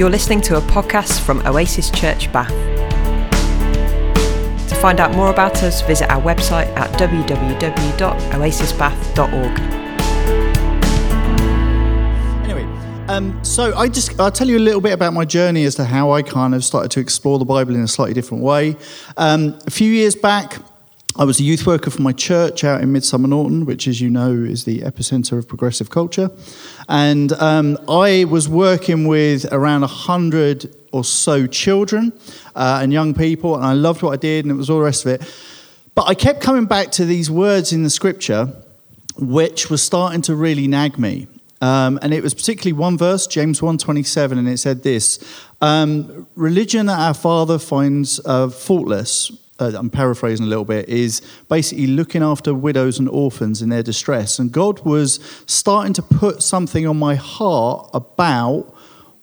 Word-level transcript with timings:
You're 0.00 0.08
listening 0.08 0.40
to 0.42 0.56
a 0.56 0.60
podcast 0.62 1.20
from 1.20 1.46
Oasis 1.46 1.90
Church 1.90 2.32
Bath. 2.32 2.48
To 4.70 4.74
find 4.76 4.98
out 4.98 5.14
more 5.14 5.28
about 5.28 5.62
us, 5.62 5.82
visit 5.82 6.10
our 6.10 6.22
website 6.22 6.74
at 6.74 6.90
www.oasisbath.org. 6.98 9.60
Anyway, 12.44 12.64
um, 13.08 13.44
so 13.44 13.76
I 13.76 13.88
just 13.88 14.18
I'll 14.18 14.32
tell 14.32 14.48
you 14.48 14.56
a 14.56 14.58
little 14.58 14.80
bit 14.80 14.94
about 14.94 15.12
my 15.12 15.26
journey 15.26 15.64
as 15.64 15.74
to 15.74 15.84
how 15.84 16.12
I 16.12 16.22
kind 16.22 16.54
of 16.54 16.64
started 16.64 16.90
to 16.92 17.00
explore 17.00 17.38
the 17.38 17.44
Bible 17.44 17.74
in 17.74 17.82
a 17.82 17.88
slightly 17.88 18.14
different 18.14 18.42
way. 18.42 18.78
Um, 19.18 19.58
a 19.66 19.70
few 19.70 19.92
years 19.92 20.16
back, 20.16 20.62
I 21.16 21.24
was 21.24 21.40
a 21.40 21.42
youth 21.42 21.66
worker 21.66 21.90
for 21.90 22.02
my 22.02 22.12
church 22.12 22.62
out 22.62 22.82
in 22.82 22.92
Midsomer 22.92 23.28
Norton, 23.28 23.66
which, 23.66 23.88
as 23.88 24.00
you 24.00 24.08
know, 24.08 24.30
is 24.30 24.64
the 24.64 24.80
epicenter 24.82 25.36
of 25.36 25.48
progressive 25.48 25.90
culture. 25.90 26.30
And 26.88 27.32
um, 27.32 27.78
I 27.88 28.24
was 28.24 28.48
working 28.48 29.08
with 29.08 29.44
around 29.52 29.80
100 29.80 30.72
or 30.92 31.02
so 31.02 31.48
children 31.48 32.12
uh, 32.54 32.78
and 32.80 32.92
young 32.92 33.12
people, 33.12 33.56
and 33.56 33.64
I 33.64 33.72
loved 33.72 34.02
what 34.02 34.12
I 34.12 34.16
did, 34.16 34.44
and 34.44 34.52
it 34.52 34.54
was 34.54 34.70
all 34.70 34.78
the 34.78 34.84
rest 34.84 35.04
of 35.04 35.12
it. 35.12 35.34
But 35.96 36.06
I 36.06 36.14
kept 36.14 36.40
coming 36.40 36.66
back 36.66 36.92
to 36.92 37.04
these 37.04 37.28
words 37.28 37.72
in 37.72 37.82
the 37.82 37.90
scripture, 37.90 38.46
which 39.18 39.68
was 39.68 39.82
starting 39.82 40.22
to 40.22 40.36
really 40.36 40.68
nag 40.68 40.96
me. 40.96 41.26
Um, 41.60 41.98
and 42.02 42.14
it 42.14 42.22
was 42.22 42.34
particularly 42.34 42.72
one 42.72 42.96
verse, 42.96 43.26
James 43.26 43.60
1.27, 43.60 44.38
and 44.38 44.48
it 44.48 44.58
said 44.58 44.84
this, 44.84 45.18
um, 45.60 46.28
religion 46.36 46.86
that 46.86 47.00
our 47.00 47.14
Father 47.14 47.58
finds 47.58 48.20
uh, 48.24 48.48
faultless 48.48 49.32
uh, 49.60 49.72
I'm 49.76 49.90
paraphrasing 49.90 50.46
a 50.46 50.48
little 50.48 50.64
bit, 50.64 50.88
is 50.88 51.20
basically 51.48 51.86
looking 51.86 52.22
after 52.22 52.54
widows 52.54 52.98
and 52.98 53.08
orphans 53.08 53.62
in 53.62 53.68
their 53.68 53.82
distress. 53.82 54.38
And 54.38 54.50
God 54.50 54.80
was 54.84 55.20
starting 55.46 55.92
to 55.94 56.02
put 56.02 56.42
something 56.42 56.86
on 56.86 56.98
my 56.98 57.14
heart 57.14 57.90
about 57.92 58.74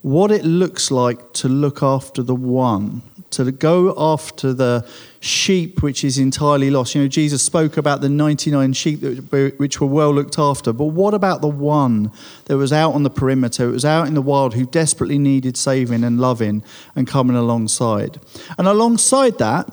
what 0.02 0.32
it 0.32 0.46
looks 0.46 0.92
like 0.92 1.34
to 1.34 1.50
look 1.50 1.82
after 1.82 2.22
the 2.22 2.36
one, 2.36 3.02
to 3.32 3.52
go 3.52 3.94
after 3.98 4.54
the 4.54 4.88
sheep 5.20 5.82
which 5.82 6.04
is 6.04 6.18
entirely 6.18 6.70
lost. 6.70 6.96
You 6.96 7.02
know, 7.02 7.08
Jesus 7.08 7.44
spoke 7.44 7.76
about 7.76 8.02
the 8.02 8.08
99 8.08 8.74
sheep 8.74 9.02
that, 9.02 9.56
which 9.58 9.82
were 9.82 9.88
well 9.88 10.14
looked 10.14 10.40
after, 10.40 10.72
but 10.72 10.86
what 10.86 11.14
about 11.14 11.42
the 11.42 11.48
one 11.48 12.12
that 12.46 12.58
was 12.58 12.72
out 12.72 12.94
on 12.94 13.04
the 13.04 13.10
perimeter, 13.10 13.68
it 13.68 13.72
was 13.72 13.84
out 13.84 14.08
in 14.08 14.14
the 14.14 14.22
wild, 14.22 14.54
who 14.54 14.66
desperately 14.66 15.18
needed 15.18 15.58
saving 15.58 16.04
and 16.04 16.22
loving 16.22 16.64
and 16.96 17.08
coming 17.08 17.36
alongside? 17.36 18.20
And 18.58 18.68
alongside 18.68 19.40
that, 19.40 19.68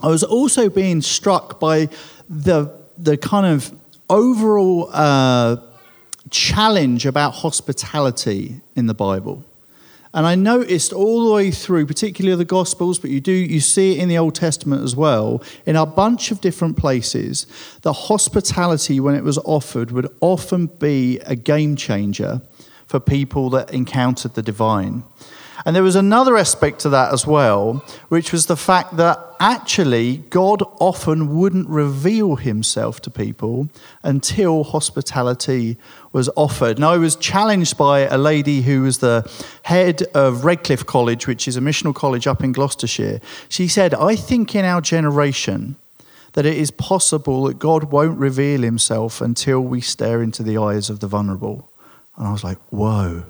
I 0.00 0.08
was 0.08 0.22
also 0.22 0.68
being 0.68 1.02
struck 1.02 1.58
by 1.60 1.88
the, 2.28 2.70
the 2.98 3.16
kind 3.16 3.46
of 3.46 3.72
overall 4.08 4.90
uh, 4.92 5.56
challenge 6.30 7.06
about 7.06 7.32
hospitality 7.32 8.60
in 8.74 8.86
the 8.86 8.94
Bible. 8.94 9.44
And 10.16 10.26
I 10.26 10.34
noticed 10.34 10.94
all 10.94 11.26
the 11.26 11.34
way 11.34 11.50
through, 11.50 11.84
particularly 11.84 12.36
the 12.38 12.46
Gospels, 12.46 12.98
but 12.98 13.10
you 13.10 13.20
do 13.20 13.32
you 13.32 13.60
see 13.60 13.92
it 13.92 13.98
in 13.98 14.08
the 14.08 14.16
Old 14.16 14.34
Testament 14.34 14.82
as 14.82 14.96
well, 14.96 15.42
in 15.66 15.76
a 15.76 15.84
bunch 15.84 16.30
of 16.30 16.40
different 16.40 16.78
places, 16.78 17.46
the 17.82 17.92
hospitality, 17.92 18.98
when 18.98 19.14
it 19.14 19.24
was 19.24 19.36
offered, 19.38 19.90
would 19.90 20.08
often 20.22 20.68
be 20.68 21.18
a 21.26 21.36
game 21.36 21.76
changer 21.76 22.40
for 22.86 22.98
people 22.98 23.50
that 23.50 23.74
encountered 23.74 24.34
the 24.34 24.42
divine. 24.42 25.04
And 25.64 25.74
there 25.74 25.82
was 25.82 25.96
another 25.96 26.36
aspect 26.36 26.80
to 26.80 26.88
that 26.90 27.12
as 27.12 27.26
well, 27.26 27.84
which 28.08 28.32
was 28.32 28.46
the 28.46 28.56
fact 28.56 28.96
that 28.96 29.18
actually 29.40 30.18
God 30.30 30.62
often 30.80 31.36
wouldn't 31.36 31.68
reveal 31.68 32.36
himself 32.36 33.00
to 33.02 33.10
people 33.10 33.68
until 34.02 34.64
hospitality 34.64 35.76
was 36.12 36.28
offered. 36.36 36.76
And 36.76 36.84
I 36.84 36.98
was 36.98 37.16
challenged 37.16 37.76
by 37.76 38.00
a 38.00 38.18
lady 38.18 38.62
who 38.62 38.82
was 38.82 38.98
the 38.98 39.30
head 39.62 40.02
of 40.14 40.44
Redcliffe 40.44 40.86
College, 40.86 41.26
which 41.26 41.48
is 41.48 41.56
a 41.56 41.60
missional 41.60 41.94
college 41.94 42.26
up 42.26 42.44
in 42.44 42.52
Gloucestershire. 42.52 43.20
She 43.48 43.68
said, 43.68 43.94
I 43.94 44.16
think 44.16 44.54
in 44.54 44.64
our 44.64 44.80
generation, 44.80 45.76
that 46.32 46.44
it 46.44 46.56
is 46.56 46.70
possible 46.70 47.44
that 47.44 47.58
God 47.58 47.84
won't 47.84 48.18
reveal 48.18 48.60
himself 48.60 49.22
until 49.22 49.60
we 49.60 49.80
stare 49.80 50.22
into 50.22 50.42
the 50.42 50.58
eyes 50.58 50.90
of 50.90 51.00
the 51.00 51.06
vulnerable. 51.06 51.70
And 52.16 52.26
I 52.26 52.32
was 52.32 52.44
like, 52.44 52.58
whoa, 52.68 53.24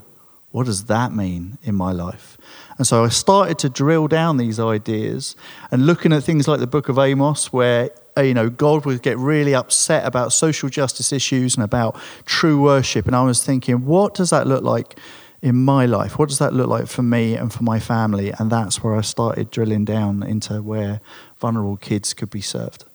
what 0.56 0.64
does 0.64 0.84
that 0.84 1.12
mean 1.12 1.58
in 1.64 1.74
my 1.74 1.92
life? 1.92 2.38
And 2.78 2.86
so 2.86 3.04
I 3.04 3.10
started 3.10 3.58
to 3.58 3.68
drill 3.68 4.08
down 4.08 4.38
these 4.38 4.58
ideas 4.58 5.36
and 5.70 5.84
looking 5.84 6.14
at 6.14 6.22
things 6.22 6.48
like 6.48 6.60
the 6.60 6.66
book 6.66 6.88
of 6.88 6.98
Amos, 6.98 7.52
where 7.52 7.90
uh, 8.16 8.22
you 8.22 8.32
know 8.32 8.48
God 8.48 8.86
would 8.86 9.02
get 9.02 9.18
really 9.18 9.54
upset 9.54 10.06
about 10.06 10.32
social 10.32 10.70
justice 10.70 11.12
issues 11.12 11.56
and 11.56 11.62
about 11.62 12.00
true 12.24 12.58
worship. 12.58 13.06
And 13.06 13.14
I 13.14 13.22
was 13.22 13.44
thinking, 13.44 13.84
what 13.84 14.14
does 14.14 14.30
that 14.30 14.46
look 14.46 14.64
like 14.64 14.98
in 15.42 15.56
my 15.56 15.84
life? 15.84 16.18
What 16.18 16.30
does 16.30 16.38
that 16.38 16.54
look 16.54 16.68
like 16.68 16.86
for 16.86 17.02
me 17.02 17.34
and 17.34 17.52
for 17.52 17.62
my 17.62 17.78
family? 17.78 18.32
And 18.38 18.50
that's 18.50 18.82
where 18.82 18.96
I 18.96 19.02
started 19.02 19.50
drilling 19.50 19.84
down 19.84 20.22
into 20.22 20.62
where 20.62 21.02
vulnerable 21.38 21.76
kids 21.76 22.14
could 22.14 22.30
be 22.30 22.40
served. 22.40 22.86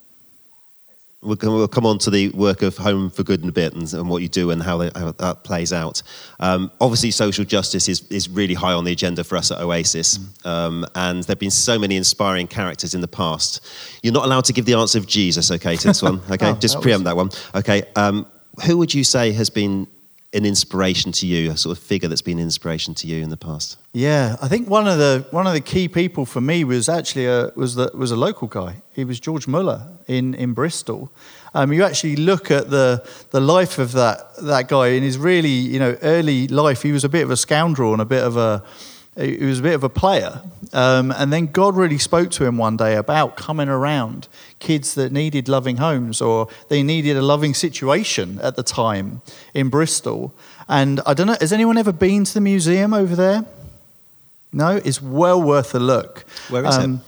We'll, 1.24 1.38
we'll 1.44 1.68
come 1.68 1.86
on 1.86 2.00
to 2.00 2.10
the 2.10 2.30
work 2.30 2.64
of 2.64 2.78
Home 2.78 3.12
for 3.12 3.22
Good 3.24 3.44
in 3.44 3.50
a 3.50 3.52
bit 3.52 3.74
and, 3.74 3.92
and 3.94 4.10
what 4.10 4.24
you 4.24 4.28
do 4.28 4.50
and 4.50 4.62
how, 4.62 4.78
they, 4.78 4.90
how 4.96 5.12
that 5.12 5.44
plays 5.44 5.72
out. 5.72 6.02
Um, 6.40 6.72
obviously, 6.82 7.12
social 7.12 7.46
justice 7.46 7.88
is, 7.88 8.08
is 8.10 8.28
really 8.28 8.56
high 8.56 8.74
on 8.74 8.86
the 8.86 8.92
agenda 8.92 9.24
for 9.24 9.38
us 9.38 9.52
at 9.52 9.60
Oasis. 9.60 10.18
Mm. 10.18 10.46
Um, 10.48 10.86
and 10.96 11.24
there 11.24 11.34
have 11.34 11.40
been 11.40 11.52
so 11.52 11.78
many 11.78 11.96
inspiring 11.96 12.48
characters 12.48 12.96
in 12.96 13.02
the 13.02 13.08
past. 13.08 13.64
You're 14.02 14.14
not 14.14 14.26
allowed 14.26 14.46
to 14.46 14.54
give 14.54 14.66
the 14.66 14.74
answer 14.74 14.98
of 14.98 15.06
Jesus, 15.06 15.52
okay, 15.52 15.76
to 15.76 15.88
this 15.88 16.02
one. 16.02 16.22
Okay, 16.32 16.50
oh, 16.50 16.56
just 16.56 16.76
that 16.76 16.82
preempt 16.82 17.06
was... 17.06 17.12
that 17.12 17.16
one. 17.16 17.62
Okay, 17.62 17.84
um, 17.96 18.26
who 18.66 18.78
would 18.78 18.94
you 18.94 19.04
say 19.04 19.32
has 19.34 19.50
been 19.50 19.86
an 20.34 20.46
inspiration 20.46 21.12
to 21.12 21.28
you, 21.28 21.52
a 21.52 21.58
sort 21.58 21.78
of 21.78 21.84
figure 21.84 22.08
that's 22.08 22.22
been 22.22 22.38
an 22.38 22.46
inspiration 22.46 22.94
to 22.96 23.08
you 23.08 23.22
in 23.22 23.30
the 23.30 23.38
past? 23.38 23.78
Yeah, 23.94 24.38
I 24.42 24.48
think 24.48 24.70
one 24.70 24.88
of 24.88 24.98
the 24.98 25.26
one 25.32 25.46
of 25.46 25.54
the 25.54 25.62
key 25.62 25.88
people 25.90 26.26
for 26.26 26.40
me 26.40 26.64
was 26.64 26.88
actually 26.88 27.26
a, 27.26 27.52
was 27.56 27.76
the, 27.76 27.92
was 27.94 28.12
a 28.12 28.16
local 28.16 28.48
guy. 28.48 28.82
He 28.94 29.04
was 29.04 29.20
George 29.20 29.48
Muller 29.48 29.88
in 30.08 30.34
in 30.36 30.54
Bristol. 30.54 31.12
Um, 31.54 31.74
you 31.74 31.84
actually 31.84 32.16
look 32.16 32.50
at 32.50 32.70
the 32.70 33.06
the 33.32 33.42
life 33.42 33.78
of 33.78 33.92
that 33.94 34.36
that 34.42 34.70
guy 34.70 34.88
in 34.88 35.04
his 35.04 35.18
really 35.18 35.50
you 35.50 35.80
know 35.80 35.98
early 36.02 36.48
life. 36.48 36.82
He 36.82 36.94
was 36.94 37.04
a 37.04 37.10
bit 37.10 37.24
of 37.24 37.32
a 37.32 37.38
scoundrel 37.38 37.92
and 37.92 38.02
a 38.02 38.06
bit 38.06 38.24
of 38.24 38.38
a 38.38 38.64
he 39.18 39.46
was 39.46 39.60
a 39.60 39.64
bit 39.64 39.74
of 39.74 39.84
a 39.84 39.90
player. 39.90 40.42
Um, 40.74 41.12
and 41.12 41.34
then 41.34 41.48
God 41.48 41.76
really 41.76 41.98
spoke 41.98 42.32
to 42.32 42.46
him 42.46 42.58
one 42.58 42.78
day 42.78 42.96
about 42.96 43.36
coming 43.36 43.68
around 43.68 44.30
kids 44.60 44.96
that 44.96 45.12
needed 45.12 45.50
loving 45.50 45.78
homes 45.78 46.22
or 46.22 46.48
they 46.70 46.82
needed 46.82 47.18
a 47.18 47.22
loving 47.22 47.54
situation 47.54 48.40
at 48.42 48.56
the 48.56 48.64
time 48.64 49.22
in 49.54 49.70
Bristol. 49.70 50.34
And 50.70 51.02
I 51.06 51.14
don't 51.14 51.28
know, 51.28 51.36
has 51.42 51.52
anyone 51.52 51.78
ever 51.78 51.92
been 51.92 52.24
to 52.24 52.34
the 52.34 52.42
museum 52.42 52.94
over 52.94 53.16
there? 53.16 53.46
No? 54.54 54.78
It's 54.78 55.02
well 55.02 55.42
worth 55.42 55.76
a 55.76 55.80
look. 55.80 56.26
Where 56.50 56.66
is 56.66 56.78
um, 56.78 57.02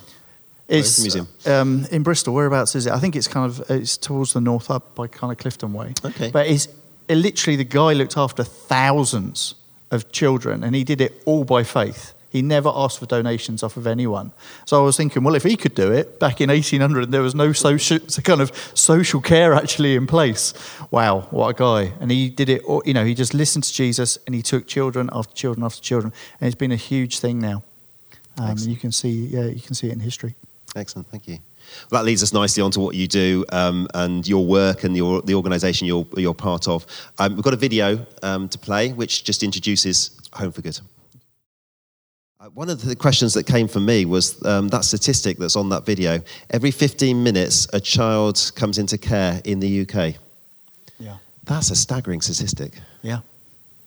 it? 0.67 0.79
It's 0.79 0.97
the 0.97 1.03
museum? 1.03 1.27
Um, 1.45 1.85
in 1.89 2.03
Bristol. 2.03 2.33
Whereabouts 2.33 2.75
is 2.75 2.85
it? 2.85 2.91
I 2.91 2.99
think 2.99 3.15
it's 3.15 3.27
kind 3.27 3.49
of 3.49 3.69
it's 3.69 3.95
towards 3.95 4.33
the 4.33 4.41
north 4.41 4.69
up 4.69 4.95
by 4.95 5.07
kind 5.07 5.31
of 5.31 5.37
Clifton 5.37 5.71
Way. 5.71 5.93
Okay. 6.03 6.31
But 6.31 6.47
it's 6.47 6.67
it 7.07 7.15
literally 7.15 7.57
the 7.57 7.63
guy 7.63 7.93
looked 7.93 8.17
after 8.17 8.43
thousands 8.43 9.55
of 9.93 10.11
children, 10.11 10.63
and 10.63 10.75
he 10.75 10.83
did 10.83 11.01
it 11.01 11.21
all 11.25 11.43
by 11.43 11.63
faith. 11.63 12.13
He 12.29 12.41
never 12.41 12.71
asked 12.73 12.97
for 12.97 13.05
donations 13.05 13.61
off 13.61 13.77
of 13.77 13.85
anyone. 13.85 14.31
So 14.65 14.81
I 14.81 14.83
was 14.83 14.97
thinking, 14.97 15.23
well, 15.23 15.35
if 15.35 15.43
he 15.43 15.55
could 15.55 15.75
do 15.75 15.91
it 15.91 16.19
back 16.19 16.41
in 16.41 16.49
1800, 16.49 17.11
there 17.11 17.21
was 17.21 17.35
no 17.35 17.53
social, 17.53 17.99
kind 18.23 18.41
of 18.41 18.51
social 18.73 19.21
care 19.21 19.53
actually 19.53 19.95
in 19.95 20.07
place. 20.07 20.55
Wow, 20.89 21.27
what 21.29 21.49
a 21.49 21.53
guy! 21.53 21.93
And 21.99 22.09
he 22.09 22.29
did 22.29 22.49
it. 22.49 22.63
You 22.85 22.93
know, 22.93 23.05
he 23.05 23.13
just 23.13 23.35
listened 23.35 23.65
to 23.65 23.73
Jesus 23.73 24.17
and 24.25 24.33
he 24.33 24.41
took 24.41 24.67
children 24.67 25.11
after 25.13 25.33
children 25.35 25.63
after 25.63 25.81
children, 25.81 26.11
and 26.41 26.47
it's 26.47 26.57
been 26.57 26.71
a 26.71 26.83
huge 26.91 27.19
thing 27.19 27.39
now. 27.39 27.63
Um, 28.39 28.57
you 28.57 28.77
can 28.77 28.91
see, 28.91 29.27
yeah, 29.27 29.45
you 29.45 29.61
can 29.61 29.75
see 29.75 29.89
it 29.89 29.93
in 29.93 29.99
history. 29.99 30.35
Excellent, 30.75 31.07
thank 31.09 31.27
you. 31.27 31.37
Well, 31.89 32.01
that 32.01 32.05
leads 32.05 32.23
us 32.23 32.33
nicely 32.33 32.61
onto 32.63 32.79
what 32.79 32.95
you 32.95 33.07
do 33.07 33.45
um, 33.49 33.87
and 33.93 34.27
your 34.27 34.45
work 34.45 34.83
and 34.83 34.95
your, 34.95 35.21
the 35.21 35.35
organisation 35.35 35.87
you're, 35.87 36.05
you're 36.17 36.33
part 36.33 36.67
of. 36.67 36.85
Um, 37.19 37.35
we've 37.35 37.43
got 37.43 37.53
a 37.53 37.57
video 37.57 38.05
um, 38.21 38.49
to 38.49 38.57
play 38.57 38.91
which 38.93 39.23
just 39.23 39.43
introduces 39.43 40.17
Home 40.33 40.51
for 40.51 40.61
Good. 40.61 40.79
Uh, 42.39 42.49
one 42.49 42.69
of 42.69 42.83
the 42.83 42.95
questions 42.95 43.33
that 43.33 43.45
came 43.45 43.67
from 43.67 43.85
me 43.85 44.05
was 44.05 44.43
um, 44.45 44.67
that 44.67 44.83
statistic 44.83 45.37
that's 45.37 45.55
on 45.55 45.69
that 45.69 45.85
video. 45.85 46.19
Every 46.49 46.71
15 46.71 47.23
minutes, 47.23 47.67
a 47.71 47.79
child 47.79 48.51
comes 48.55 48.77
into 48.77 48.97
care 48.97 49.41
in 49.45 49.59
the 49.59 49.81
UK. 49.81 50.15
Yeah. 50.99 51.17
That's 51.45 51.71
a 51.71 51.75
staggering 51.75 52.21
statistic. 52.21 52.73
Yeah. 53.01 53.19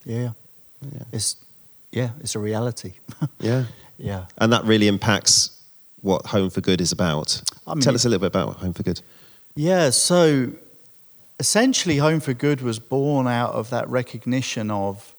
Yeah. 0.05 0.31
yeah. 0.81 1.03
It's, 1.13 1.37
yeah, 1.91 2.11
it's 2.21 2.35
a 2.35 2.39
reality. 2.39 2.95
yeah. 3.41 3.65
Yeah. 3.99 4.27
And 4.39 4.53
that 4.53 4.65
really 4.65 4.89
impacts 4.89 5.56
what 6.07 6.27
Home 6.27 6.51
for 6.51 6.61
Good 6.61 6.81
is 6.81 6.93
about. 6.93 7.43
I 7.67 7.75
mean, 7.75 7.83
Tell 7.83 7.95
us 7.95 8.05
a 8.05 8.09
little 8.09 8.21
bit 8.21 8.29
about 8.29 8.57
Home 8.59 8.73
for 8.73 8.85
Good. 8.85 9.03
Yeah, 9.57 9.91
so 9.91 10.53
essentially, 11.41 11.97
Home 11.97 12.21
for 12.21 12.33
Good 12.33 12.63
was 12.63 12.79
born 12.79 13.27
out 13.27 13.53
of 13.53 13.71
that 13.71 13.89
recognition 13.89 14.71
of 14.71 15.15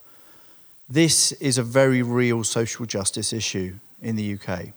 this 0.89 1.33
is 1.33 1.57
a 1.57 1.63
very 1.63 2.01
real 2.01 2.45
social 2.45 2.85
justice 2.85 3.33
issue 3.33 3.75
in 4.01 4.15
the 4.15 4.35
UK. 4.35 4.67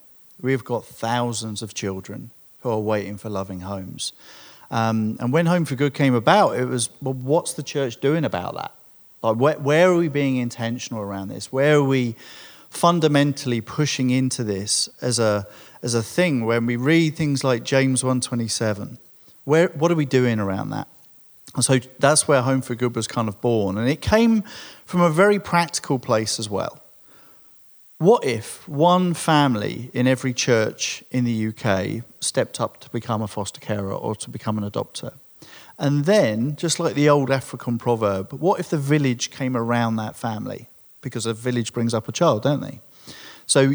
We've 0.43 0.65
got 0.65 0.85
thousands 0.85 1.63
of 1.63 1.75
children 1.75 2.31
who 2.61 2.71
are 2.71 2.81
waiting 2.81 3.17
for 3.17 3.31
loving 3.31 3.61
homes. 3.61 4.13
Um, 4.73 5.17
and 5.21 5.33
when 5.33 5.47
Home 5.47 5.65
for 5.65 5.77
Good 5.77 5.95
came 5.95 6.15
about, 6.15 6.59
it 6.59 6.65
was, 6.65 6.91
well, 7.01 7.15
what's 7.15 7.53
the 7.53 7.63
church 7.63 8.01
doing 8.01 8.25
about 8.25 8.55
that? 8.55 8.73
Like, 9.23 9.37
where, 9.37 9.59
where 9.59 9.91
are 9.91 9.97
we 9.97 10.09
being 10.09 10.39
intentional 10.39 11.03
around 11.03 11.29
this? 11.29 11.53
Where 11.53 11.77
are 11.77 11.85
we 11.85 12.17
fundamentally 12.71 13.61
pushing 13.61 14.11
into 14.11 14.43
this 14.43 14.89
as 15.01 15.19
a, 15.19 15.47
as 15.83 15.95
a 15.95 16.03
thing 16.03 16.45
when 16.45 16.67
we 16.67 16.77
read 16.77 17.17
things 17.17 17.43
like 17.43 17.65
James 17.65 18.05
127. 18.05 18.99
Where, 19.45 19.69
what 19.69 19.91
are 19.91 19.97
we 19.97 20.07
doing 20.07 20.39
around 20.39 20.71
that? 20.71 20.89
And 21.55 21.65
so 21.65 21.79
that's 21.99 22.29
where 22.29 22.43
Home 22.43 22.63
for 22.63 22.75
Good 22.75 22.95
was 22.95 23.09
kind 23.09 23.29
of 23.29 23.41
born. 23.41 23.77
And 23.77 23.89
it 23.89 24.01
came 24.01 24.45
from 24.85 25.01
a 25.01 25.11
very 25.11 25.41
practical 25.41 25.99
place 25.99 26.39
as 26.39 26.49
well. 26.49 26.81
What 27.99 28.25
if 28.25 28.67
one 28.69 29.15
family 29.15 29.91
in 29.93 30.07
every 30.07 30.33
church 30.33 31.05
in 31.11 31.25
the 31.25 31.49
UK 31.49 32.05
stepped 32.21 32.61
up 32.61 32.81
to 32.81 32.91
become 32.91 33.21
a 33.21 33.29
foster 33.29 33.61
carer 33.61 33.93
or 33.93 34.15
to 34.17 34.31
become 34.31 34.57
an 34.57 34.69
adopter? 34.69 35.15
And 35.79 36.05
then, 36.05 36.57
just 36.57 36.79
like 36.79 36.95
the 36.95 37.09
old 37.09 37.31
African 37.31 37.79
proverb, 37.79 38.33
what 38.33 38.61
if 38.61 38.69
the 38.69 38.79
village 38.79 39.31
came 39.31 39.57
around 39.57 39.97
that 39.97 40.15
family? 40.15 40.69
Because 41.01 41.27
a 41.27 41.35
village 41.35 41.73
brings 41.73 41.95
up 41.95 42.07
a 42.07 42.13
child, 42.13 42.43
don't 42.43 42.61
they? 42.61 42.81
So, 43.51 43.75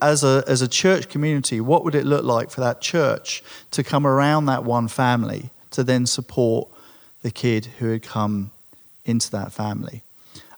as 0.00 0.22
a, 0.22 0.44
as 0.46 0.62
a 0.62 0.68
church 0.68 1.08
community, 1.08 1.60
what 1.60 1.82
would 1.82 1.96
it 1.96 2.06
look 2.06 2.22
like 2.22 2.48
for 2.48 2.60
that 2.60 2.80
church 2.80 3.42
to 3.72 3.82
come 3.82 4.06
around 4.06 4.46
that 4.46 4.62
one 4.62 4.86
family 4.86 5.50
to 5.72 5.82
then 5.82 6.06
support 6.06 6.68
the 7.22 7.32
kid 7.32 7.66
who 7.80 7.90
had 7.90 8.04
come 8.04 8.52
into 9.04 9.28
that 9.32 9.50
family? 9.50 10.04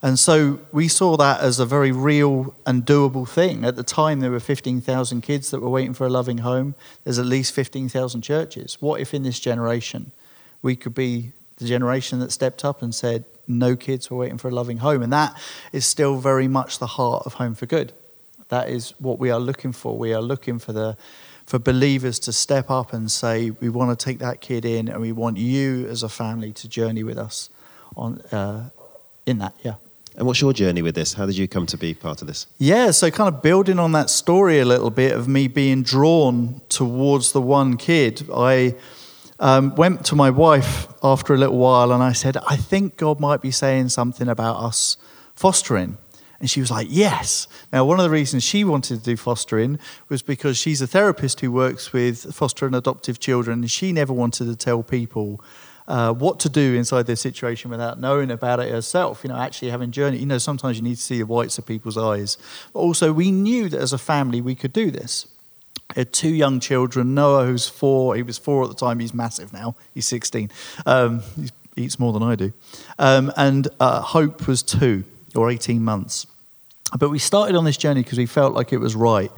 And 0.03 0.19
so 0.19 0.61
we 0.71 0.87
saw 0.87 1.17
that 1.17 1.41
as 1.41 1.61
a 1.61 1.65
very 1.65 1.93
real 1.93 2.55
and 2.67 2.85
doable 2.85 3.27
thing. 3.27 3.65
At 3.65 3.77
the 3.77 3.83
time, 3.83 4.21
there 4.21 4.31
were 4.31 4.39
15,000 4.39 5.23
kids 5.23 5.51
that 5.51 5.61
were 5.61 5.71
waiting 5.71 5.95
for 5.95 6.07
a 6.07 6.11
loving 6.11 6.39
home. 6.39 6.75
There's 7.05 7.19
at 7.19 7.25
least 7.25 7.55
15,000 7.55 8.21
churches. 8.21 8.77
What 8.81 9.01
if 9.01 9.15
in 9.15 9.23
this 9.23 9.41
generation 9.41 10.13
we 10.61 10.77
could 10.77 10.95
be 10.95 11.33
the 11.57 11.65
generation 11.65 12.19
that 12.19 12.33
stepped 12.33 12.67
up 12.67 12.83
and 12.83 12.95
said, 12.95 13.25
no 13.49 13.77
kids 13.77 14.11
were 14.11 14.19
waiting 14.19 14.37
for 14.37 14.49
a 14.49 14.55
loving 14.55 14.77
home? 14.77 15.03
And 15.03 15.11
that 15.15 15.41
is 15.73 15.87
still 15.87 16.19
very 16.19 16.49
much 16.49 16.81
the 16.81 16.87
heart 16.87 17.25
of 17.25 17.33
Home 17.35 17.55
for 17.55 17.65
Good. 17.65 17.95
That 18.53 18.69
is 18.69 18.93
what 18.99 19.19
we 19.19 19.31
are 19.31 19.41
looking 19.41 19.73
for. 19.73 19.97
We 19.97 20.13
are 20.13 20.21
looking 20.21 20.59
for 20.59 20.75
the 20.75 20.95
for 21.47 21.59
believers 21.59 22.19
to 22.19 22.33
step 22.33 22.71
up 22.71 22.93
and 22.93 23.11
say, 23.11 23.49
we 23.49 23.71
want 23.71 23.99
to 23.99 24.05
take 24.05 24.19
that 24.19 24.43
kid 24.43 24.67
in, 24.67 24.89
and 24.89 25.01
we 25.01 25.11
want 25.11 25.39
you 25.39 25.87
as 25.89 26.03
a 26.03 26.09
family 26.11 26.53
to 26.53 26.69
journey 26.69 27.03
with 27.03 27.17
us 27.17 27.49
on 27.97 28.21
uh, 28.31 28.69
in 29.25 29.39
that. 29.39 29.55
Yeah. 29.63 29.77
And 30.17 30.27
what's 30.27 30.43
your 30.43 30.53
journey 30.53 30.83
with 30.83 30.95
this? 30.95 31.15
How 31.15 31.25
did 31.25 31.39
you 31.39 31.49
come 31.49 31.65
to 31.65 31.79
be 31.79 31.95
part 31.95 32.21
of 32.21 32.29
this? 32.29 32.47
Yeah, 32.59 32.91
so 32.91 33.11
kind 33.11 33.35
of 33.35 33.41
building 33.41 33.79
on 33.79 33.93
that 33.93 34.11
story 34.11 34.61
a 34.61 34.67
little 34.67 34.91
bit 34.91 35.13
of 35.13 35.29
me 35.29 35.49
being 35.49 35.83
drawn 35.83 36.61
towards 36.69 37.33
the 37.33 37.41
one 37.41 37.79
kid, 37.79 38.29
I 38.35 38.75
um, 39.41 39.75
went 39.77 40.05
to 40.07 40.15
my 40.15 40.29
wife 40.29 40.89
after 41.03 41.33
a 41.33 41.39
little 41.39 41.57
while 41.57 41.91
and 41.91 42.03
I 42.03 42.13
said, 42.13 42.37
I 42.47 42.57
think 42.57 42.99
God 42.99 43.19
might 43.19 43.41
be 43.41 43.51
saying 43.51 43.89
something 43.89 44.29
about 44.29 44.63
us 44.63 44.99
fostering. 45.35 45.97
And 46.43 46.51
she 46.51 46.59
was 46.59 46.73
like, 46.73 46.89
Yes. 46.91 47.47
Now, 47.73 47.85
one 47.85 48.01
of 48.01 48.05
the 48.05 48.11
reasons 48.11 48.43
she 48.43 48.65
wanted 48.65 48.99
to 48.99 49.05
do 49.05 49.17
fostering 49.17 49.79
was 50.09 50.23
because 50.23 50.59
she's 50.59 50.83
a 50.83 50.89
therapist 50.89 51.39
who 51.39 51.53
works 51.53 51.93
with 51.93 52.35
foster 52.35 52.67
and 52.67 52.75
adoptive 52.75 53.21
children, 53.21 53.61
and 53.61 53.71
she 53.71 53.93
never 53.93 54.13
wanted 54.13 54.47
to 54.47 54.57
tell 54.57 54.83
people 54.83 55.41
uh, 55.87 56.13
what 56.13 56.41
to 56.41 56.49
do 56.49 56.75
inside 56.75 57.07
their 57.07 57.17
situation 57.17 57.71
without 57.71 58.01
knowing 58.01 58.29
about 58.29 58.59
it 58.59 58.73
herself. 58.73 59.21
You 59.23 59.29
know, 59.29 59.37
actually 59.37 59.71
having 59.71 59.93
journey. 59.93 60.19
You 60.19 60.27
know, 60.27 60.39
sometimes 60.39 60.77
you 60.77 60.83
need 60.83 60.97
to 60.97 61.01
see 61.01 61.19
the 61.19 61.27
whites 61.27 61.59
of 61.59 61.67
people's 61.67 61.97
eyes. 61.97 62.37
But 62.73 62.81
also, 62.81 63.13
we 63.13 63.31
knew 63.31 63.69
that 63.69 63.81
as 63.81 63.93
a 63.93 63.99
family 63.99 64.41
we 64.41 64.57
could 64.57 64.73
do 64.73 64.91
this. 64.91 65.29
I 65.91 66.01
had 66.01 66.13
two 66.13 66.35
young 66.35 66.59
children. 66.59 67.15
Noah, 67.15 67.47
who's 67.47 67.69
four, 67.69 68.17
he 68.17 68.25
was 68.25 68.37
four 68.37 68.65
at 68.65 68.69
the 68.69 68.75
time. 68.75 68.99
He's 68.99 69.15
massive 69.15 69.53
now. 69.53 69.77
He's 69.95 70.09
16. 70.09 70.51
Um, 70.87 71.23
he 71.77 71.85
eats 71.85 72.01
more 72.01 72.13
than 72.13 72.25
I 72.25 72.35
do. 72.35 72.53
Um, 72.99 73.33
and 73.37 73.69
uh, 73.79 74.01
Hope 74.01 74.49
was 74.49 74.65
two 74.65 75.05
or 75.37 75.49
18 75.51 75.85
months. 75.85 76.27
But 76.99 77.09
we 77.11 77.19
started 77.19 77.57
on 77.57 77.65
this 77.65 77.77
journey 77.77 78.03
because 78.03 78.19
we 78.19 78.27
felt 78.27 78.55
like 78.55 78.73
it 78.73 78.79
was 78.79 78.95
right. 78.95 79.33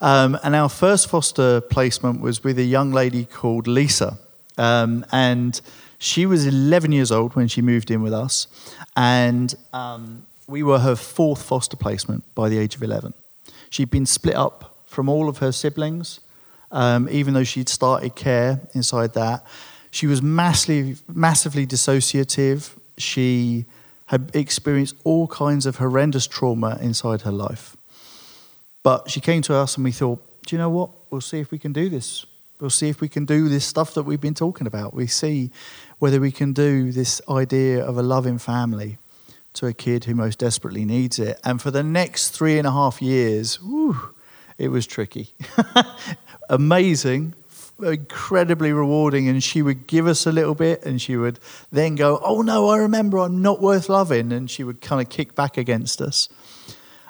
Um, 0.00 0.38
and 0.42 0.54
our 0.54 0.68
first 0.68 1.08
foster 1.08 1.60
placement 1.60 2.20
was 2.20 2.44
with 2.44 2.58
a 2.58 2.64
young 2.64 2.92
lady 2.92 3.24
called 3.24 3.66
Lisa. 3.66 4.18
Um, 4.58 5.04
and 5.12 5.60
she 5.98 6.26
was 6.26 6.46
11 6.46 6.92
years 6.92 7.10
old 7.10 7.34
when 7.34 7.48
she 7.48 7.62
moved 7.62 7.90
in 7.90 8.02
with 8.02 8.12
us, 8.12 8.48
and 8.96 9.54
um, 9.72 10.26
we 10.46 10.62
were 10.62 10.78
her 10.78 10.96
fourth 10.96 11.42
foster 11.42 11.76
placement 11.76 12.22
by 12.34 12.48
the 12.48 12.58
age 12.58 12.74
of 12.74 12.82
11. 12.82 13.14
She'd 13.70 13.90
been 13.90 14.06
split 14.06 14.36
up 14.36 14.76
from 14.86 15.08
all 15.08 15.28
of 15.28 15.38
her 15.38 15.52
siblings, 15.52 16.20
um, 16.70 17.08
even 17.10 17.34
though 17.34 17.44
she'd 17.44 17.68
started 17.68 18.14
care 18.14 18.60
inside 18.74 19.14
that. 19.14 19.44
She 19.90 20.06
was 20.06 20.20
massively, 20.20 20.96
massively 21.08 21.66
dissociative. 21.66 22.70
She 22.98 23.64
had 24.06 24.30
experienced 24.34 24.96
all 25.04 25.26
kinds 25.26 25.66
of 25.66 25.76
horrendous 25.76 26.26
trauma 26.26 26.78
inside 26.80 27.22
her 27.22 27.32
life. 27.32 27.76
But 28.82 29.10
she 29.10 29.20
came 29.20 29.42
to 29.42 29.54
us 29.54 29.76
and 29.76 29.84
we 29.84 29.92
thought, 29.92 30.22
do 30.46 30.54
you 30.54 30.58
know 30.58 30.70
what? 30.70 30.90
We'll 31.10 31.20
see 31.20 31.40
if 31.40 31.50
we 31.50 31.58
can 31.58 31.72
do 31.72 31.88
this. 31.88 32.24
We'll 32.60 32.70
see 32.70 32.88
if 32.88 33.00
we 33.00 33.08
can 33.08 33.26
do 33.26 33.48
this 33.48 33.64
stuff 33.64 33.94
that 33.94 34.04
we've 34.04 34.20
been 34.20 34.34
talking 34.34 34.66
about. 34.66 34.94
We 34.94 35.06
see 35.06 35.50
whether 35.98 36.20
we 36.20 36.30
can 36.30 36.52
do 36.52 36.92
this 36.92 37.20
idea 37.28 37.84
of 37.84 37.98
a 37.98 38.02
loving 38.02 38.38
family 38.38 38.98
to 39.54 39.66
a 39.66 39.72
kid 39.72 40.04
who 40.04 40.14
most 40.14 40.38
desperately 40.38 40.84
needs 40.84 41.18
it. 41.18 41.40
And 41.44 41.60
for 41.60 41.70
the 41.70 41.82
next 41.82 42.30
three 42.30 42.58
and 42.58 42.66
a 42.66 42.70
half 42.70 43.02
years, 43.02 43.56
whew, 43.60 44.14
it 44.56 44.68
was 44.68 44.86
tricky. 44.86 45.34
Amazing, 46.48 47.34
incredibly 47.82 48.72
rewarding. 48.72 49.28
And 49.28 49.42
she 49.42 49.62
would 49.62 49.86
give 49.86 50.06
us 50.06 50.26
a 50.26 50.32
little 50.32 50.54
bit 50.54 50.84
and 50.84 51.00
she 51.00 51.16
would 51.16 51.38
then 51.70 51.94
go, 51.94 52.20
Oh 52.22 52.42
no, 52.42 52.68
I 52.68 52.78
remember 52.78 53.18
I'm 53.18 53.42
not 53.42 53.60
worth 53.60 53.88
loving. 53.88 54.32
And 54.32 54.50
she 54.50 54.64
would 54.64 54.80
kind 54.80 55.00
of 55.00 55.08
kick 55.08 55.34
back 55.34 55.56
against 55.56 56.00
us. 56.00 56.28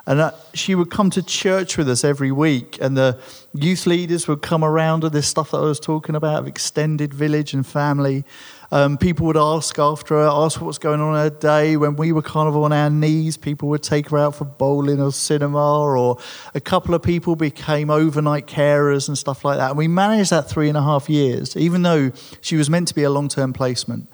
And 0.08 0.20
uh, 0.20 0.32
she 0.54 0.76
would 0.76 0.90
come 0.90 1.10
to 1.10 1.22
church 1.22 1.76
with 1.76 1.88
us 1.88 2.04
every 2.04 2.30
week, 2.30 2.78
and 2.80 2.96
the 2.96 3.18
youth 3.52 3.86
leaders 3.86 4.28
would 4.28 4.40
come 4.40 4.62
around 4.62 5.02
with 5.02 5.12
this 5.12 5.26
stuff 5.26 5.50
that 5.50 5.56
I 5.56 5.62
was 5.62 5.80
talking 5.80 6.14
about 6.14 6.38
of 6.38 6.46
extended 6.46 7.12
village 7.12 7.52
and 7.52 7.66
family. 7.66 8.24
Um, 8.72 8.98
people 8.98 9.26
would 9.26 9.36
ask 9.36 9.78
after 9.78 10.14
her, 10.14 10.28
ask 10.28 10.60
what's 10.60 10.78
going 10.78 11.00
on 11.00 11.14
her 11.14 11.30
day. 11.30 11.76
When 11.76 11.96
we 11.96 12.12
were 12.12 12.22
kind 12.22 12.48
of 12.48 12.56
on 12.56 12.72
our 12.72 12.90
knees, 12.90 13.36
people 13.36 13.68
would 13.68 13.82
take 13.82 14.10
her 14.10 14.18
out 14.18 14.34
for 14.34 14.44
bowling 14.44 15.00
or 15.00 15.12
cinema, 15.12 15.84
or 15.84 16.18
a 16.54 16.60
couple 16.60 16.94
of 16.94 17.02
people 17.02 17.36
became 17.36 17.90
overnight 17.90 18.46
carers 18.46 19.08
and 19.08 19.16
stuff 19.16 19.44
like 19.44 19.58
that. 19.58 19.70
And 19.70 19.78
we 19.78 19.88
managed 19.88 20.30
that 20.30 20.48
three 20.48 20.68
and 20.68 20.76
a 20.76 20.82
half 20.82 21.08
years, 21.08 21.56
even 21.56 21.82
though 21.82 22.10
she 22.40 22.56
was 22.56 22.68
meant 22.68 22.88
to 22.88 22.94
be 22.94 23.04
a 23.04 23.10
long 23.10 23.28
term 23.28 23.52
placement. 23.52 24.08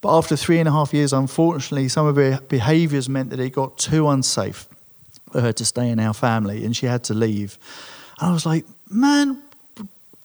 But 0.00 0.16
after 0.16 0.36
three 0.36 0.58
and 0.58 0.68
a 0.68 0.72
half 0.72 0.92
years, 0.92 1.12
unfortunately, 1.12 1.88
some 1.88 2.06
of 2.06 2.16
her 2.16 2.40
behaviours 2.48 3.08
meant 3.08 3.30
that 3.30 3.38
it 3.38 3.50
got 3.50 3.78
too 3.78 4.08
unsafe 4.08 4.66
for 5.30 5.40
her 5.40 5.52
to 5.52 5.64
stay 5.64 5.88
in 5.88 6.00
our 6.00 6.12
family, 6.12 6.64
and 6.64 6.76
she 6.76 6.86
had 6.86 7.04
to 7.04 7.14
leave. 7.14 7.56
And 8.18 8.30
I 8.30 8.32
was 8.32 8.44
like, 8.44 8.66
man, 8.90 9.40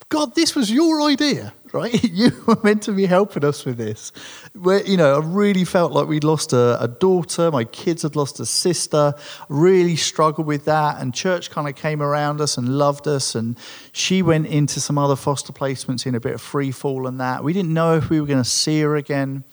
God, 0.09 0.33
this 0.35 0.55
was 0.55 0.71
your 0.71 1.03
idea, 1.03 1.53
right? 1.73 2.03
You 2.17 2.31
were 2.47 2.57
meant 2.63 2.83
to 2.83 2.93
be 2.93 3.05
helping 3.05 3.45
us 3.45 3.63
with 3.63 3.77
this. 3.77 4.11
Where, 4.53 4.83
you 4.85 4.97
know, 4.97 5.15
I 5.15 5.19
really 5.23 5.65
felt 5.65 5.91
like 5.91 6.07
we'd 6.07 6.23
lost 6.23 6.51
a, 6.51 6.81
a, 6.81 6.87
daughter, 6.87 7.51
my 7.51 7.63
kids 7.63 8.01
had 8.01 8.15
lost 8.15 8.39
a 8.39 8.45
sister, 8.45 9.13
really 9.49 9.95
struggled 9.95 10.47
with 10.47 10.65
that. 10.65 10.99
And 10.99 11.13
church 11.13 11.51
kind 11.51 11.67
of 11.67 11.75
came 11.75 12.01
around 12.01 12.41
us 12.41 12.57
and 12.57 12.77
loved 12.77 13.07
us. 13.07 13.35
And 13.35 13.57
she 13.91 14.21
went 14.21 14.47
into 14.47 14.79
some 14.79 14.97
other 14.97 15.15
foster 15.15 15.53
placements 15.53 16.07
in 16.07 16.15
a 16.15 16.19
bit 16.19 16.33
of 16.33 16.41
free 16.41 16.71
fall 16.71 17.05
and 17.07 17.19
that. 17.19 17.43
We 17.43 17.53
didn't 17.53 17.73
know 17.73 17.97
if 17.97 18.09
we 18.09 18.19
were 18.19 18.27
going 18.27 18.43
to 18.43 18.49
see 18.49 18.81
her 18.81 18.95
again. 18.95 19.43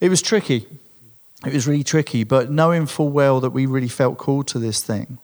It 0.00 0.10
was 0.10 0.22
tricky 0.22 0.66
it 1.44 1.52
was 1.52 1.66
really 1.66 1.84
tricky, 1.84 2.24
but 2.24 2.50
knowing 2.50 2.86
full 2.86 3.10
well 3.10 3.40
that 3.40 3.50
we 3.50 3.66
really 3.66 3.88
felt 3.88 4.18
called 4.18 4.48
to 4.48 4.58
this 4.58 4.82
thing. 4.82 5.18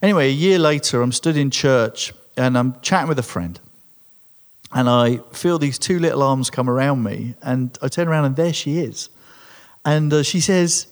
Anyway, 0.00 0.28
a 0.28 0.32
year 0.32 0.58
later, 0.58 1.02
I'm 1.02 1.12
stood 1.12 1.36
in 1.36 1.50
church 1.50 2.12
and 2.36 2.56
I'm 2.56 2.80
chatting 2.80 3.08
with 3.08 3.18
a 3.18 3.24
friend. 3.24 3.58
And 4.72 4.88
I 4.88 5.18
feel 5.32 5.58
these 5.58 5.78
two 5.78 5.98
little 5.98 6.22
arms 6.22 6.50
come 6.50 6.68
around 6.68 7.02
me, 7.02 7.34
and 7.42 7.76
I 7.80 7.88
turn 7.88 8.08
around, 8.08 8.26
and 8.26 8.36
there 8.36 8.52
she 8.52 8.78
is. 8.78 9.08
And 9.84 10.12
uh, 10.12 10.22
she 10.22 10.40
says, 10.40 10.86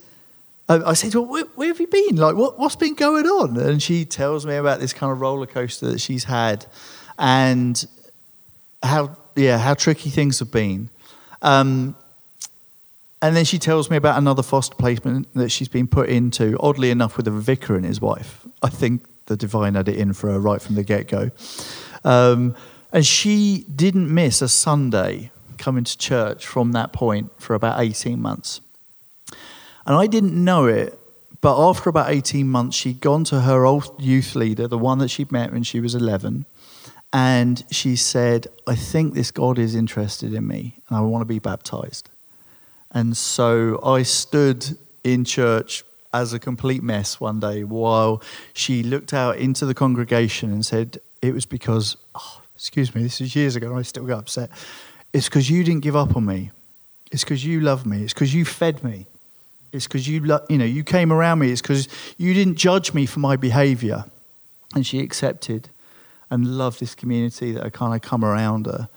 uh, 0.69 0.81
I 0.85 0.95
said, 0.95 1.15
well, 1.15 1.27
where, 1.27 1.45
where, 1.55 1.69
have 1.69 1.81
you 1.81 1.87
been? 1.87 2.17
Like, 2.17 2.35
what, 2.35 2.59
what's 2.59 2.77
been 2.77 2.95
going 2.95 3.27
on? 3.27 3.57
And 3.59 3.83
she 3.83 4.05
tells 4.05 4.47
me 4.47 4.57
about 4.57 4.81
this 4.81 4.93
kind 4.93 5.13
of 5.13 5.21
roller 5.21 5.47
coaster 5.47 5.91
that 5.91 6.01
she's 6.01 6.25
had 6.25 6.67
and 7.19 7.87
how, 8.83 9.17
yeah, 9.37 9.59
how 9.59 9.75
tricky 9.75 10.11
things 10.11 10.39
have 10.39 10.51
been. 10.51 10.89
Um, 11.43 11.95
and 13.23 13.37
then 13.37 13.45
she 13.45 13.59
tells 13.59 13.91
me 13.91 13.97
about 13.97 14.19
another 14.19 14.43
foster 14.43 14.75
placement 14.75 15.33
that 15.35 15.51
she's 15.51 15.69
been 15.69 15.87
put 15.87 16.09
into, 16.09 16.57
oddly 16.61 16.91
enough, 16.91 17.17
with 17.17 17.29
a 17.29 17.31
vicar 17.31 17.77
and 17.77 17.85
his 17.85 18.01
wife. 18.01 18.47
I 18.63 18.69
think 18.69 19.05
the 19.27 19.37
divine 19.37 19.75
had 19.75 19.89
it 19.89 19.97
in 19.97 20.13
for 20.13 20.31
her 20.31 20.39
right 20.39 20.61
from 20.61 20.75
the 20.75 20.83
get 20.83 21.09
go. 21.09 21.31
Um, 22.05 22.55
and 22.93 23.05
she 23.07 23.65
didn't 23.75 24.13
miss 24.13 24.43
a 24.43 24.49
Sunday 24.49 25.31
coming 25.59 25.85
to 25.85 25.99
church 25.99 26.47
from 26.47 26.73
that 26.73 26.93
point 26.93 27.31
for 27.41 27.55
about 27.55 27.81
18 27.81 28.21
months. 28.21 28.61
And 29.87 29.97
I 29.97 30.07
didn't 30.07 30.33
know 30.33 30.67
it, 30.67 30.99
but 31.41 31.69
after 31.69 31.89
about 31.89 32.11
18 32.11 32.49
months, 32.49 32.77
she'd 32.77 33.01
gone 33.01 33.25
to 33.25 33.41
her 33.41 33.65
old 33.65 34.01
youth 34.01 34.35
leader, 34.35 34.67
the 34.67 34.79
one 34.79 34.99
that 34.99 35.09
she'd 35.09 35.31
met 35.31 35.53
when 35.53 35.63
she 35.63 35.81
was 35.81 35.95
11, 35.95 36.45
and 37.13 37.65
she 37.71 37.97
said, 37.97 38.47
I 38.67 38.75
think 38.75 39.15
this 39.15 39.31
God 39.31 39.59
is 39.59 39.75
interested 39.75 40.35
in 40.35 40.47
me 40.47 40.81
and 40.89 40.99
I 40.99 41.01
want 41.01 41.23
to 41.23 41.27
be 41.27 41.39
baptized. 41.39 42.11
And 42.91 43.17
so 43.17 43.81
I 43.83 44.03
stood 44.03 44.77
in 45.05 45.25
church 45.25 45.85
as 46.13 46.33
a 46.33 46.39
complete 46.39 46.83
mess 46.83 47.21
one 47.21 47.41
day 47.41 47.65
while 47.65 48.23
she 48.55 48.83
looked 48.83 49.13
out 49.13 49.37
into 49.37 49.67
the 49.67 49.75
congregation 49.75 50.53
and 50.53 50.65
said, 50.65 50.99
It 51.23 51.33
was 51.33 51.47
because, 51.47 51.97
excuse 52.57 52.95
me, 52.95 53.03
this 53.03 53.21
is 53.21 53.37
years 53.37 53.55
ago 53.55 53.69
and 53.69 53.79
I 53.79 53.83
still 53.83 54.05
get 54.05 54.19
upset. 54.19 54.51
It's 55.13 55.29
because 55.29 55.49
you 55.49 55.63
didn't 55.63 55.83
give 55.83 55.95
up 55.95 56.17
on 56.17 56.27
me. 56.27 56.51
It's 57.13 57.23
because 57.23 57.45
you 57.45 57.61
love 57.61 57.87
me. 57.87 58.03
It's 58.03 58.13
because 58.13 58.35
you 58.35 58.45
fed 58.45 58.83
me. 58.83 59.07
It's 59.73 59.87
because 59.87 60.09
you, 60.09 60.25
lo- 60.25 60.45
you 60.49 60.59
know, 60.59 60.65
you 60.65 60.83
came 60.83 61.13
around 61.13 61.39
me. 61.39 61.53
It's 61.53 61.61
because 61.61 61.89
you 62.19 62.35
didn't 62.35 62.57
judge 62.57 62.95
me 62.95 63.07
for 63.07 63.21
my 63.21 63.37
behavior. 63.37 64.05
And 64.75 64.87
she 64.87 65.01
accepted 65.01 65.69
and 66.31 66.59
loved 66.59 66.81
this 66.81 66.95
community 66.95 67.53
that 67.53 67.63
had 67.63 67.73
kind 67.73 67.95
of 67.95 68.03
come 68.03 68.25
around 68.25 68.67
her. 68.67 68.89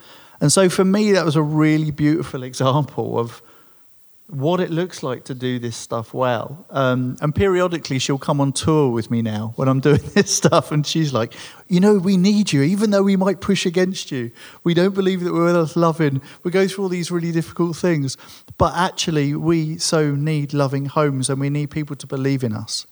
And 0.41 0.51
so 0.51 0.69
for 0.69 0.85
me, 0.85 1.11
that 1.11 1.25
was 1.25 1.35
a 1.35 1.41
really 1.41 1.91
beautiful 1.91 2.43
example 2.43 3.19
of 3.19 3.41
what 4.29 4.59
it 4.59 4.69
looks 4.69 5.01
like 5.01 5.23
to 5.23 5.33
do 5.33 5.57
this 5.57 5.75
stuff 5.75 6.13
well. 6.13 6.65
Um, 6.69 7.17
and 7.19 7.33
periodically, 7.33 7.97
she'll 7.97 8.19
come 8.19 8.39
on 8.39 8.53
tour 8.53 8.91
with 8.91 9.09
me 9.09 9.23
now 9.23 9.53
when 9.55 9.67
I'm 9.67 9.79
doing 9.89 10.01
this 10.13 10.33
stuff. 10.35 10.71
And 10.71 10.85
she's 10.85 11.13
like, 11.13 11.33
You 11.67 11.79
know, 11.79 11.97
we 11.97 12.15
need 12.15 12.53
you, 12.53 12.61
even 12.61 12.91
though 12.91 13.01
we 13.01 13.15
might 13.15 13.41
push 13.41 13.65
against 13.65 14.11
you. 14.11 14.31
We 14.63 14.73
don't 14.73 14.93
believe 14.93 15.21
that 15.21 15.33
we're 15.33 15.53
worth 15.53 15.75
loving. 15.75 16.21
We 16.43 16.51
go 16.51 16.67
through 16.67 16.83
all 16.85 16.89
these 16.89 17.09
really 17.09 17.31
difficult 17.31 17.75
things. 17.75 18.17
But 18.57 18.75
actually, 18.75 19.35
we 19.35 19.77
so 19.79 20.11
need 20.11 20.53
loving 20.53 20.85
homes 20.85 21.29
and 21.29 21.39
we 21.39 21.49
need 21.49 21.71
people 21.71 21.95
to 21.95 22.07
believe 22.07 22.43
in 22.43 22.53
us. 22.53 22.85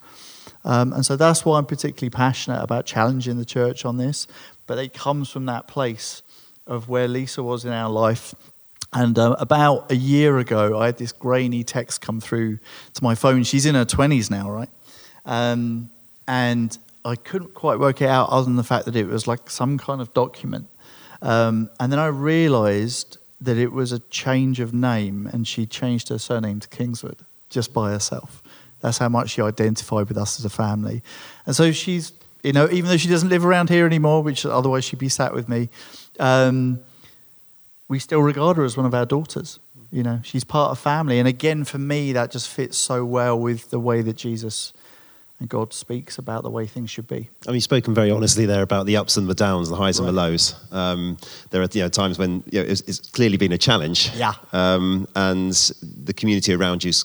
Um, 0.64 0.92
and 0.92 1.06
so 1.06 1.16
that's 1.16 1.44
why 1.44 1.58
I'm 1.58 1.66
particularly 1.66 2.10
passionate 2.10 2.62
about 2.62 2.84
challenging 2.84 3.38
the 3.38 3.44
church 3.44 3.84
on 3.84 3.96
this. 3.96 4.26
But 4.66 4.78
it 4.78 4.92
comes 4.92 5.30
from 5.30 5.46
that 5.46 5.68
place 5.68 6.22
of 6.66 6.88
where 6.88 7.06
Lisa 7.06 7.42
was 7.42 7.64
in 7.64 7.72
our 7.72 7.88
life 7.88 8.34
and 8.92 9.18
uh, 9.18 9.36
about 9.38 9.90
a 9.92 9.96
year 9.96 10.38
ago, 10.38 10.78
I 10.78 10.86
had 10.86 10.98
this 10.98 11.12
grainy 11.12 11.62
text 11.62 12.00
come 12.00 12.20
through 12.20 12.58
to 12.94 13.04
my 13.04 13.14
phone. 13.14 13.42
She's 13.42 13.66
in 13.66 13.74
her 13.74 13.84
20s 13.84 14.30
now, 14.30 14.50
right? 14.50 14.70
Um, 15.26 15.90
and 16.26 16.76
I 17.04 17.16
couldn't 17.16 17.54
quite 17.54 17.78
work 17.78 18.00
it 18.00 18.08
out 18.08 18.30
other 18.30 18.44
than 18.44 18.56
the 18.56 18.64
fact 18.64 18.86
that 18.86 18.96
it 18.96 19.06
was 19.06 19.26
like 19.26 19.50
some 19.50 19.78
kind 19.78 20.00
of 20.00 20.12
document. 20.14 20.68
Um, 21.20 21.68
and 21.78 21.92
then 21.92 21.98
I 21.98 22.06
realized 22.06 23.18
that 23.40 23.56
it 23.56 23.72
was 23.72 23.92
a 23.92 23.98
change 23.98 24.58
of 24.58 24.72
name, 24.72 25.28
and 25.32 25.46
she 25.46 25.66
changed 25.66 26.08
her 26.08 26.18
surname 26.18 26.60
to 26.60 26.68
Kingswood 26.68 27.18
just 27.50 27.72
by 27.72 27.90
herself. 27.90 28.42
That's 28.80 28.98
how 28.98 29.08
much 29.08 29.30
she 29.30 29.42
identified 29.42 30.08
with 30.08 30.16
us 30.16 30.38
as 30.38 30.44
a 30.44 30.50
family. 30.50 31.02
And 31.46 31.54
so 31.54 31.72
she's, 31.72 32.12
you 32.42 32.52
know, 32.52 32.68
even 32.70 32.88
though 32.88 32.96
she 32.96 33.08
doesn't 33.08 33.28
live 33.28 33.44
around 33.44 33.68
here 33.68 33.86
anymore, 33.86 34.22
which 34.22 34.46
otherwise 34.46 34.84
she'd 34.84 34.98
be 34.98 35.08
sat 35.08 35.34
with 35.34 35.48
me, 35.48 35.68
um, 36.18 36.80
we 37.88 37.98
still 37.98 38.20
regard 38.20 38.56
her 38.56 38.64
as 38.64 38.76
one 38.76 38.86
of 38.86 38.94
our 38.94 39.06
daughters. 39.06 39.58
You 39.90 40.02
know, 40.02 40.20
she's 40.22 40.44
part 40.44 40.70
of 40.70 40.78
family. 40.78 41.18
And 41.18 41.26
again, 41.26 41.64
for 41.64 41.78
me, 41.78 42.12
that 42.12 42.30
just 42.30 42.48
fits 42.48 42.76
so 42.76 43.04
well 43.04 43.38
with 43.38 43.70
the 43.70 43.80
way 43.80 44.02
that 44.02 44.16
Jesus 44.16 44.74
and 45.40 45.48
God 45.48 45.72
speaks 45.72 46.18
about 46.18 46.42
the 46.42 46.50
way 46.50 46.66
things 46.66 46.90
should 46.90 47.06
be. 47.06 47.30
I 47.46 47.50
mean, 47.50 47.54
you've 47.54 47.62
spoken 47.62 47.94
very 47.94 48.10
honestly 48.10 48.44
there 48.44 48.62
about 48.62 48.86
the 48.86 48.96
ups 48.96 49.16
and 49.16 49.28
the 49.28 49.34
downs, 49.34 49.68
the 49.70 49.76
highs 49.76 50.00
right. 50.00 50.08
and 50.08 50.16
the 50.16 50.20
lows. 50.20 50.54
Um, 50.72 51.16
there 51.50 51.62
are 51.62 51.68
you 51.72 51.82
know, 51.82 51.88
times 51.88 52.18
when 52.18 52.42
you 52.50 52.60
know, 52.60 52.68
it's, 52.68 52.80
it's, 52.82 52.98
clearly 52.98 53.36
been 53.36 53.52
a 53.52 53.58
challenge. 53.58 54.10
Yeah. 54.14 54.34
Um, 54.52 55.06
and 55.14 55.52
the 56.04 56.12
community 56.12 56.52
around 56.52 56.84
you's 56.84 57.04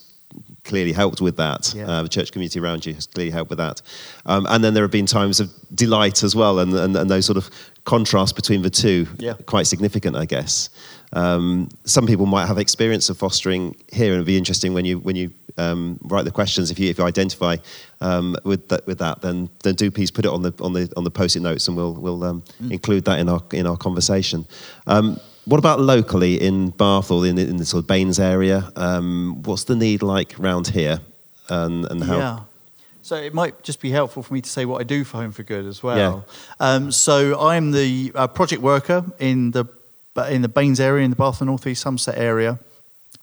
clearly 0.64 0.94
helped 0.94 1.22
with 1.22 1.38
that. 1.38 1.74
Yeah. 1.76 1.88
Uh, 1.88 2.04
the 2.04 2.10
church 2.10 2.32
community 2.32 2.60
around 2.60 2.86
you 2.86 2.94
has 2.94 3.06
clearly 3.06 3.32
helped 3.32 3.50
with 3.50 3.60
that. 3.60 3.82
Um, 4.26 4.48
and 4.50 4.64
then 4.64 4.74
there 4.74 4.84
have 4.84 4.92
been 4.92 5.06
times 5.06 5.40
of 5.40 5.52
delight 5.74 6.24
as 6.24 6.36
well, 6.36 6.60
and, 6.60 6.74
and, 6.74 6.96
and 6.96 7.10
those 7.10 7.26
sort 7.26 7.38
of 7.38 7.50
contrasts 7.86 8.34
between 8.34 8.62
the 8.62 8.70
two, 8.70 9.08
yeah. 9.20 9.34
quite 9.46 9.68
significant, 9.68 10.16
I 10.16 10.26
guess. 10.26 10.70
Um, 11.14 11.70
some 11.84 12.08
people 12.08 12.26
might 12.26 12.48
have 12.48 12.58
experience 12.58 13.10
of 13.10 13.18
fostering 13.18 13.76
here, 13.92 14.08
and 14.08 14.16
it'd 14.16 14.26
be 14.26 14.38
interesting 14.38 14.74
when 14.74 14.86
you 14.86 15.00
when 15.00 15.16
you 15.16 15.32
um, 15.58 16.00
write 16.04 16.26
the 16.26 16.32
questions. 16.32 16.72
If 16.72 16.80
you 16.80 16.90
if 16.90 16.98
you 16.98 17.04
identify 17.04 17.58
um, 18.02 18.36
with 18.44 18.68
that 18.70 18.88
with 18.88 18.98
that, 19.00 19.22
then 19.22 19.50
then 19.64 19.76
do 19.76 19.92
please 19.92 20.12
put 20.12 20.26
it 20.26 20.32
on 20.32 20.42
the 20.42 20.54
on 20.60 20.74
the 20.74 20.92
on 20.98 21.04
the 21.04 21.12
post-it 21.12 21.42
notes, 21.42 21.68
and 21.68 21.78
we'll 21.78 21.94
we'll 21.94 22.24
um, 22.24 22.42
mm. 22.62 22.72
include 22.72 23.06
that 23.06 23.20
in 23.20 23.30
our 23.30 23.44
in 23.52 23.68
our 23.68 23.78
conversation. 23.78 24.46
Um, 24.88 25.20
what 25.46 25.58
about 25.60 25.82
locally 25.82 26.42
in 26.42 26.70
Bath 26.70 27.12
or 27.12 27.26
in, 27.26 27.38
in 27.38 27.58
the 27.58 27.66
sort 27.66 27.84
of 27.84 27.88
BANES 27.88 28.18
area? 28.18 28.72
Um, 28.78 29.44
what's 29.44 29.66
the 29.66 29.76
need 29.76 30.02
like 30.02 30.36
round 30.40 30.68
here, 30.68 31.00
and, 31.50 31.86
and 31.86 32.04
how? 32.04 32.18
Yeah. 32.18 32.40
So 33.04 33.18
it 33.18 33.34
might 33.34 33.64
just 33.64 33.82
be 33.82 33.92
helpful 33.92 34.24
for 34.24 34.34
me 34.34 34.40
to 34.40 34.50
say 34.50 34.64
what 34.64 34.80
I 34.80 34.86
do 34.86 35.04
for 35.04 35.18
Home 35.18 35.34
for 35.34 35.44
Good 35.44 35.66
as 35.66 35.84
well. 35.84 35.98
Yeah. 35.98 36.66
Um, 36.66 36.90
so 36.90 37.38
I'm 37.38 37.72
the 37.72 38.14
uh, 38.16 38.28
project 38.28 38.62
worker 38.62 39.04
in 39.20 39.52
the 39.52 39.66
in 40.30 40.42
the 40.42 40.48
BANES 40.48 40.80
area, 40.80 41.04
in 41.04 41.10
the 41.10 41.18
Bath 41.18 41.42
and 41.42 41.50
North 41.50 41.68
East 41.68 41.82
Somerset 41.82 42.18
area. 42.18 42.60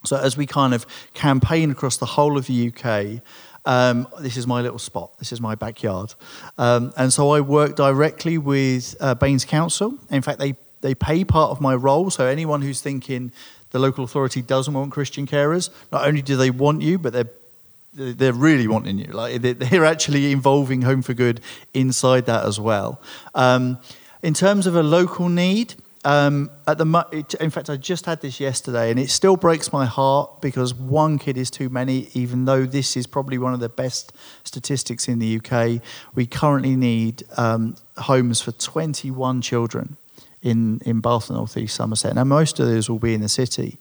So 0.05 0.19
as 0.19 0.37
we 0.37 0.45
kind 0.45 0.75
of 0.75 0.85
campaign 1.15 1.71
across 1.71 1.97
the 1.97 2.05
whole 2.05 2.37
of 2.37 2.47
the 2.47 2.69
UK, 2.69 3.23
um, 3.65 4.07
this 4.19 4.37
is 4.37 4.47
my 4.47 4.61
little 4.61 4.79
spot. 4.79 5.19
This 5.19 5.33
is 5.33 5.41
my 5.41 5.55
backyard, 5.55 6.15
um, 6.59 6.93
and 6.99 7.11
so 7.11 7.31
I 7.31 7.41
work 7.41 7.75
directly 7.75 8.37
with 8.37 8.97
uh, 9.01 9.15
BANES 9.15 9.47
Council. 9.47 9.95
In 10.11 10.21
fact, 10.21 10.41
they 10.41 10.57
they 10.83 10.95
pay 10.95 11.25
part 11.25 11.53
of 11.53 11.61
my 11.63 11.75
role. 11.75 12.11
So 12.11 12.27
anyone 12.27 12.61
who's 12.61 12.83
thinking 12.83 13.33
the 13.71 13.79
local 13.79 14.05
authority 14.05 14.43
doesn't 14.43 14.75
want 14.75 14.93
Christian 14.93 15.27
carers, 15.27 15.71
not 15.91 16.07
only 16.07 16.21
do 16.21 16.37
they 16.37 16.51
want 16.51 16.83
you, 16.83 16.99
but 16.99 17.15
they're 17.15 17.31
they're 17.93 18.33
really 18.33 18.69
wanting 18.69 18.99
you. 18.99 19.07
Like 19.07 19.43
they're 19.43 19.85
actually 19.85 20.33
involving 20.33 20.83
Home 20.83 21.03
for 21.03 21.15
Good 21.15 21.41
inside 21.75 22.27
that 22.27 22.45
as 22.45 22.61
well. 22.61 23.01
Um, 23.35 23.79
in 24.23 24.35
terms 24.35 24.67
of 24.67 24.77
a 24.77 24.83
local 24.83 25.29
need, 25.29 25.75
um, 26.05 26.51
at 26.67 26.79
the 26.79 27.37
in 27.41 27.51
fact, 27.51 27.69
I 27.69 27.77
just 27.77 28.07
had 28.07 28.23
this 28.23 28.41
yesterday, 28.41 28.91
and 28.91 28.99
it 28.99 29.11
still 29.11 29.37
breaks 29.37 29.71
my 29.71 29.85
heart 29.85 30.41
because 30.41 30.73
one 30.73 31.19
kid 31.19 31.37
is 31.37 31.51
too 31.51 31.69
many. 31.69 32.09
Even 32.15 32.47
though 32.47 32.65
this 32.65 32.97
is 32.97 33.07
probably 33.07 33.37
one 33.37 33.53
of 33.53 33.61
the 33.61 33.69
best 33.69 34.13
statistics 34.45 35.09
in 35.09 35.19
the 35.19 35.39
UK, 35.39 35.83
we 36.15 36.27
currently 36.27 36.75
need 36.75 37.25
um, 37.37 37.77
homes 37.99 38.41
for 38.41 38.53
21 38.53 39.43
children 39.43 39.99
in, 40.41 40.81
in 40.87 41.01
Bath 41.01 41.29
and 41.29 41.37
North 41.37 41.57
East 41.59 41.77
Somerset. 41.77 42.15
Now, 42.15 42.25
most 42.25 42.59
of 42.61 42.67
those 42.67 42.89
will 42.89 42.99
be 42.99 43.13
in 43.13 43.21
the 43.21 43.29
city. 43.29 43.79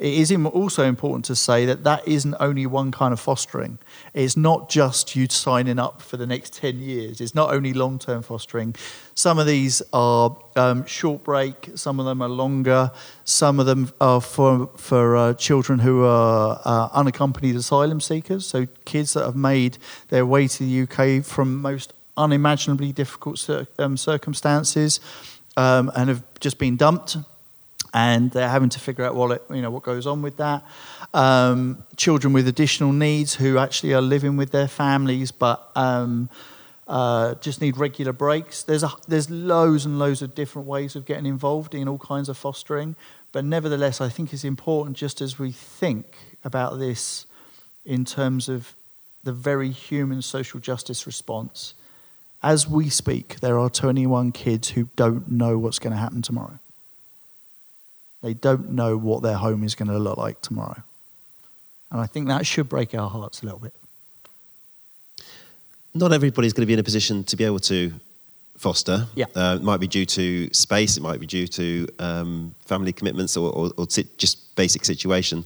It 0.00 0.14
is 0.14 0.32
also 0.32 0.84
important 0.84 1.26
to 1.26 1.36
say 1.36 1.66
that 1.66 1.84
that 1.84 2.08
isn't 2.08 2.34
only 2.40 2.64
one 2.64 2.90
kind 2.90 3.12
of 3.12 3.20
fostering. 3.20 3.78
It's 4.14 4.34
not 4.34 4.70
just 4.70 5.14
you 5.14 5.28
signing 5.28 5.78
up 5.78 6.00
for 6.00 6.16
the 6.16 6.26
next 6.26 6.54
10 6.54 6.80
years. 6.80 7.20
It's 7.20 7.34
not 7.34 7.52
only 7.52 7.74
long 7.74 7.98
term 7.98 8.22
fostering. 8.22 8.74
Some 9.14 9.38
of 9.38 9.46
these 9.46 9.82
are 9.92 10.34
um, 10.56 10.86
short 10.86 11.22
break, 11.22 11.72
some 11.74 12.00
of 12.00 12.06
them 12.06 12.22
are 12.22 12.30
longer, 12.30 12.90
some 13.24 13.60
of 13.60 13.66
them 13.66 13.92
are 14.00 14.22
for, 14.22 14.70
for 14.78 15.18
uh, 15.18 15.34
children 15.34 15.78
who 15.78 16.02
are 16.06 16.58
uh, 16.64 16.88
unaccompanied 16.94 17.54
asylum 17.54 18.00
seekers, 18.00 18.46
so 18.46 18.66
kids 18.86 19.12
that 19.12 19.26
have 19.26 19.36
made 19.36 19.76
their 20.08 20.24
way 20.24 20.48
to 20.48 20.64
the 20.64 20.82
UK 20.82 21.22
from 21.22 21.60
most 21.60 21.92
unimaginably 22.16 22.92
difficult 22.92 23.38
cir- 23.38 23.66
um, 23.78 23.98
circumstances 23.98 24.98
um, 25.58 25.92
and 25.94 26.08
have 26.08 26.22
just 26.40 26.56
been 26.56 26.78
dumped, 26.78 27.18
and 27.92 28.30
they're 28.30 28.48
having 28.48 28.68
to 28.70 28.80
figure 28.80 29.04
out 29.04 29.14
what 29.14 29.30
it, 29.32 29.42
you 29.50 29.62
know 29.62 29.70
what 29.70 29.82
goes 29.82 30.06
on 30.06 30.22
with 30.22 30.36
that. 30.36 30.64
Um, 31.12 31.82
children 31.96 32.32
with 32.32 32.46
additional 32.46 32.92
needs 32.92 33.34
who 33.34 33.58
actually 33.58 33.94
are 33.94 34.00
living 34.00 34.36
with 34.36 34.50
their 34.52 34.68
families, 34.68 35.32
but 35.32 35.70
um, 35.74 36.30
uh, 36.86 37.34
just 37.36 37.60
need 37.60 37.76
regular 37.76 38.12
breaks. 38.12 38.62
There's 38.62 38.82
a, 38.82 38.90
there's 39.08 39.30
loads 39.30 39.84
and 39.86 39.98
loads 39.98 40.22
of 40.22 40.34
different 40.34 40.68
ways 40.68 40.96
of 40.96 41.04
getting 41.04 41.26
involved 41.26 41.74
in 41.74 41.88
all 41.88 41.98
kinds 41.98 42.28
of 42.28 42.36
fostering, 42.36 42.96
but 43.32 43.44
nevertheless, 43.44 44.00
I 44.00 44.08
think 44.08 44.32
it's 44.32 44.44
important 44.44 44.96
just 44.96 45.20
as 45.20 45.38
we 45.38 45.52
think 45.52 46.16
about 46.44 46.78
this 46.78 47.26
in 47.84 48.04
terms 48.04 48.48
of 48.48 48.74
the 49.22 49.32
very 49.32 49.70
human 49.70 50.22
social 50.22 50.60
justice 50.60 51.06
response 51.06 51.74
as 52.42 52.68
we 52.68 52.88
speak, 52.88 53.40
there 53.40 53.58
are 53.58 53.68
21 53.68 54.32
kids 54.32 54.70
who 54.70 54.88
don't 54.96 55.30
know 55.30 55.58
what's 55.58 55.78
going 55.78 55.92
to 55.92 55.98
happen 55.98 56.22
tomorrow. 56.22 56.58
They 58.22 58.34
don't 58.34 58.72
know 58.72 58.96
what 58.96 59.22
their 59.22 59.36
home 59.36 59.64
is 59.64 59.74
going 59.74 59.88
to 59.88 59.98
look 59.98 60.18
like 60.18 60.40
tomorrow. 60.42 60.82
And 61.90 62.00
I 62.00 62.06
think 62.06 62.28
that 62.28 62.46
should 62.46 62.68
break 62.68 62.94
our 62.94 63.08
hearts 63.08 63.42
a 63.42 63.46
little 63.46 63.58
bit. 63.58 63.74
Not 65.94 66.12
everybody's 66.12 66.52
going 66.52 66.62
to 66.62 66.66
be 66.66 66.74
in 66.74 66.78
a 66.78 66.84
position 66.84 67.24
to 67.24 67.36
be 67.36 67.44
able 67.44 67.58
to 67.60 67.92
foster. 68.56 69.06
Yeah. 69.14 69.24
Uh, 69.34 69.56
it 69.58 69.64
might 69.64 69.80
be 69.80 69.88
due 69.88 70.04
to 70.04 70.52
space, 70.52 70.96
it 70.96 71.02
might 71.02 71.18
be 71.18 71.26
due 71.26 71.48
to 71.48 71.88
um, 71.98 72.54
family 72.66 72.92
commitments 72.92 73.36
or, 73.36 73.50
or, 73.52 73.70
or 73.76 73.86
just 73.86 74.54
basic 74.54 74.84
situation. 74.84 75.44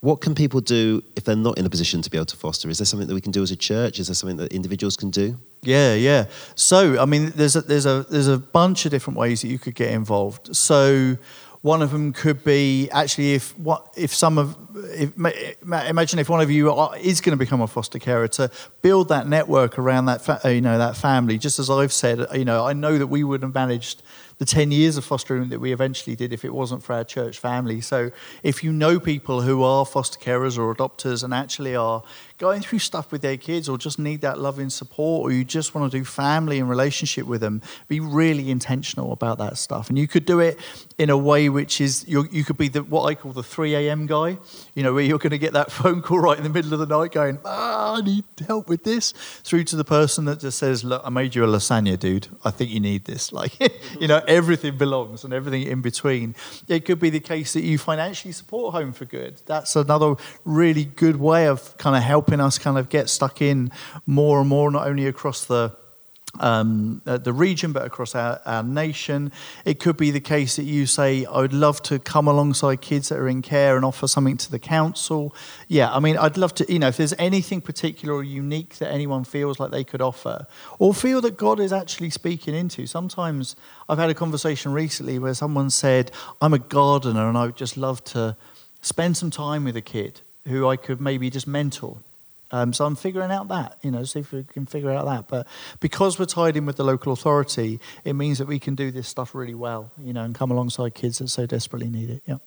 What 0.00 0.20
can 0.20 0.34
people 0.34 0.60
do 0.60 1.02
if 1.16 1.24
they're 1.24 1.36
not 1.36 1.58
in 1.58 1.66
a 1.66 1.70
position 1.70 2.02
to 2.02 2.10
be 2.10 2.18
able 2.18 2.26
to 2.26 2.36
foster? 2.36 2.68
Is 2.68 2.78
there 2.78 2.86
something 2.86 3.08
that 3.08 3.14
we 3.14 3.20
can 3.20 3.32
do 3.32 3.42
as 3.42 3.50
a 3.50 3.56
church? 3.56 3.98
Is 3.98 4.08
there 4.08 4.14
something 4.14 4.36
that 4.36 4.52
individuals 4.52 4.96
can 4.96 5.10
do? 5.10 5.36
Yeah, 5.62 5.94
yeah. 5.94 6.26
So, 6.54 7.00
I 7.00 7.04
mean, 7.04 7.32
there's 7.34 7.56
a, 7.56 7.62
there's 7.62 7.86
a 7.86 8.06
there's 8.08 8.28
a 8.28 8.38
bunch 8.38 8.84
of 8.84 8.92
different 8.92 9.18
ways 9.18 9.42
that 9.42 9.48
you 9.48 9.58
could 9.58 9.74
get 9.74 9.90
involved. 9.90 10.54
So, 10.54 11.16
one 11.62 11.82
of 11.82 11.90
them 11.90 12.12
could 12.12 12.44
be 12.44 12.88
actually 12.90 13.34
if 13.34 13.58
what 13.58 13.92
if 13.96 14.14
some 14.14 14.38
of 14.38 14.56
if, 14.76 15.16
imagine 15.16 16.18
if 16.18 16.28
one 16.28 16.40
of 16.40 16.50
you 16.50 16.70
is 16.94 17.20
going 17.20 17.32
to 17.32 17.36
become 17.36 17.60
a 17.60 17.66
foster 17.66 17.98
carer 17.98 18.28
to 18.28 18.50
build 18.82 19.08
that 19.08 19.26
network 19.26 19.78
around 19.78 20.06
that, 20.06 20.22
fa- 20.22 20.40
you 20.44 20.60
know, 20.60 20.78
that 20.78 20.96
family. 20.96 21.38
Just 21.38 21.58
as 21.58 21.68
I've 21.68 21.92
said, 21.92 22.26
you 22.34 22.44
know, 22.44 22.64
I 22.64 22.72
know 22.72 22.98
that 22.98 23.08
we 23.08 23.24
wouldn't 23.24 23.48
have 23.48 23.54
managed 23.54 24.02
the 24.38 24.44
10 24.44 24.70
years 24.70 24.96
of 24.96 25.04
fostering 25.04 25.48
that 25.48 25.58
we 25.58 25.72
eventually 25.72 26.14
did 26.14 26.32
if 26.32 26.44
it 26.44 26.54
wasn't 26.54 26.82
for 26.82 26.94
our 26.94 27.04
church 27.04 27.38
family. 27.38 27.80
So 27.80 28.12
if 28.44 28.62
you 28.62 28.72
know 28.72 29.00
people 29.00 29.42
who 29.42 29.64
are 29.64 29.84
foster 29.84 30.18
carers 30.18 30.56
or 30.56 30.72
adopters 30.72 31.24
and 31.24 31.34
actually 31.34 31.74
are 31.74 32.04
going 32.38 32.62
through 32.62 32.78
stuff 32.78 33.10
with 33.10 33.20
their 33.20 33.36
kids 33.36 33.68
or 33.68 33.76
just 33.76 33.98
need 33.98 34.20
that 34.20 34.38
loving 34.38 34.70
support 34.70 35.24
or 35.24 35.34
you 35.34 35.44
just 35.44 35.74
want 35.74 35.90
to 35.90 35.98
do 35.98 36.04
family 36.04 36.58
and 36.58 36.70
relationship 36.70 37.26
with 37.26 37.40
them, 37.40 37.60
be 37.88 38.00
really 38.00 38.50
intentional 38.50 39.12
about 39.12 39.38
that 39.38 39.58
stuff. 39.58 39.88
And 39.88 39.98
you 39.98 40.06
could 40.06 40.24
do 40.24 40.38
it 40.40 40.58
in 40.98 41.10
a 41.10 41.18
way 41.18 41.48
which 41.48 41.80
is, 41.80 42.06
you 42.06 42.44
could 42.44 42.56
be 42.56 42.68
the, 42.68 42.82
what 42.84 43.04
I 43.04 43.14
call 43.14 43.32
the 43.32 43.42
3 43.42 43.74
a.m. 43.74 44.06
guy, 44.06 44.38
you 44.74 44.82
know, 44.82 44.94
where 44.94 45.02
you're 45.02 45.18
going 45.18 45.30
to 45.30 45.38
get 45.38 45.52
that 45.52 45.72
phone 45.78 46.00
call 46.00 46.20
right 46.20 46.38
in 46.38 46.44
the 46.44 46.50
middle 46.50 46.72
of 46.72 46.78
the 46.78 46.86
night 46.86 47.12
going, 47.12 47.38
ah, 47.44 47.96
I 47.96 48.00
need 48.00 48.24
help 48.46 48.68
with 48.68 48.84
this, 48.84 49.12
through 49.42 49.64
to 49.64 49.76
the 49.76 49.84
person 49.84 50.24
that 50.26 50.40
just 50.40 50.58
says, 50.58 50.84
look, 50.84 51.02
I 51.04 51.10
made 51.10 51.34
you 51.34 51.44
a 51.44 51.48
lasagna, 51.48 51.98
dude. 51.98 52.28
I 52.44 52.50
think 52.50 52.70
you 52.70 52.80
need 52.80 53.04
this. 53.04 53.32
Like, 53.38 53.52
you 54.00 54.08
know, 54.08 54.20
everything 54.26 54.78
belongs 54.78 55.22
and 55.22 55.32
everything 55.32 55.62
in 55.62 55.80
between. 55.80 56.34
It 56.66 56.84
could 56.84 56.98
be 56.98 57.08
the 57.08 57.20
case 57.20 57.52
that 57.52 57.62
you 57.62 57.78
financially 57.78 58.32
support 58.32 58.74
Home 58.74 58.92
for 58.92 59.04
Good. 59.04 59.40
That's 59.46 59.76
another 59.76 60.16
really 60.44 60.84
good 60.84 61.16
way 61.16 61.46
of 61.46 61.78
kind 61.78 61.94
of 61.94 62.02
helping 62.02 62.27
helping 62.28 62.44
us 62.44 62.58
kind 62.58 62.76
of 62.76 62.90
get 62.90 63.08
stuck 63.08 63.40
in 63.40 63.70
more 64.04 64.40
and 64.40 64.48
more, 64.48 64.70
not 64.70 64.86
only 64.86 65.06
across 65.06 65.46
the 65.46 65.74
um, 66.40 67.00
uh, 67.06 67.16
the 67.16 67.32
region, 67.32 67.72
but 67.72 67.86
across 67.86 68.14
our, 68.14 68.38
our 68.44 68.62
nation. 68.62 69.32
It 69.64 69.80
could 69.80 69.96
be 69.96 70.10
the 70.10 70.20
case 70.20 70.56
that 70.56 70.64
you 70.64 70.84
say, 70.84 71.24
I 71.24 71.40
would 71.40 71.54
love 71.54 71.82
to 71.84 71.98
come 71.98 72.28
alongside 72.28 72.82
kids 72.82 73.08
that 73.08 73.18
are 73.18 73.28
in 73.28 73.40
care 73.40 73.76
and 73.76 73.84
offer 73.84 74.06
something 74.06 74.36
to 74.36 74.50
the 74.50 74.58
council. 74.58 75.34
Yeah, 75.68 75.90
I 75.90 76.00
mean, 76.00 76.18
I'd 76.18 76.36
love 76.36 76.54
to, 76.56 76.70
you 76.70 76.78
know, 76.78 76.88
if 76.88 76.98
there's 76.98 77.14
anything 77.18 77.62
particular 77.62 78.14
or 78.14 78.22
unique 78.22 78.76
that 78.76 78.92
anyone 78.92 79.24
feels 79.24 79.58
like 79.58 79.70
they 79.70 79.84
could 79.84 80.02
offer 80.02 80.46
or 80.78 80.92
feel 80.92 81.22
that 81.22 81.38
God 81.38 81.58
is 81.60 81.72
actually 81.72 82.10
speaking 82.10 82.54
into. 82.54 82.86
Sometimes 82.86 83.56
I've 83.88 83.98
had 83.98 84.10
a 84.10 84.14
conversation 84.14 84.72
recently 84.72 85.18
where 85.18 85.34
someone 85.34 85.70
said, 85.70 86.10
I'm 86.42 86.52
a 86.52 86.58
gardener 86.58 87.26
and 87.26 87.38
I 87.38 87.46
would 87.46 87.56
just 87.56 87.78
love 87.78 88.04
to 88.12 88.36
spend 88.82 89.16
some 89.16 89.30
time 89.30 89.64
with 89.64 89.78
a 89.78 89.82
kid 89.82 90.20
who 90.46 90.68
I 90.68 90.76
could 90.76 91.00
maybe 91.00 91.30
just 91.30 91.46
mentor 91.46 91.96
um, 92.50 92.72
so 92.72 92.84
I'm 92.86 92.96
figuring 92.96 93.30
out 93.30 93.48
that, 93.48 93.78
you 93.82 93.90
know, 93.90 94.04
see 94.04 94.20
if 94.20 94.32
we 94.32 94.44
can 94.44 94.66
figure 94.66 94.90
out 94.90 95.04
that. 95.06 95.28
But 95.28 95.46
because 95.80 96.18
we're 96.18 96.24
tied 96.24 96.56
in 96.56 96.66
with 96.66 96.76
the 96.76 96.84
local 96.84 97.12
authority, 97.12 97.80
it 98.04 98.14
means 98.14 98.38
that 98.38 98.46
we 98.46 98.58
can 98.58 98.74
do 98.74 98.90
this 98.90 99.08
stuff 99.08 99.34
really 99.34 99.54
well, 99.54 99.92
you 100.02 100.12
know, 100.12 100.24
and 100.24 100.34
come 100.34 100.50
alongside 100.50 100.94
kids 100.94 101.18
that 101.18 101.28
so 101.28 101.46
desperately 101.46 101.90
need 101.90 102.10
it. 102.10 102.22
Yeah. 102.26 102.38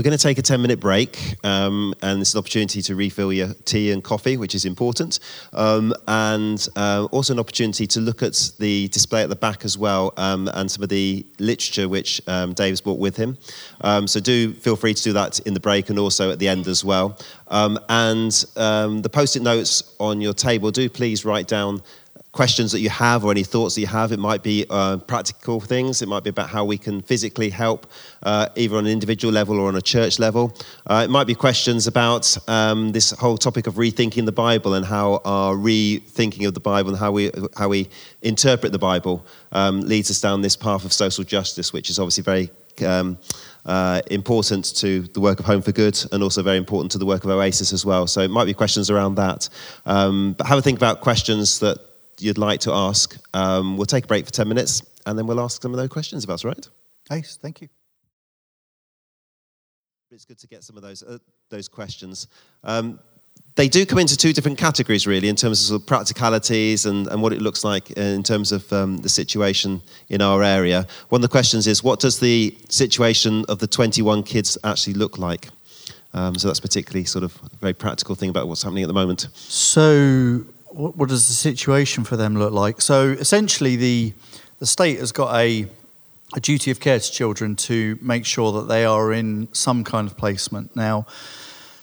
We're 0.00 0.04
going 0.04 0.16
to 0.16 0.22
take 0.22 0.38
a 0.38 0.42
10 0.42 0.62
minute 0.62 0.80
break, 0.80 1.36
um, 1.44 1.92
and 2.00 2.22
is 2.22 2.32
an 2.32 2.38
opportunity 2.38 2.80
to 2.80 2.94
refill 2.96 3.34
your 3.34 3.52
tea 3.66 3.92
and 3.92 4.02
coffee, 4.02 4.38
which 4.38 4.54
is 4.54 4.64
important, 4.64 5.20
um, 5.52 5.92
and 6.08 6.66
uh, 6.74 7.06
also 7.10 7.34
an 7.34 7.38
opportunity 7.38 7.86
to 7.88 8.00
look 8.00 8.22
at 8.22 8.50
the 8.58 8.88
display 8.88 9.22
at 9.22 9.28
the 9.28 9.36
back 9.36 9.62
as 9.62 9.76
well 9.76 10.14
um, 10.16 10.48
and 10.54 10.70
some 10.70 10.82
of 10.82 10.88
the 10.88 11.26
literature 11.38 11.86
which 11.86 12.22
um, 12.28 12.54
Dave's 12.54 12.80
brought 12.80 12.98
with 12.98 13.14
him. 13.14 13.36
Um, 13.82 14.06
so, 14.06 14.20
do 14.20 14.54
feel 14.54 14.74
free 14.74 14.94
to 14.94 15.02
do 15.02 15.12
that 15.12 15.38
in 15.40 15.52
the 15.52 15.60
break 15.60 15.90
and 15.90 15.98
also 15.98 16.32
at 16.32 16.38
the 16.38 16.48
end 16.48 16.66
as 16.66 16.82
well. 16.82 17.18
Um, 17.48 17.78
and 17.90 18.32
the 18.56 19.10
post 19.12 19.36
it 19.36 19.42
notes 19.42 19.94
on 20.00 20.22
your 20.22 20.32
table, 20.32 20.70
do 20.70 20.88
please 20.88 21.26
write 21.26 21.46
down 21.46 21.82
questions 22.32 22.70
that 22.72 22.80
you 22.80 22.90
have 22.90 23.24
or 23.24 23.32
any 23.32 23.42
thoughts 23.42 23.74
that 23.74 23.80
you 23.80 23.86
have. 23.86 24.12
It 24.12 24.18
might 24.18 24.42
be 24.42 24.64
uh, 24.70 24.98
practical 24.98 25.60
things. 25.60 26.00
It 26.00 26.08
might 26.08 26.22
be 26.22 26.30
about 26.30 26.48
how 26.48 26.64
we 26.64 26.78
can 26.78 27.02
physically 27.02 27.50
help, 27.50 27.86
uh, 28.22 28.48
either 28.56 28.76
on 28.76 28.86
an 28.86 28.92
individual 28.92 29.32
level 29.32 29.58
or 29.58 29.68
on 29.68 29.76
a 29.76 29.82
church 29.82 30.18
level. 30.18 30.56
Uh, 30.86 31.02
it 31.04 31.10
might 31.10 31.26
be 31.26 31.34
questions 31.34 31.86
about 31.86 32.36
um, 32.48 32.92
this 32.92 33.10
whole 33.10 33.36
topic 33.36 33.66
of 33.66 33.74
rethinking 33.74 34.26
the 34.26 34.32
Bible 34.32 34.74
and 34.74 34.86
how 34.86 35.20
our 35.24 35.54
rethinking 35.54 36.46
of 36.46 36.54
the 36.54 36.60
Bible 36.60 36.90
and 36.90 36.98
how 36.98 37.10
we 37.10 37.30
how 37.56 37.68
we 37.68 37.88
interpret 38.22 38.72
the 38.72 38.78
Bible 38.78 39.26
um, 39.52 39.80
leads 39.80 40.10
us 40.10 40.20
down 40.20 40.40
this 40.40 40.56
path 40.56 40.84
of 40.84 40.92
social 40.92 41.24
justice, 41.24 41.72
which 41.72 41.90
is 41.90 41.98
obviously 41.98 42.22
very. 42.22 42.50
Um, 42.84 43.18
uh, 43.66 44.00
important 44.10 44.64
to 44.76 45.02
the 45.02 45.20
work 45.20 45.38
of 45.38 45.44
Home 45.44 45.60
for 45.60 45.72
Good 45.72 46.02
and 46.12 46.22
also 46.22 46.42
very 46.42 46.56
important 46.56 46.92
to 46.92 46.98
the 46.98 47.04
work 47.04 47.24
of 47.24 47.30
Oasis 47.30 47.74
as 47.74 47.84
well. 47.84 48.06
So 48.06 48.22
it 48.22 48.30
might 48.30 48.46
be 48.46 48.54
questions 48.54 48.88
around 48.88 49.16
that. 49.16 49.50
Um, 49.84 50.34
but 50.38 50.46
have 50.46 50.58
a 50.58 50.62
think 50.62 50.78
about 50.78 51.02
questions 51.02 51.58
that 51.58 51.78
you'd 52.20 52.38
like 52.38 52.60
to 52.60 52.72
ask. 52.72 53.16
Um, 53.34 53.76
we'll 53.76 53.86
take 53.86 54.04
a 54.04 54.06
break 54.06 54.26
for 54.26 54.32
10 54.32 54.48
minutes 54.48 54.82
and 55.06 55.18
then 55.18 55.26
we'll 55.26 55.40
ask 55.40 55.62
some 55.62 55.72
of 55.72 55.78
those 55.78 55.88
questions 55.88 56.24
if 56.24 56.28
that's 56.28 56.44
right. 56.44 56.68
Nice, 57.10 57.36
thank 57.36 57.60
you. 57.60 57.68
It's 60.12 60.24
good 60.24 60.38
to 60.38 60.48
get 60.48 60.64
some 60.64 60.76
of 60.76 60.82
those, 60.82 61.02
uh, 61.02 61.18
those 61.50 61.68
questions. 61.68 62.26
Um, 62.64 62.98
they 63.54 63.68
do 63.68 63.86
come 63.86 63.98
into 63.98 64.16
two 64.16 64.32
different 64.32 64.58
categories, 64.58 65.06
really, 65.06 65.28
in 65.28 65.36
terms 65.36 65.60
of, 65.60 65.66
sort 65.66 65.82
of 65.82 65.86
practicalities 65.86 66.86
and, 66.86 67.06
and 67.08 67.22
what 67.22 67.32
it 67.32 67.40
looks 67.40 67.64
like 67.64 67.90
in 67.92 68.22
terms 68.22 68.52
of 68.52 68.72
um, 68.72 68.98
the 68.98 69.08
situation 69.08 69.82
in 70.08 70.20
our 70.20 70.42
area. 70.42 70.86
One 71.08 71.20
of 71.20 71.22
the 71.22 71.28
questions 71.28 71.66
is 71.66 71.84
what 71.84 72.00
does 72.00 72.18
the 72.18 72.56
situation 72.68 73.44
of 73.48 73.58
the 73.58 73.66
21 73.66 74.22
kids 74.24 74.58
actually 74.64 74.94
look 74.94 75.18
like? 75.18 75.48
Um, 76.12 76.34
so 76.34 76.48
that's 76.48 76.60
particularly 76.60 77.04
sort 77.04 77.24
of 77.24 77.38
a 77.52 77.56
very 77.56 77.74
practical 77.74 78.14
thing 78.14 78.30
about 78.30 78.48
what's 78.48 78.62
happening 78.62 78.82
at 78.82 78.88
the 78.88 78.94
moment. 78.94 79.28
So 79.34 80.44
what, 80.70 80.96
what 80.96 81.08
does 81.08 81.28
the 81.28 81.34
situation 81.34 82.04
for 82.04 82.16
them 82.16 82.36
look 82.36 82.52
like? 82.52 82.80
So 82.80 83.10
essentially, 83.10 83.76
the 83.76 84.12
the 84.58 84.66
state 84.66 84.98
has 84.98 85.12
got 85.12 85.34
a 85.34 85.66
a 86.34 86.40
duty 86.40 86.70
of 86.70 86.78
care 86.78 86.98
to 86.98 87.10
children 87.10 87.56
to 87.56 87.98
make 88.00 88.24
sure 88.24 88.52
that 88.52 88.68
they 88.68 88.84
are 88.84 89.12
in 89.12 89.48
some 89.52 89.82
kind 89.82 90.08
of 90.08 90.16
placement. 90.16 90.74
Now, 90.76 91.06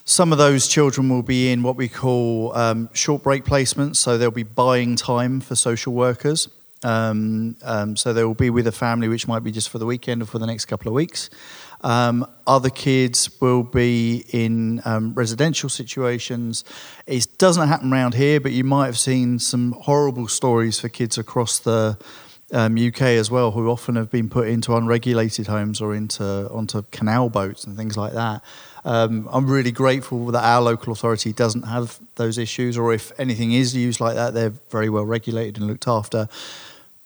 some 0.05 0.31
of 0.31 0.37
those 0.37 0.69
children 0.69 1.09
will 1.09 1.21
be 1.23 1.51
in 1.51 1.63
what 1.63 1.75
we 1.75 1.89
call 1.89 2.55
um, 2.55 2.89
short 2.93 3.23
break 3.23 3.43
placements, 3.43 3.97
so 3.97 4.17
they'll 4.17 4.31
be 4.31 4.43
buying 4.43 4.95
time 4.95 5.41
for 5.41 5.55
social 5.55 5.93
workers. 5.93 6.47
Um, 6.83 7.57
um, 7.63 7.97
so 7.97 8.13
they 8.13 8.23
will 8.23 8.35
be 8.35 8.49
with 8.49 8.67
a 8.67 8.71
family, 8.71 9.09
which 9.09 9.27
might 9.27 9.43
be 9.43 9.51
just 9.51 9.69
for 9.69 9.79
the 9.79 9.85
weekend 9.85 10.21
or 10.21 10.25
for 10.25 10.39
the 10.39 10.45
next 10.45 10.65
couple 10.65 10.87
of 10.87 10.93
weeks. 10.93 11.29
Um, 11.81 12.27
other 12.45 12.69
kids 12.69 13.29
will 13.39 13.63
be 13.63 14.25
in 14.29 14.81
um, 14.85 15.13
residential 15.13 15.69
situations. 15.69 16.63
It 17.05 17.37
doesn't 17.37 17.67
happen 17.67 17.91
around 17.91 18.15
here, 18.15 18.39
but 18.39 18.51
you 18.51 18.63
might 18.63 18.87
have 18.87 18.97
seen 18.97 19.39
some 19.39 19.73
horrible 19.73 20.27
stories 20.27 20.79
for 20.79 20.89
kids 20.89 21.17
across 21.17 21.59
the 21.59 21.97
um, 22.53 22.77
UK 22.77 23.01
as 23.01 23.29
well, 23.29 23.51
who 23.51 23.69
often 23.69 23.95
have 23.95 24.09
been 24.09 24.29
put 24.29 24.47
into 24.47 24.75
unregulated 24.75 25.47
homes 25.47 25.81
or 25.81 25.93
into 25.93 26.49
onto 26.49 26.81
canal 26.91 27.29
boats 27.29 27.65
and 27.65 27.75
things 27.75 27.97
like 27.97 28.13
that. 28.13 28.43
Um, 28.85 29.27
I'm 29.31 29.47
really 29.47 29.71
grateful 29.71 30.27
that 30.27 30.43
our 30.43 30.61
local 30.61 30.93
authority 30.93 31.33
doesn't 31.33 31.63
have 31.63 31.99
those 32.15 32.37
issues, 32.37 32.77
or 32.77 32.93
if 32.93 33.11
anything 33.19 33.51
is 33.51 33.75
used 33.75 33.99
like 33.99 34.15
that, 34.15 34.33
they're 34.33 34.53
very 34.71 34.89
well 34.89 35.03
regulated 35.03 35.57
and 35.57 35.67
looked 35.67 35.87
after. 35.87 36.29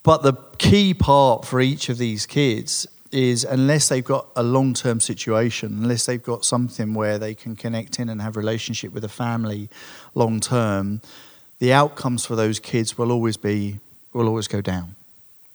But 0.04 0.24
the 0.24 0.34
key 0.58 0.94
part 0.94 1.46
for 1.46 1.60
each 1.60 1.90
of 1.90 1.98
these 1.98 2.26
kids 2.26 2.88
is 3.12 3.44
unless 3.44 3.90
they've 3.90 4.04
got 4.04 4.28
a 4.36 4.44
long 4.44 4.74
term 4.74 5.00
situation, 5.00 5.80
unless 5.84 6.06
they've 6.06 6.24
got 6.24 6.46
something 6.46 6.94
where 6.94 7.18
they 7.18 7.34
can 7.34 7.56
connect 7.56 8.00
in 8.00 8.10
and 8.10 8.22
have 8.22 8.38
relationship 8.38 8.94
with 8.94 9.04
a 9.04 9.10
family 9.10 9.70
long 10.16 10.40
term, 10.40 11.02
the 11.60 11.74
outcomes 11.74 12.26
for 12.26 12.36
those 12.36 12.60
kids 12.60 12.98
will 12.98 13.12
always 13.12 13.38
be 13.38 13.80
will 14.14 14.28
always 14.28 14.48
go 14.48 14.62
down. 14.62 14.96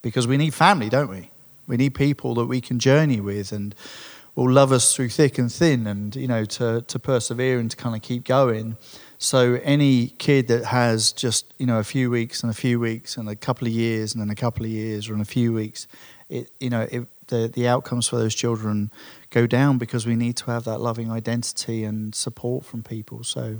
Because 0.03 0.27
we 0.27 0.37
need 0.37 0.55
family, 0.55 0.89
don't 0.89 1.11
we? 1.11 1.31
We 1.67 1.77
need 1.77 1.95
people 1.95 2.35
that 2.35 2.47
we 2.47 2.61
can 2.61 2.79
journey 2.79 3.21
with 3.21 3.53
and 3.53 3.75
will 4.37 4.51
love 4.51 4.71
us 4.71 4.95
through 4.95 5.09
thick 5.09 5.39
and 5.39 5.51
thin 5.51 5.87
and 5.87 6.15
you 6.15 6.29
know 6.29 6.45
to, 6.45 6.83
to 6.83 6.99
persevere 6.99 7.59
and 7.59 7.71
to 7.71 7.77
kind 7.77 7.97
of 7.97 8.03
keep 8.03 8.25
going. 8.25 8.77
So 9.19 9.59
any 9.65 10.09
kid 10.09 10.49
that 10.49 10.67
has 10.67 11.11
just 11.13 11.53
you 11.59 11.67
know 11.67 11.79
a 11.79 11.85
few 11.85 12.11
weeks 12.11 12.43
and 12.43 12.51
a 12.51 12.55
few 12.55 12.79
weeks 12.79 13.17
and 13.17 13.29
a 13.29 13.35
couple 13.35 13.67
of 13.67 13.73
years 13.73 14.15
and 14.15 14.23
then 14.23 14.31
a 14.31 14.35
couple 14.35 14.65
of 14.65 14.71
years 14.71 15.09
or 15.09 15.15
in 15.15 15.21
a 15.21 15.25
few 15.25 15.53
weeks, 15.53 15.89
it 16.29 16.51
you 16.61 16.71
know 16.71 16.87
it 16.91 17.07
the, 17.29 17.49
the 17.49 17.69
outcomes 17.69 18.09
for 18.09 18.17
those 18.17 18.35
children 18.35 18.91
go 19.31 19.47
down 19.47 19.79
because 19.79 20.07
we 20.07 20.17
need 20.17 20.37
to 20.39 20.47
have 20.47 20.65
that 20.65 20.79
loving 20.79 21.11
identity 21.11 21.85
and 21.85 22.15
support 22.15 22.65
from 22.65 22.83
people. 22.83 23.25
So, 23.25 23.59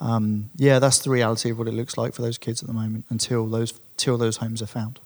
um, 0.00 0.50
yeah, 0.56 0.78
that's 0.78 0.98
the 1.00 1.10
reality 1.10 1.50
of 1.50 1.58
what 1.58 1.68
it 1.68 1.74
looks 1.74 1.96
like 1.96 2.14
for 2.14 2.22
those 2.22 2.38
kids 2.38 2.62
at 2.62 2.66
the 2.66 2.74
moment 2.74 3.04
until 3.08 3.46
those, 3.46 3.72
until 3.92 4.18
those 4.18 4.38
homes 4.38 4.62
are 4.62 4.66
found. 4.66 5.00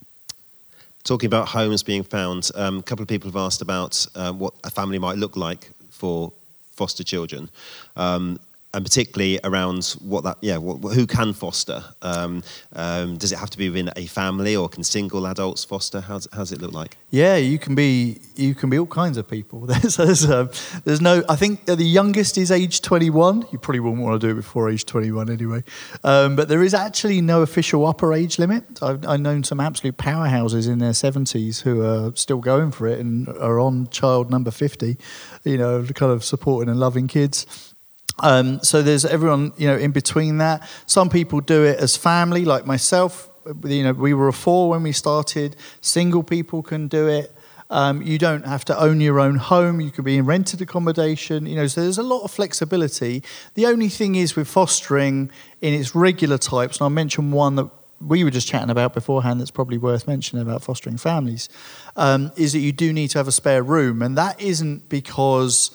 Talking 1.02 1.28
about 1.28 1.48
homes 1.48 1.82
being 1.82 2.02
found, 2.02 2.50
um, 2.54 2.78
a 2.78 2.82
couple 2.82 3.02
of 3.02 3.08
people 3.08 3.28
have 3.28 3.36
asked 3.36 3.62
about 3.62 4.06
uh, 4.14 4.32
what 4.32 4.54
a 4.64 4.70
family 4.70 4.98
might 4.98 5.16
look 5.16 5.36
like 5.36 5.70
for 5.90 6.32
foster 6.72 7.02
children. 7.02 7.50
Um, 7.96 8.38
and 8.72 8.84
particularly 8.84 9.40
around 9.42 9.96
what 10.00 10.22
that, 10.24 10.38
yeah, 10.40 10.56
what, 10.56 10.94
who 10.94 11.06
can 11.06 11.32
foster? 11.32 11.82
Um, 12.02 12.42
um, 12.74 13.16
does 13.16 13.32
it 13.32 13.38
have 13.38 13.50
to 13.50 13.58
be 13.58 13.68
within 13.68 13.90
a 13.96 14.06
family, 14.06 14.54
or 14.54 14.68
can 14.68 14.84
single 14.84 15.26
adults 15.26 15.64
foster? 15.64 16.00
How's, 16.00 16.28
how's 16.32 16.52
it 16.52 16.60
look 16.60 16.72
like? 16.72 16.96
Yeah, 17.10 17.36
you 17.36 17.58
can 17.58 17.74
be 17.74 18.20
you 18.36 18.54
can 18.54 18.70
be 18.70 18.78
all 18.78 18.86
kinds 18.86 19.16
of 19.16 19.28
people. 19.28 19.60
There's 19.66 19.96
there's, 19.96 20.30
um, 20.30 20.50
there's 20.84 21.00
no. 21.00 21.24
I 21.28 21.36
think 21.36 21.64
the 21.66 21.76
youngest 21.76 22.38
is 22.38 22.50
age 22.50 22.80
21. 22.82 23.46
You 23.50 23.58
probably 23.58 23.80
wouldn't 23.80 24.02
want 24.02 24.20
to 24.20 24.26
do 24.26 24.32
it 24.32 24.36
before 24.36 24.70
age 24.70 24.86
21 24.86 25.30
anyway. 25.30 25.64
Um, 26.04 26.36
but 26.36 26.48
there 26.48 26.62
is 26.62 26.74
actually 26.74 27.20
no 27.20 27.42
official 27.42 27.86
upper 27.86 28.12
age 28.12 28.38
limit. 28.38 28.82
I've, 28.82 29.06
I've 29.06 29.20
known 29.20 29.42
some 29.42 29.60
absolute 29.60 29.96
powerhouses 29.96 30.68
in 30.68 30.78
their 30.78 30.92
70s 30.92 31.62
who 31.62 31.84
are 31.84 32.14
still 32.14 32.38
going 32.38 32.70
for 32.70 32.86
it 32.86 33.00
and 33.00 33.28
are 33.28 33.58
on 33.58 33.88
child 33.88 34.30
number 34.30 34.50
50. 34.50 34.96
You 35.44 35.58
know, 35.58 35.84
kind 35.94 36.12
of 36.12 36.24
supporting 36.24 36.70
and 36.70 36.78
loving 36.78 37.08
kids. 37.08 37.74
Um, 38.22 38.62
so 38.62 38.82
there's 38.82 39.04
everyone, 39.04 39.52
you 39.56 39.66
know, 39.66 39.76
in 39.76 39.92
between 39.92 40.38
that. 40.38 40.68
Some 40.86 41.08
people 41.08 41.40
do 41.40 41.64
it 41.64 41.78
as 41.80 41.96
family, 41.96 42.44
like 42.44 42.66
myself. 42.66 43.30
You 43.64 43.84
know, 43.84 43.92
we 43.92 44.14
were 44.14 44.28
a 44.28 44.32
four 44.32 44.70
when 44.70 44.82
we 44.82 44.92
started. 44.92 45.56
Single 45.80 46.22
people 46.22 46.62
can 46.62 46.88
do 46.88 47.08
it. 47.08 47.34
Um, 47.70 48.02
you 48.02 48.18
don't 48.18 48.44
have 48.44 48.64
to 48.66 48.78
own 48.78 49.00
your 49.00 49.20
own 49.20 49.36
home. 49.36 49.80
You 49.80 49.90
could 49.92 50.04
be 50.04 50.16
in 50.16 50.26
rented 50.26 50.60
accommodation. 50.60 51.46
You 51.46 51.56
know, 51.56 51.66
so 51.68 51.82
there's 51.82 51.98
a 51.98 52.02
lot 52.02 52.22
of 52.22 52.30
flexibility. 52.30 53.22
The 53.54 53.66
only 53.66 53.88
thing 53.88 54.16
is 54.16 54.34
with 54.34 54.48
fostering 54.48 55.30
in 55.60 55.74
its 55.74 55.94
regular 55.94 56.38
types, 56.38 56.78
and 56.78 56.82
I'll 56.82 56.90
mention 56.90 57.30
one 57.30 57.54
that 57.56 57.70
we 58.00 58.24
were 58.24 58.30
just 58.30 58.48
chatting 58.48 58.70
about 58.70 58.94
beforehand 58.94 59.40
that's 59.40 59.50
probably 59.50 59.78
worth 59.78 60.08
mentioning 60.08 60.42
about 60.42 60.62
fostering 60.62 60.96
families, 60.96 61.48
um, 61.96 62.32
is 62.36 62.54
that 62.54 62.60
you 62.60 62.72
do 62.72 62.92
need 62.92 63.08
to 63.08 63.18
have 63.18 63.28
a 63.28 63.32
spare 63.32 63.62
room. 63.62 64.02
And 64.02 64.16
that 64.16 64.40
isn't 64.40 64.88
because 64.88 65.70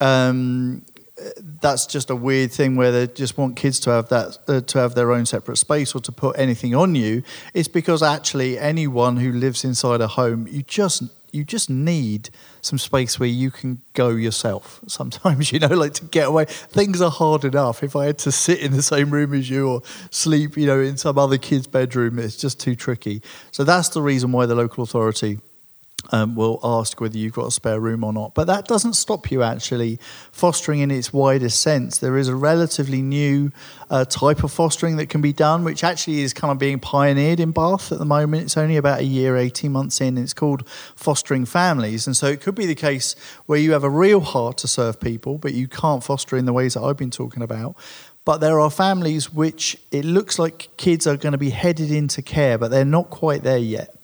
um, 0.00 0.84
that's 1.60 1.86
just 1.86 2.10
a 2.10 2.16
weird 2.16 2.52
thing 2.52 2.76
where 2.76 2.92
they 2.92 3.06
just 3.06 3.38
want 3.38 3.56
kids 3.56 3.80
to 3.80 3.90
have 3.90 4.08
that 4.10 4.38
uh, 4.48 4.60
to 4.60 4.78
have 4.78 4.94
their 4.94 5.12
own 5.12 5.24
separate 5.24 5.56
space 5.56 5.94
or 5.94 6.00
to 6.00 6.12
put 6.12 6.38
anything 6.38 6.74
on 6.74 6.94
you. 6.94 7.22
It's 7.54 7.68
because 7.68 8.02
actually 8.02 8.58
anyone 8.58 9.16
who 9.16 9.32
lives 9.32 9.64
inside 9.64 10.00
a 10.00 10.08
home, 10.08 10.46
you 10.46 10.62
just 10.62 11.04
you 11.32 11.44
just 11.44 11.70
need 11.70 12.30
some 12.60 12.78
space 12.78 13.18
where 13.18 13.28
you 13.28 13.50
can 13.50 13.80
go 13.94 14.10
yourself. 14.10 14.80
Sometimes 14.88 15.52
you 15.52 15.58
know, 15.58 15.68
like 15.68 15.94
to 15.94 16.04
get 16.04 16.28
away. 16.28 16.44
Things 16.46 17.00
are 17.00 17.10
hard 17.10 17.44
enough. 17.44 17.82
If 17.82 17.96
I 17.96 18.06
had 18.06 18.18
to 18.18 18.32
sit 18.32 18.60
in 18.60 18.72
the 18.72 18.82
same 18.82 19.10
room 19.10 19.32
as 19.32 19.48
you 19.48 19.68
or 19.68 19.82
sleep, 20.10 20.56
you 20.56 20.66
know, 20.66 20.80
in 20.80 20.98
some 20.98 21.18
other 21.18 21.38
kid's 21.38 21.66
bedroom, 21.66 22.18
it's 22.18 22.36
just 22.36 22.60
too 22.60 22.74
tricky. 22.74 23.22
So 23.52 23.64
that's 23.64 23.88
the 23.88 24.02
reason 24.02 24.32
why 24.32 24.44
the 24.44 24.54
local 24.54 24.84
authority 24.84 25.40
um, 26.12 26.34
will 26.34 26.60
ask 26.62 27.00
whether 27.00 27.16
you've 27.16 27.32
got 27.32 27.46
a 27.46 27.50
spare 27.50 27.80
room 27.80 28.04
or 28.04 28.12
not. 28.12 28.34
But 28.34 28.46
that 28.46 28.66
doesn't 28.66 28.94
stop 28.94 29.30
you 29.30 29.42
actually 29.42 29.98
fostering 30.32 30.80
in 30.80 30.90
its 30.90 31.12
widest 31.12 31.60
sense. 31.60 31.98
There 31.98 32.16
is 32.16 32.28
a 32.28 32.36
relatively 32.36 33.02
new 33.02 33.52
uh, 33.90 34.04
type 34.04 34.44
of 34.44 34.52
fostering 34.52 34.96
that 34.96 35.08
can 35.08 35.20
be 35.20 35.32
done, 35.32 35.64
which 35.64 35.84
actually 35.84 36.20
is 36.20 36.32
kind 36.32 36.52
of 36.52 36.58
being 36.58 36.78
pioneered 36.78 37.40
in 37.40 37.52
Bath 37.52 37.92
at 37.92 37.98
the 37.98 38.04
moment. 38.04 38.44
It's 38.44 38.56
only 38.56 38.76
about 38.76 39.00
a 39.00 39.04
year, 39.04 39.36
18 39.36 39.70
months 39.70 40.00
in. 40.00 40.18
It's 40.18 40.34
called 40.34 40.68
fostering 40.68 41.44
families. 41.44 42.06
And 42.06 42.16
so 42.16 42.26
it 42.26 42.40
could 42.40 42.54
be 42.54 42.66
the 42.66 42.74
case 42.74 43.16
where 43.46 43.58
you 43.58 43.72
have 43.72 43.84
a 43.84 43.90
real 43.90 44.20
heart 44.20 44.58
to 44.58 44.68
serve 44.68 45.00
people, 45.00 45.38
but 45.38 45.54
you 45.54 45.68
can't 45.68 46.02
foster 46.02 46.36
in 46.36 46.44
the 46.44 46.52
ways 46.52 46.74
that 46.74 46.82
I've 46.82 46.96
been 46.96 47.10
talking 47.10 47.42
about. 47.42 47.76
But 48.26 48.38
there 48.38 48.58
are 48.58 48.70
families 48.70 49.32
which 49.32 49.78
it 49.92 50.04
looks 50.04 50.36
like 50.36 50.68
kids 50.76 51.06
are 51.06 51.16
going 51.16 51.32
to 51.32 51.38
be 51.38 51.50
headed 51.50 51.92
into 51.92 52.22
care, 52.22 52.58
but 52.58 52.72
they're 52.72 52.84
not 52.84 53.08
quite 53.08 53.44
there 53.44 53.56
yet. 53.56 53.95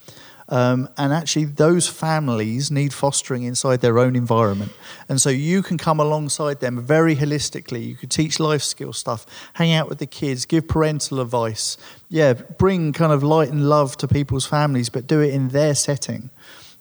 Um, 0.48 0.88
and 0.96 1.12
actually, 1.12 1.46
those 1.46 1.88
families 1.88 2.70
need 2.70 2.92
fostering 2.92 3.44
inside 3.44 3.80
their 3.80 3.98
own 3.98 4.16
environment. 4.16 4.72
And 5.08 5.20
so 5.20 5.30
you 5.30 5.62
can 5.62 5.78
come 5.78 6.00
alongside 6.00 6.60
them 6.60 6.84
very 6.84 7.16
holistically. 7.16 7.86
You 7.86 7.96
could 7.96 8.10
teach 8.10 8.40
life 8.40 8.62
skill 8.62 8.92
stuff, 8.92 9.24
hang 9.54 9.72
out 9.72 9.88
with 9.88 9.98
the 9.98 10.06
kids, 10.06 10.44
give 10.44 10.68
parental 10.68 11.20
advice. 11.20 11.76
Yeah, 12.08 12.34
bring 12.34 12.92
kind 12.92 13.12
of 13.12 13.22
light 13.22 13.50
and 13.50 13.68
love 13.68 13.96
to 13.98 14.08
people's 14.08 14.46
families, 14.46 14.88
but 14.88 15.06
do 15.06 15.20
it 15.20 15.32
in 15.32 15.48
their 15.48 15.74
setting. 15.74 16.30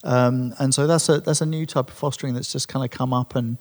Um, 0.04 0.54
and 0.58 0.74
so 0.74 0.88
that's 0.88 1.10
a 1.10 1.20
that's 1.20 1.42
a 1.42 1.46
new 1.46 1.66
type 1.66 1.90
of 1.90 1.94
fostering 1.94 2.34
that's 2.34 2.52
just 2.52 2.68
kind 2.68 2.84
of 2.84 2.90
come 2.90 3.14
up, 3.14 3.36
and 3.36 3.58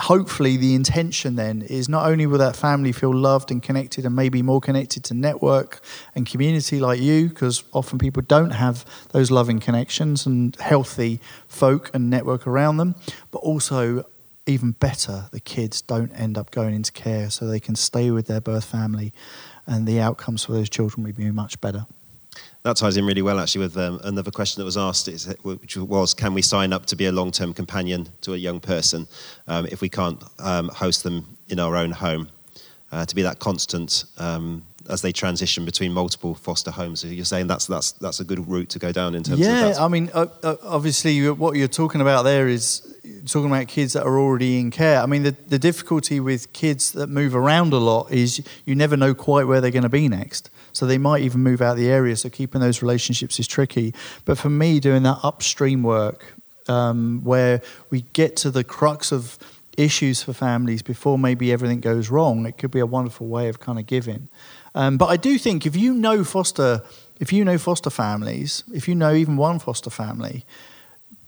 hopefully 0.00 0.56
the 0.56 0.74
intention 0.74 1.36
then 1.36 1.62
is 1.62 1.88
not 1.88 2.06
only 2.08 2.26
will 2.26 2.38
that 2.38 2.56
family 2.56 2.90
feel 2.90 3.14
loved 3.14 3.50
and 3.50 3.62
connected 3.62 4.06
and 4.06 4.16
maybe 4.16 4.42
more 4.42 4.60
connected 4.60 5.04
to 5.04 5.14
network 5.14 5.80
and 6.14 6.26
community 6.26 6.80
like 6.80 7.00
you 7.00 7.28
because 7.28 7.64
often 7.72 7.98
people 7.98 8.22
don't 8.22 8.50
have 8.50 8.84
those 9.10 9.30
loving 9.30 9.60
connections 9.60 10.26
and 10.26 10.56
healthy 10.56 11.20
folk 11.48 11.90
and 11.92 12.08
network 12.08 12.46
around 12.46 12.78
them 12.78 12.94
but 13.30 13.38
also 13.38 14.04
even 14.46 14.72
better 14.72 15.26
the 15.32 15.40
kids 15.40 15.82
don't 15.82 16.12
end 16.12 16.38
up 16.38 16.50
going 16.50 16.74
into 16.74 16.92
care 16.92 17.28
so 17.28 17.46
they 17.46 17.60
can 17.60 17.74
stay 17.74 18.10
with 18.10 18.26
their 18.26 18.40
birth 18.40 18.64
family 18.64 19.12
and 19.66 19.86
the 19.86 20.00
outcomes 20.00 20.44
for 20.44 20.52
those 20.52 20.70
children 20.70 21.04
will 21.04 21.12
be 21.12 21.30
much 21.30 21.60
better 21.60 21.86
that 22.62 22.76
ties 22.76 22.96
in 22.96 23.06
really 23.06 23.22
well 23.22 23.40
actually 23.40 23.62
with 23.62 23.76
um, 23.76 24.00
another 24.04 24.30
question 24.30 24.60
that 24.60 24.64
was 24.64 24.76
asked, 24.76 25.08
which 25.42 25.76
was, 25.76 26.14
can 26.14 26.34
we 26.34 26.42
sign 26.42 26.72
up 26.72 26.86
to 26.86 26.96
be 26.96 27.06
a 27.06 27.12
long-term 27.12 27.54
companion 27.54 28.08
to 28.20 28.34
a 28.34 28.36
young 28.36 28.60
person 28.60 29.06
um, 29.48 29.66
if 29.66 29.80
we 29.80 29.88
can't 29.88 30.22
um, 30.38 30.68
host 30.68 31.02
them 31.02 31.36
in 31.48 31.58
our 31.58 31.76
own 31.76 31.90
home? 31.90 32.28
Uh, 32.92 33.06
to 33.06 33.14
be 33.14 33.22
that 33.22 33.38
constant 33.38 34.04
um, 34.18 34.64
as 34.88 35.00
they 35.00 35.12
transition 35.12 35.64
between 35.64 35.92
multiple 35.92 36.34
foster 36.34 36.72
homes. 36.72 36.98
So 36.98 37.06
you're 37.06 37.24
saying 37.24 37.46
that's 37.46 37.66
that's 37.66 37.92
that's 37.92 38.18
a 38.18 38.24
good 38.24 38.48
route 38.48 38.68
to 38.70 38.80
go 38.80 38.90
down 38.90 39.14
in 39.14 39.22
terms 39.22 39.38
yeah, 39.38 39.66
of 39.66 39.76
Yeah, 39.76 39.84
I 39.84 39.86
mean, 39.86 40.10
uh, 40.12 40.26
uh, 40.42 40.56
obviously, 40.64 41.30
what 41.30 41.54
you're 41.54 41.68
talking 41.68 42.00
about 42.00 42.24
there 42.24 42.48
is 42.48 42.96
talking 43.30 43.50
about 43.50 43.68
kids 43.68 43.92
that 43.94 44.04
are 44.04 44.18
already 44.18 44.58
in 44.58 44.70
care. 44.70 45.00
I 45.00 45.06
mean, 45.06 45.22
the, 45.22 45.36
the 45.48 45.58
difficulty 45.58 46.20
with 46.20 46.52
kids 46.52 46.92
that 46.92 47.08
move 47.08 47.34
around 47.34 47.72
a 47.72 47.78
lot 47.78 48.10
is 48.10 48.42
you 48.64 48.74
never 48.74 48.96
know 48.96 49.14
quite 49.14 49.46
where 49.46 49.60
they're 49.60 49.70
going 49.70 49.82
to 49.84 49.88
be 49.88 50.08
next. 50.08 50.50
So 50.72 50.86
they 50.86 50.98
might 50.98 51.22
even 51.22 51.42
move 51.42 51.60
out 51.60 51.72
of 51.72 51.78
the 51.78 51.88
area. 51.88 52.16
So 52.16 52.28
keeping 52.28 52.60
those 52.60 52.82
relationships 52.82 53.38
is 53.40 53.46
tricky. 53.46 53.94
But 54.24 54.38
for 54.38 54.50
me, 54.50 54.80
doing 54.80 55.02
that 55.04 55.18
upstream 55.22 55.82
work 55.82 56.34
um, 56.68 57.22
where 57.24 57.62
we 57.90 58.02
get 58.12 58.36
to 58.36 58.50
the 58.50 58.64
crux 58.64 59.12
of 59.12 59.38
issues 59.76 60.22
for 60.22 60.32
families 60.32 60.82
before 60.82 61.18
maybe 61.18 61.52
everything 61.52 61.80
goes 61.80 62.10
wrong, 62.10 62.46
it 62.46 62.58
could 62.58 62.70
be 62.70 62.80
a 62.80 62.86
wonderful 62.86 63.26
way 63.26 63.48
of 63.48 63.60
kind 63.60 63.78
of 63.78 63.86
giving. 63.86 64.28
Um, 64.74 64.96
but 64.98 65.06
I 65.06 65.16
do 65.16 65.38
think 65.38 65.66
if 65.66 65.74
you 65.74 65.94
know 65.94 66.22
foster, 66.24 66.82
if 67.18 67.32
you 67.32 67.44
know 67.44 67.58
foster 67.58 67.90
families, 67.90 68.62
if 68.72 68.86
you 68.88 68.94
know 68.94 69.14
even 69.14 69.36
one 69.36 69.58
foster 69.58 69.90
family, 69.90 70.44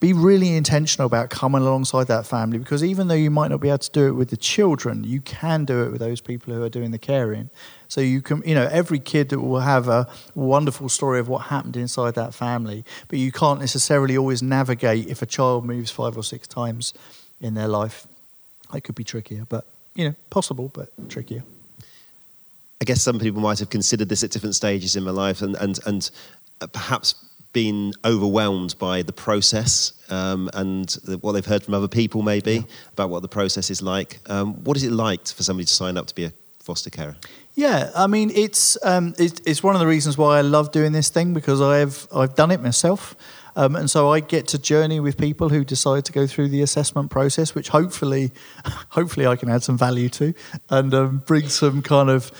be 0.02 0.12
really 0.12 0.56
intentional 0.56 1.06
about 1.06 1.30
coming 1.30 1.62
alongside 1.62 2.08
that 2.08 2.26
family 2.26 2.58
because 2.58 2.82
even 2.82 3.06
though 3.06 3.14
you 3.14 3.30
might 3.30 3.52
not 3.52 3.60
be 3.60 3.68
able 3.68 3.78
to 3.78 3.90
do 3.92 4.08
it 4.08 4.10
with 4.10 4.30
the 4.30 4.36
children, 4.36 5.04
you 5.04 5.20
can 5.20 5.64
do 5.64 5.84
it 5.84 5.92
with 5.92 6.00
those 6.00 6.20
people 6.20 6.52
who 6.52 6.60
are 6.60 6.68
doing 6.68 6.90
the 6.90 6.98
caring. 6.98 7.48
So 7.86 8.00
you 8.00 8.20
can, 8.20 8.42
you 8.44 8.56
know, 8.56 8.68
every 8.72 8.98
kid 8.98 9.28
that 9.28 9.38
will 9.38 9.60
have 9.60 9.86
a 9.86 10.08
wonderful 10.34 10.88
story 10.88 11.20
of 11.20 11.28
what 11.28 11.42
happened 11.42 11.76
inside 11.76 12.16
that 12.16 12.34
family, 12.34 12.84
but 13.06 13.20
you 13.20 13.30
can't 13.30 13.60
necessarily 13.60 14.18
always 14.18 14.42
navigate 14.42 15.06
if 15.06 15.22
a 15.22 15.26
child 15.26 15.64
moves 15.64 15.92
five 15.92 16.16
or 16.16 16.24
six 16.24 16.48
times 16.48 16.94
in 17.40 17.54
their 17.54 17.68
life. 17.68 18.08
It 18.74 18.82
could 18.82 18.96
be 18.96 19.04
trickier, 19.04 19.46
but 19.48 19.66
you 19.94 20.08
know, 20.08 20.16
possible, 20.30 20.68
but 20.74 20.88
trickier. 21.10 21.44
I 22.80 22.84
guess 22.84 23.00
some 23.00 23.20
people 23.20 23.40
might 23.40 23.60
have 23.60 23.70
considered 23.70 24.08
this 24.08 24.24
at 24.24 24.32
different 24.32 24.56
stages 24.56 24.96
in 24.96 25.04
my 25.04 25.12
life, 25.12 25.42
and 25.42 25.54
and 25.54 25.78
and 25.86 26.10
uh, 26.60 26.66
perhaps 26.66 27.14
been 27.52 27.92
overwhelmed 28.04 28.76
by 28.78 29.02
the 29.02 29.12
process 29.12 29.92
um, 30.10 30.50
and 30.54 30.88
the, 31.04 31.18
what 31.18 31.32
they've 31.32 31.46
heard 31.46 31.62
from 31.62 31.74
other 31.74 31.88
people, 31.88 32.22
maybe 32.22 32.54
yeah. 32.54 32.62
about 32.92 33.10
what 33.10 33.22
the 33.22 33.28
process 33.28 33.70
is 33.70 33.82
like. 33.82 34.18
Um, 34.26 34.54
what 34.64 34.76
is 34.76 34.84
it 34.84 34.92
like 34.92 35.26
for 35.26 35.42
somebody 35.42 35.66
to 35.66 35.72
sign 35.72 35.96
up 35.96 36.06
to 36.06 36.14
be 36.14 36.24
a 36.24 36.32
foster 36.60 36.90
carer? 36.90 37.16
Yeah, 37.54 37.90
I 37.94 38.06
mean, 38.06 38.30
it's 38.30 38.82
um, 38.82 39.14
it, 39.18 39.40
it's 39.46 39.62
one 39.62 39.74
of 39.74 39.80
the 39.80 39.86
reasons 39.86 40.16
why 40.16 40.38
I 40.38 40.40
love 40.40 40.72
doing 40.72 40.92
this 40.92 41.10
thing 41.10 41.34
because 41.34 41.60
I've 41.60 42.08
I've 42.14 42.34
done 42.34 42.50
it 42.50 42.62
myself. 42.62 43.14
Um, 43.54 43.76
and 43.76 43.90
so 43.90 44.10
I 44.10 44.20
get 44.20 44.48
to 44.48 44.58
journey 44.58 44.98
with 44.98 45.18
people 45.18 45.50
who 45.50 45.62
decide 45.62 46.06
to 46.06 46.12
go 46.12 46.26
through 46.26 46.48
the 46.48 46.62
assessment 46.62 47.10
process, 47.10 47.54
which 47.54 47.68
hopefully, 47.68 48.30
hopefully 48.88 49.26
I 49.26 49.36
can 49.36 49.50
add 49.50 49.62
some 49.62 49.76
value 49.76 50.08
to, 50.10 50.32
and 50.70 50.94
um, 50.94 51.18
bring 51.26 51.48
some 51.48 51.82
kind 51.82 52.08
of 52.08 52.32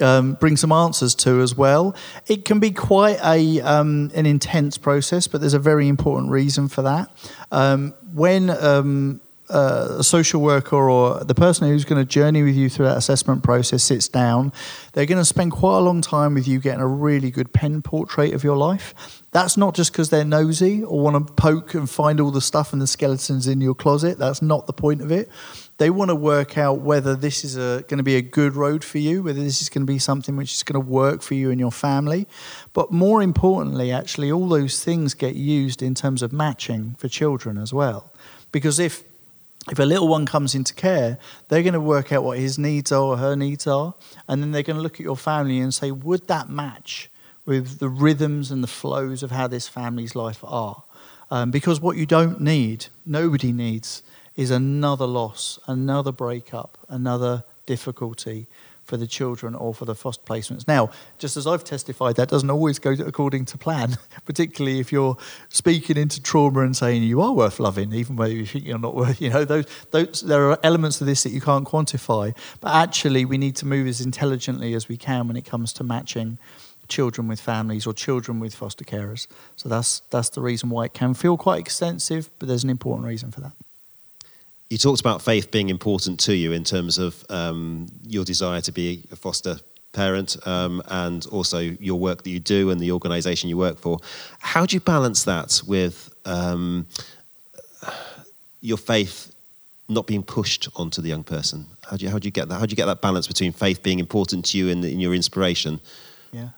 um, 0.00 0.34
bring 0.34 0.56
some 0.56 0.72
answers 0.72 1.14
to 1.16 1.40
as 1.40 1.56
well. 1.56 1.94
It 2.26 2.44
can 2.44 2.60
be 2.60 2.70
quite 2.70 3.18
a 3.24 3.60
um, 3.60 4.10
an 4.14 4.26
intense 4.26 4.78
process, 4.78 5.26
but 5.26 5.40
there's 5.40 5.54
a 5.54 5.58
very 5.58 5.88
important 5.88 6.30
reason 6.30 6.68
for 6.68 6.82
that. 6.82 7.10
Um, 7.50 7.94
when 8.12 8.50
um, 8.50 9.20
uh, 9.50 9.96
a 9.98 10.04
social 10.04 10.40
worker 10.40 10.76
or 10.76 11.24
the 11.24 11.34
person 11.34 11.68
who's 11.68 11.84
going 11.84 12.00
to 12.00 12.08
journey 12.08 12.42
with 12.42 12.54
you 12.54 12.68
through 12.68 12.86
that 12.86 12.96
assessment 12.96 13.42
process 13.42 13.82
sits 13.82 14.08
down, 14.08 14.52
they're 14.92 15.06
going 15.06 15.20
to 15.20 15.24
spend 15.24 15.52
quite 15.52 15.78
a 15.78 15.80
long 15.80 16.00
time 16.00 16.34
with 16.34 16.46
you 16.46 16.60
getting 16.60 16.80
a 16.80 16.86
really 16.86 17.30
good 17.30 17.52
pen 17.52 17.82
portrait 17.82 18.34
of 18.34 18.44
your 18.44 18.56
life. 18.56 19.22
That's 19.30 19.56
not 19.56 19.74
just 19.74 19.92
because 19.92 20.10
they're 20.10 20.24
nosy 20.24 20.82
or 20.82 21.00
want 21.00 21.26
to 21.26 21.32
poke 21.32 21.74
and 21.74 21.88
find 21.88 22.20
all 22.20 22.30
the 22.30 22.40
stuff 22.40 22.72
and 22.72 22.82
the 22.82 22.86
skeletons 22.86 23.46
in 23.46 23.60
your 23.60 23.74
closet. 23.74 24.18
That's 24.18 24.42
not 24.42 24.66
the 24.66 24.72
point 24.72 25.02
of 25.02 25.10
it. 25.10 25.28
They 25.78 25.90
want 25.90 26.10
to 26.10 26.14
work 26.14 26.58
out 26.58 26.80
whether 26.80 27.14
this 27.14 27.44
is 27.44 27.56
a, 27.56 27.84
going 27.88 27.98
to 27.98 28.04
be 28.04 28.16
a 28.16 28.22
good 28.22 28.56
road 28.56 28.82
for 28.84 28.98
you, 28.98 29.22
whether 29.22 29.42
this 29.42 29.62
is 29.62 29.68
going 29.68 29.86
to 29.86 29.92
be 29.92 29.98
something 29.98 30.36
which 30.36 30.52
is 30.52 30.62
going 30.64 30.74
to 30.74 30.90
work 30.90 31.22
for 31.22 31.34
you 31.34 31.50
and 31.50 31.60
your 31.60 31.72
family. 31.72 32.26
But 32.72 32.92
more 32.92 33.22
importantly, 33.22 33.92
actually, 33.92 34.30
all 34.30 34.48
those 34.48 34.82
things 34.82 35.14
get 35.14 35.36
used 35.36 35.80
in 35.82 35.94
terms 35.94 36.20
of 36.20 36.32
matching 36.32 36.96
for 36.98 37.08
children 37.08 37.58
as 37.58 37.72
well. 37.72 38.12
Because 38.52 38.78
if 38.78 39.04
if 39.70 39.78
a 39.78 39.84
little 39.84 40.08
one 40.08 40.24
comes 40.24 40.54
into 40.54 40.72
care, 40.72 41.18
they're 41.48 41.62
going 41.62 41.74
to 41.74 41.80
work 41.80 42.10
out 42.10 42.24
what 42.24 42.38
his 42.38 42.58
needs 42.58 42.90
are 42.90 43.02
or 43.02 43.16
her 43.18 43.36
needs 43.36 43.66
are, 43.66 43.94
and 44.26 44.42
then 44.42 44.50
they're 44.50 44.62
going 44.62 44.76
to 44.76 44.82
look 44.82 44.94
at 44.94 45.00
your 45.00 45.16
family 45.16 45.58
and 45.58 45.74
say, 45.74 45.90
would 45.90 46.26
that 46.28 46.48
match 46.48 47.10
with 47.44 47.78
the 47.78 47.88
rhythms 47.88 48.50
and 48.50 48.62
the 48.62 48.68
flows 48.68 49.22
of 49.22 49.30
how 49.30 49.46
this 49.46 49.68
family's 49.68 50.16
life 50.16 50.42
are? 50.42 50.84
Um, 51.30 51.50
because 51.50 51.80
what 51.80 51.98
you 51.98 52.06
don't 52.06 52.40
need, 52.40 52.86
nobody 53.04 53.52
needs, 53.52 54.02
is 54.38 54.52
another 54.52 55.04
loss, 55.04 55.58
another 55.66 56.12
breakup, 56.12 56.78
another 56.88 57.42
difficulty 57.66 58.46
for 58.84 58.96
the 58.96 59.06
children 59.06 59.56
or 59.56 59.74
for 59.74 59.84
the 59.84 59.96
foster 59.96 60.22
placements. 60.24 60.66
Now, 60.66 60.90
just 61.18 61.36
as 61.36 61.44
I've 61.44 61.64
testified, 61.64 62.14
that 62.16 62.28
doesn't 62.28 62.48
always 62.48 62.78
go 62.78 62.92
according 62.92 63.46
to 63.46 63.58
plan, 63.58 63.98
particularly 64.24 64.78
if 64.78 64.92
you're 64.92 65.16
speaking 65.48 65.96
into 65.96 66.22
trauma 66.22 66.60
and 66.60 66.74
saying 66.74 67.02
you 67.02 67.20
are 67.20 67.32
worth 67.32 67.58
loving, 67.58 67.92
even 67.92 68.14
whether 68.14 68.32
you 68.32 68.46
think 68.46 68.64
you're 68.64 68.78
not 68.78 68.94
worth, 68.94 69.20
you 69.20 69.28
know, 69.28 69.44
those, 69.44 69.66
those, 69.90 70.20
there 70.20 70.48
are 70.52 70.58
elements 70.62 71.00
of 71.00 71.08
this 71.08 71.24
that 71.24 71.30
you 71.30 71.40
can't 71.40 71.66
quantify. 71.66 72.32
But 72.60 72.76
actually, 72.76 73.24
we 73.24 73.38
need 73.38 73.56
to 73.56 73.66
move 73.66 73.88
as 73.88 74.00
intelligently 74.00 74.72
as 74.72 74.88
we 74.88 74.96
can 74.96 75.26
when 75.26 75.36
it 75.36 75.44
comes 75.44 75.72
to 75.74 75.84
matching 75.84 76.38
children 76.86 77.26
with 77.26 77.40
families 77.40 77.88
or 77.88 77.92
children 77.92 78.38
with 78.38 78.54
foster 78.54 78.84
carers. 78.84 79.26
So 79.56 79.68
that's, 79.68 80.00
that's 80.10 80.28
the 80.28 80.40
reason 80.40 80.70
why 80.70 80.84
it 80.84 80.94
can 80.94 81.12
feel 81.12 81.36
quite 81.36 81.58
extensive, 81.58 82.30
but 82.38 82.46
there's 82.46 82.62
an 82.62 82.70
important 82.70 83.08
reason 83.08 83.32
for 83.32 83.40
that 83.40 83.52
you 84.70 84.78
talked 84.78 85.00
about 85.00 85.22
faith 85.22 85.50
being 85.50 85.70
important 85.70 86.20
to 86.20 86.34
you 86.34 86.52
in 86.52 86.64
terms 86.64 86.98
of 86.98 87.24
um, 87.30 87.86
your 88.06 88.24
desire 88.24 88.60
to 88.60 88.72
be 88.72 89.06
a 89.10 89.16
foster 89.16 89.56
parent 89.92 90.36
um, 90.46 90.82
and 90.88 91.26
also 91.26 91.58
your 91.58 91.98
work 91.98 92.22
that 92.22 92.30
you 92.30 92.38
do 92.38 92.70
and 92.70 92.80
the 92.80 92.92
organization 92.92 93.48
you 93.48 93.56
work 93.56 93.78
for. 93.78 93.98
How 94.40 94.66
do 94.66 94.76
you 94.76 94.80
balance 94.80 95.24
that 95.24 95.62
with 95.66 96.14
um, 96.26 96.86
your 98.60 98.76
faith 98.76 99.34
not 99.88 100.06
being 100.06 100.22
pushed 100.22 100.68
onto 100.76 101.00
the 101.00 101.08
young 101.08 101.24
person? 101.24 101.66
How 101.88 101.96
do 101.96 102.04
you, 102.04 102.10
how 102.10 102.18
do 102.18 102.26
you 102.26 102.32
get 102.32 102.48
that? 102.48 102.58
How 102.58 102.66
do 102.66 102.70
you 102.70 102.76
get 102.76 102.86
that 102.86 103.00
balance 103.00 103.26
between 103.26 103.52
faith 103.52 103.82
being 103.82 103.98
important 103.98 104.44
to 104.46 104.58
you 104.58 104.68
and 104.68 104.84
in 104.84 105.00
your 105.00 105.14
inspiration, 105.14 105.80
yeah. 106.30 106.50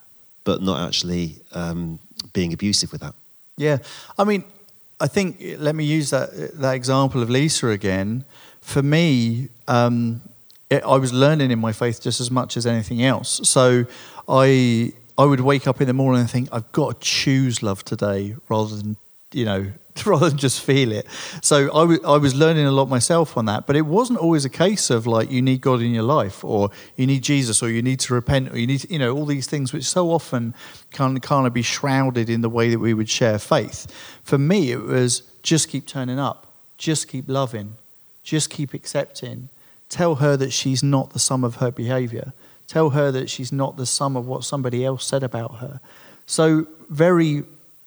but 0.43 0.63
not 0.63 0.87
actually 0.87 1.39
um, 1.53 2.01
being 2.33 2.53
abusive 2.53 2.91
with 2.91 3.03
that? 3.03 3.15
Yeah, 3.57 3.79
I 4.19 4.25
mean, 4.25 4.43
I 5.01 5.07
think 5.07 5.43
let 5.59 5.75
me 5.75 5.85
use 5.85 6.11
that 6.11 6.59
that 6.61 6.75
example 6.75 7.23
of 7.23 7.31
Lisa 7.31 7.69
again. 7.69 8.25
For 8.61 8.83
me, 8.83 9.49
um, 9.67 10.21
it, 10.69 10.83
I 10.85 10.97
was 10.99 11.13
learning 11.13 11.51
in 11.51 11.59
my 11.59 11.73
faith 11.73 12.03
just 12.03 12.21
as 12.21 12.31
much 12.31 12.57
as 12.57 12.67
anything 12.67 13.03
else. 13.03 13.41
So 13.49 13.87
I 14.29 14.93
I 15.17 15.25
would 15.25 15.41
wake 15.41 15.67
up 15.67 15.81
in 15.81 15.87
the 15.87 15.95
morning 15.95 16.21
and 16.21 16.31
think 16.31 16.49
I've 16.53 16.71
got 16.73 17.01
to 17.01 17.07
choose 17.07 17.63
love 17.63 17.85
today 17.85 18.37
rather 18.49 18.77
than 18.77 18.97
you 19.33 19.45
know 19.45 19.73
rather 20.07 20.29
than 20.29 20.39
just 20.39 20.63
feel 20.63 20.93
it. 20.93 21.07
So 21.43 21.65
I, 21.73 21.81
w- 21.81 22.01
I 22.05 22.17
was 22.17 22.35
learning 22.35 22.67
a 22.67 22.71
lot 22.71 22.89
myself 22.89 23.37
on 23.37 23.47
that, 23.47 23.67
but 23.67 23.77
it 23.77 23.83
wasn't 23.83 24.19
always 24.19 24.45
a 24.45 24.51
case 24.51 24.91
of 24.91 25.07
like 25.07 25.31
you 25.31 25.43
need 25.43 25.61
God 25.61 25.81
in 25.81 25.93
your 25.93 26.03
life 26.03 26.45
or 26.45 26.71
you 26.97 27.07
need 27.07 27.23
Jesus 27.23 27.63
or 27.63 27.71
you 27.71 27.83
need 27.83 28.01
to 28.01 28.15
repent 28.15 28.53
or 28.53 28.59
you 28.59 28.67
need, 28.67 28.81
to, 28.81 28.93
you 28.93 28.99
know, 28.99 29.15
all 29.17 29.27
these 29.27 29.47
things 29.47 29.73
which 29.73 29.85
so 29.85 30.11
often 30.11 30.55
can 30.93 31.19
kind 31.21 31.47
of 31.47 31.53
be 31.53 31.63
shrouded 31.63 32.31
in 32.31 32.41
the 32.41 32.51
way 32.51 32.71
that 32.71 32.79
we 32.79 32.95
would 32.95 33.09
share 33.09 33.39
faith. 33.39 33.87
For 34.23 34.39
me, 34.39 34.71
it 34.71 34.83
was 34.83 35.23
just 35.43 35.69
keep 35.69 35.87
turning 35.87 36.19
up, 36.19 36.47
just 36.79 37.09
keep 37.09 37.29
loving, 37.29 37.75
just 38.23 38.51
keep 38.51 38.75
accepting. 38.75 39.49
Tell 39.89 40.17
her 40.17 40.37
that 40.37 40.53
she's 40.53 40.83
not 40.83 41.13
the 41.13 41.19
sum 41.19 41.43
of 41.43 41.57
her 41.57 41.71
behavior. 41.71 42.33
Tell 42.69 42.91
her 42.91 43.11
that 43.11 43.29
she's 43.29 43.51
not 43.51 43.77
the 43.77 43.87
sum 43.87 44.17
of 44.17 44.29
what 44.29 44.45
somebody 44.45 44.85
else 44.85 45.05
said 45.05 45.25
about 45.25 45.57
her. 45.57 45.81
So, 46.27 46.69
very 46.89 47.43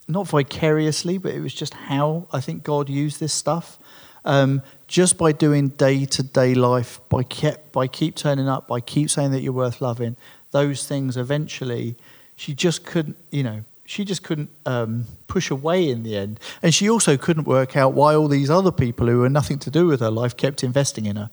not 0.08 0.28
vicariously, 0.28 1.18
but 1.18 1.34
it 1.34 1.40
was 1.40 1.54
just 1.54 1.74
how 1.74 2.28
I 2.32 2.42
think 2.42 2.64
God 2.64 2.90
used 2.90 3.20
this 3.20 3.34
stuff. 3.34 3.80
Um, 4.26 4.62
just 4.88 5.18
by 5.18 5.32
doing 5.32 5.70
day 5.70 6.06
to 6.06 6.24
day 6.24 6.54
life, 6.54 7.00
by 7.10 7.24
kept 7.24 7.72
by 7.72 7.88
keep 7.88 8.16
turning 8.16 8.48
up, 8.48 8.68
by 8.68 8.80
keep 8.80 9.10
saying 9.10 9.32
that 9.32 9.42
you're 9.42 9.54
worth 9.54 9.82
loving, 9.82 10.16
those 10.52 10.88
things 10.88 11.18
eventually, 11.18 11.96
she 12.36 12.54
just 12.54 12.86
couldn't, 12.86 13.18
you 13.32 13.44
know, 13.44 13.64
she 13.86 14.06
just 14.06 14.24
couldn't 14.24 14.50
um, 14.66 15.06
push 15.28 15.52
away 15.52 15.90
in 15.90 16.04
the 16.04 16.16
end, 16.16 16.40
and 16.62 16.74
she 16.74 16.90
also 16.90 17.18
couldn't 17.18 17.46
work 17.46 17.76
out 17.76 17.94
why 17.94 18.16
all 18.16 18.28
these 18.30 18.50
other 18.50 18.72
people 18.72 19.08
who 19.08 19.24
had 19.24 19.32
nothing 19.32 19.60
to 19.60 19.70
do 19.70 19.88
with 19.88 20.00
her 20.00 20.12
life 20.12 20.38
kept 20.38 20.64
investing 20.64 21.06
in 21.06 21.18
her 21.18 21.30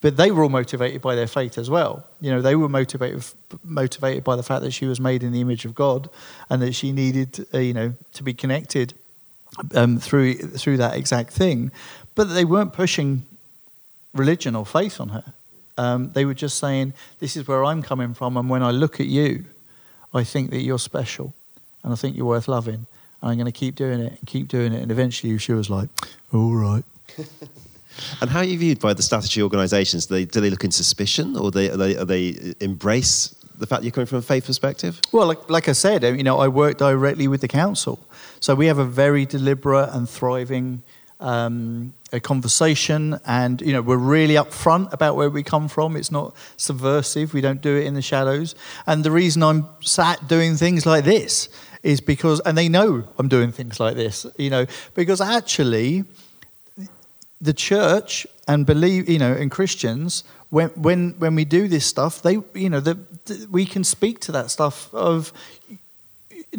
but 0.00 0.16
they 0.16 0.30
were 0.30 0.42
all 0.42 0.48
motivated 0.48 1.00
by 1.00 1.14
their 1.14 1.26
faith 1.26 1.58
as 1.58 1.70
well. 1.70 2.06
You 2.20 2.30
know, 2.30 2.42
they 2.42 2.54
were 2.54 2.68
motivated 2.68 3.24
motivated 3.64 4.24
by 4.24 4.36
the 4.36 4.42
fact 4.42 4.62
that 4.62 4.72
she 4.72 4.86
was 4.86 5.00
made 5.00 5.22
in 5.22 5.32
the 5.32 5.40
image 5.40 5.64
of 5.64 5.74
God, 5.74 6.10
and 6.50 6.60
that 6.62 6.74
she 6.74 6.92
needed, 6.92 7.46
uh, 7.54 7.58
you 7.58 7.72
know, 7.72 7.94
to 8.14 8.22
be 8.22 8.34
connected 8.34 8.94
um, 9.74 9.98
through 9.98 10.34
through 10.34 10.76
that 10.78 10.96
exact 10.96 11.32
thing. 11.32 11.70
But 12.14 12.24
they 12.24 12.44
weren't 12.44 12.72
pushing 12.72 13.26
religion 14.14 14.54
or 14.54 14.66
faith 14.66 15.00
on 15.00 15.10
her. 15.10 15.34
Um, 15.78 16.12
they 16.12 16.24
were 16.24 16.34
just 16.34 16.58
saying, 16.58 16.92
"This 17.18 17.36
is 17.36 17.46
where 17.48 17.64
I'm 17.64 17.82
coming 17.82 18.14
from, 18.14 18.36
and 18.36 18.48
when 18.50 18.62
I 18.62 18.70
look 18.70 19.00
at 19.00 19.06
you, 19.06 19.46
I 20.12 20.24
think 20.24 20.50
that 20.50 20.60
you're 20.60 20.78
special, 20.78 21.34
and 21.82 21.92
I 21.92 21.96
think 21.96 22.16
you're 22.16 22.26
worth 22.26 22.48
loving, 22.48 22.86
and 23.22 23.30
I'm 23.30 23.36
going 23.36 23.46
to 23.46 23.52
keep 23.52 23.74
doing 23.74 24.00
it 24.00 24.18
and 24.18 24.26
keep 24.26 24.48
doing 24.48 24.72
it." 24.72 24.82
And 24.82 24.90
eventually, 24.90 25.36
she 25.38 25.52
was 25.52 25.70
like, 25.70 25.88
"All 26.32 26.54
right." 26.54 26.84
And 28.20 28.30
how 28.30 28.40
are 28.40 28.44
you 28.44 28.58
viewed 28.58 28.80
by 28.80 28.94
the 28.94 29.02
statutory 29.02 29.42
organisations? 29.42 30.06
Do 30.06 30.14
they, 30.14 30.24
do 30.24 30.40
they 30.40 30.50
look 30.50 30.64
in 30.64 30.70
suspicion, 30.70 31.36
or 31.36 31.50
they, 31.50 31.70
are 31.70 31.76
they, 31.76 31.96
are 31.96 32.04
they 32.04 32.54
embrace 32.60 33.34
the 33.58 33.66
fact 33.66 33.82
you're 33.82 33.92
coming 33.92 34.06
from 34.06 34.18
a 34.18 34.22
faith 34.22 34.46
perspective? 34.46 35.00
Well, 35.12 35.26
like, 35.26 35.48
like 35.48 35.68
I 35.68 35.72
said, 35.72 36.02
you 36.02 36.22
know, 36.22 36.38
I 36.38 36.48
work 36.48 36.78
directly 36.78 37.28
with 37.28 37.40
the 37.40 37.48
council, 37.48 37.98
so 38.40 38.54
we 38.54 38.66
have 38.66 38.78
a 38.78 38.84
very 38.84 39.26
deliberate 39.26 39.90
and 39.92 40.08
thriving 40.08 40.82
um, 41.20 41.94
a 42.12 42.20
conversation, 42.20 43.18
and 43.26 43.60
you 43.62 43.72
know, 43.72 43.82
we're 43.82 43.96
really 43.96 44.34
upfront 44.34 44.92
about 44.92 45.16
where 45.16 45.30
we 45.30 45.42
come 45.42 45.68
from. 45.68 45.96
It's 45.96 46.12
not 46.12 46.34
subversive. 46.56 47.32
We 47.32 47.40
don't 47.40 47.62
do 47.62 47.76
it 47.76 47.86
in 47.86 47.94
the 47.94 48.02
shadows. 48.02 48.54
And 48.86 49.04
the 49.04 49.10
reason 49.10 49.42
I'm 49.42 49.66
sat 49.80 50.28
doing 50.28 50.56
things 50.56 50.84
like 50.84 51.04
this 51.04 51.48
is 51.82 52.00
because, 52.00 52.40
and 52.40 52.58
they 52.58 52.68
know 52.68 53.04
I'm 53.18 53.28
doing 53.28 53.52
things 53.52 53.80
like 53.80 53.96
this, 53.96 54.26
you 54.36 54.50
know, 54.50 54.66
because 54.94 55.20
actually 55.20 56.04
the 57.40 57.52
church 57.52 58.26
and 58.48 58.64
believe, 58.64 59.08
you 59.08 59.18
know, 59.18 59.32
and 59.32 59.50
Christians, 59.50 60.24
when 60.50 60.68
when 60.70 61.10
when 61.18 61.34
we 61.34 61.44
do 61.44 61.68
this 61.68 61.84
stuff, 61.84 62.22
they, 62.22 62.38
you 62.54 62.70
know, 62.70 62.80
the, 62.80 62.98
we 63.50 63.66
can 63.66 63.84
speak 63.84 64.20
to 64.20 64.32
that 64.32 64.50
stuff 64.50 64.92
of 64.94 65.32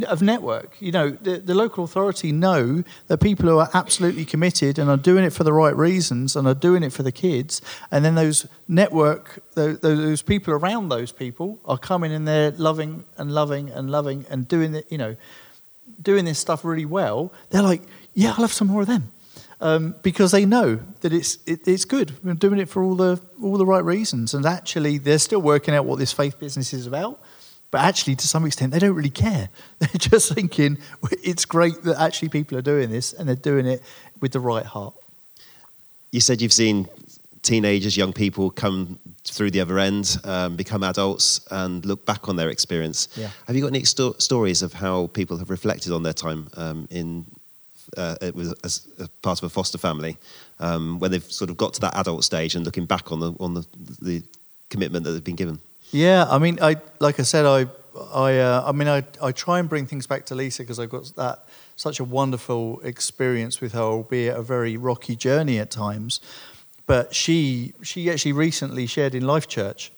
of 0.07 0.21
network. 0.21 0.75
You 0.79 0.91
know, 0.91 1.09
the, 1.09 1.37
the 1.37 1.55
local 1.55 1.83
authority 1.83 2.31
know 2.31 2.83
that 3.07 3.19
people 3.19 3.47
who 3.47 3.57
are 3.57 3.69
absolutely 3.73 4.25
committed 4.25 4.77
and 4.77 4.89
are 4.89 4.97
doing 4.97 5.23
it 5.23 5.31
for 5.31 5.43
the 5.43 5.53
right 5.53 5.75
reasons 5.75 6.35
and 6.35 6.47
are 6.47 6.53
doing 6.53 6.83
it 6.83 6.93
for 6.93 7.03
the 7.03 7.11
kids, 7.11 7.61
and 7.91 8.03
then 8.03 8.15
those 8.15 8.45
network, 8.67 9.41
those, 9.55 9.79
those 9.79 10.21
people 10.21 10.53
around 10.53 10.89
those 10.89 11.11
people 11.11 11.59
are 11.65 11.77
coming 11.77 12.11
in 12.11 12.25
there 12.25 12.51
loving 12.51 13.05
and 13.17 13.31
loving 13.31 13.69
and 13.69 13.89
loving 13.89 14.25
and 14.29 14.47
doing 14.47 14.75
it, 14.75 14.85
you 14.91 14.97
know, 14.97 15.15
doing 16.01 16.25
this 16.25 16.37
stuff 16.37 16.63
really 16.65 16.85
well. 16.85 17.33
They're 17.49 17.63
like, 17.63 17.81
yeah, 18.13 18.29
I'll 18.29 18.35
have 18.35 18.53
some 18.53 18.67
more 18.67 18.81
of 18.81 18.87
them 18.87 19.11
um, 19.59 19.95
because 20.03 20.31
they 20.31 20.45
know 20.45 20.79
that 21.01 21.13
it's 21.13 21.37
it, 21.45 21.67
it's 21.67 21.85
good. 21.85 22.13
We're 22.23 22.33
doing 22.33 22.59
it 22.59 22.69
for 22.69 22.83
all 22.83 22.95
the 22.95 23.19
all 23.41 23.57
the 23.57 23.65
right 23.65 23.83
reasons, 23.83 24.33
and 24.33 24.45
actually 24.45 24.97
they're 24.97 25.19
still 25.19 25.41
working 25.41 25.73
out 25.73 25.85
what 25.85 25.99
this 25.99 26.11
faith 26.11 26.39
business 26.39 26.73
is 26.73 26.87
about. 26.87 27.19
But 27.69 27.81
actually, 27.81 28.15
to 28.15 28.27
some 28.27 28.45
extent, 28.45 28.71
they 28.71 28.79
don't 28.79 28.95
really 28.95 29.09
care. 29.09 29.49
They're 29.79 29.89
just 29.97 30.33
thinking 30.33 30.77
it's 31.21 31.43
great 31.43 31.83
that 31.83 31.99
actually 31.99 32.29
people 32.29 32.57
are 32.57 32.61
doing 32.61 32.89
this, 32.89 33.11
and 33.11 33.27
they're 33.27 33.35
doing 33.35 33.65
it 33.65 33.81
with 34.21 34.31
the 34.31 34.39
right 34.39 34.65
heart. 34.65 34.93
You 36.11 36.21
said 36.21 36.41
you've 36.41 36.53
seen 36.53 36.87
teenagers, 37.41 37.97
young 37.97 38.13
people 38.13 38.49
come 38.51 38.99
through 39.25 39.51
the 39.51 39.59
other 39.59 39.79
end, 39.79 40.17
um, 40.23 40.55
become 40.55 40.83
adults, 40.83 41.45
and 41.51 41.85
look 41.85 42.05
back 42.05 42.29
on 42.29 42.37
their 42.37 42.49
experience. 42.49 43.09
Yeah. 43.15 43.29
Have 43.47 43.55
you 43.55 43.61
got 43.61 43.67
any 43.67 43.83
sto- 43.83 44.15
stories 44.17 44.61
of 44.61 44.73
how 44.73 45.07
people 45.07 45.37
have 45.37 45.49
reflected 45.49 45.91
on 45.91 46.03
their 46.03 46.13
time 46.13 46.47
um, 46.55 46.87
in 46.89 47.25
uh, 47.97 48.15
as, 48.63 48.87
part 49.21 49.39
of 49.39 49.43
a 49.45 49.49
foster 49.49 49.77
family 49.77 50.17
um, 50.59 50.99
when 50.99 51.11
they've 51.11 51.31
sort 51.31 51.49
of 51.49 51.57
got 51.57 51.73
to 51.73 51.81
that 51.81 51.95
adult 51.95 52.23
stage 52.23 52.55
and 52.55 52.65
looking 52.65 52.85
back 52.85 53.11
on 53.11 53.19
the 53.19 53.33
on 53.39 53.53
the, 53.53 53.65
the 54.01 54.23
commitment 54.69 55.03
that 55.05 55.11
they've 55.11 55.23
been 55.23 55.35
given. 55.35 55.59
Yeah, 55.91 56.25
I 56.29 56.37
mean, 56.37 56.59
I 56.61 56.77
like 56.99 57.19
I 57.19 57.23
said, 57.23 57.45
I 57.45 57.67
I 58.13 58.37
uh, 58.39 58.63
I 58.65 58.71
mean, 58.71 58.87
I 58.87 59.03
I 59.21 59.31
try 59.31 59.59
and 59.59 59.67
bring 59.69 59.85
things 59.85 60.07
back 60.07 60.25
to 60.27 60.35
Lisa 60.35 60.63
because 60.63 60.79
I've 60.79 60.89
got 60.89 61.11
that 61.15 61.45
such 61.75 61.99
a 61.99 62.03
wonderful 62.03 62.79
experience 62.81 63.61
with 63.61 63.73
her, 63.73 63.81
albeit 63.81 64.35
a 64.35 64.41
very 64.41 64.77
rocky 64.77 65.15
journey 65.15 65.59
at 65.59 65.71
times. 65.71 66.19
But 66.85 67.13
she 67.13 67.73
she 67.83 68.09
actually 68.09 68.33
recently 68.33 68.87
shared 68.87 69.15
in 69.15 69.25
Life 69.25 69.47
Church 69.47 69.91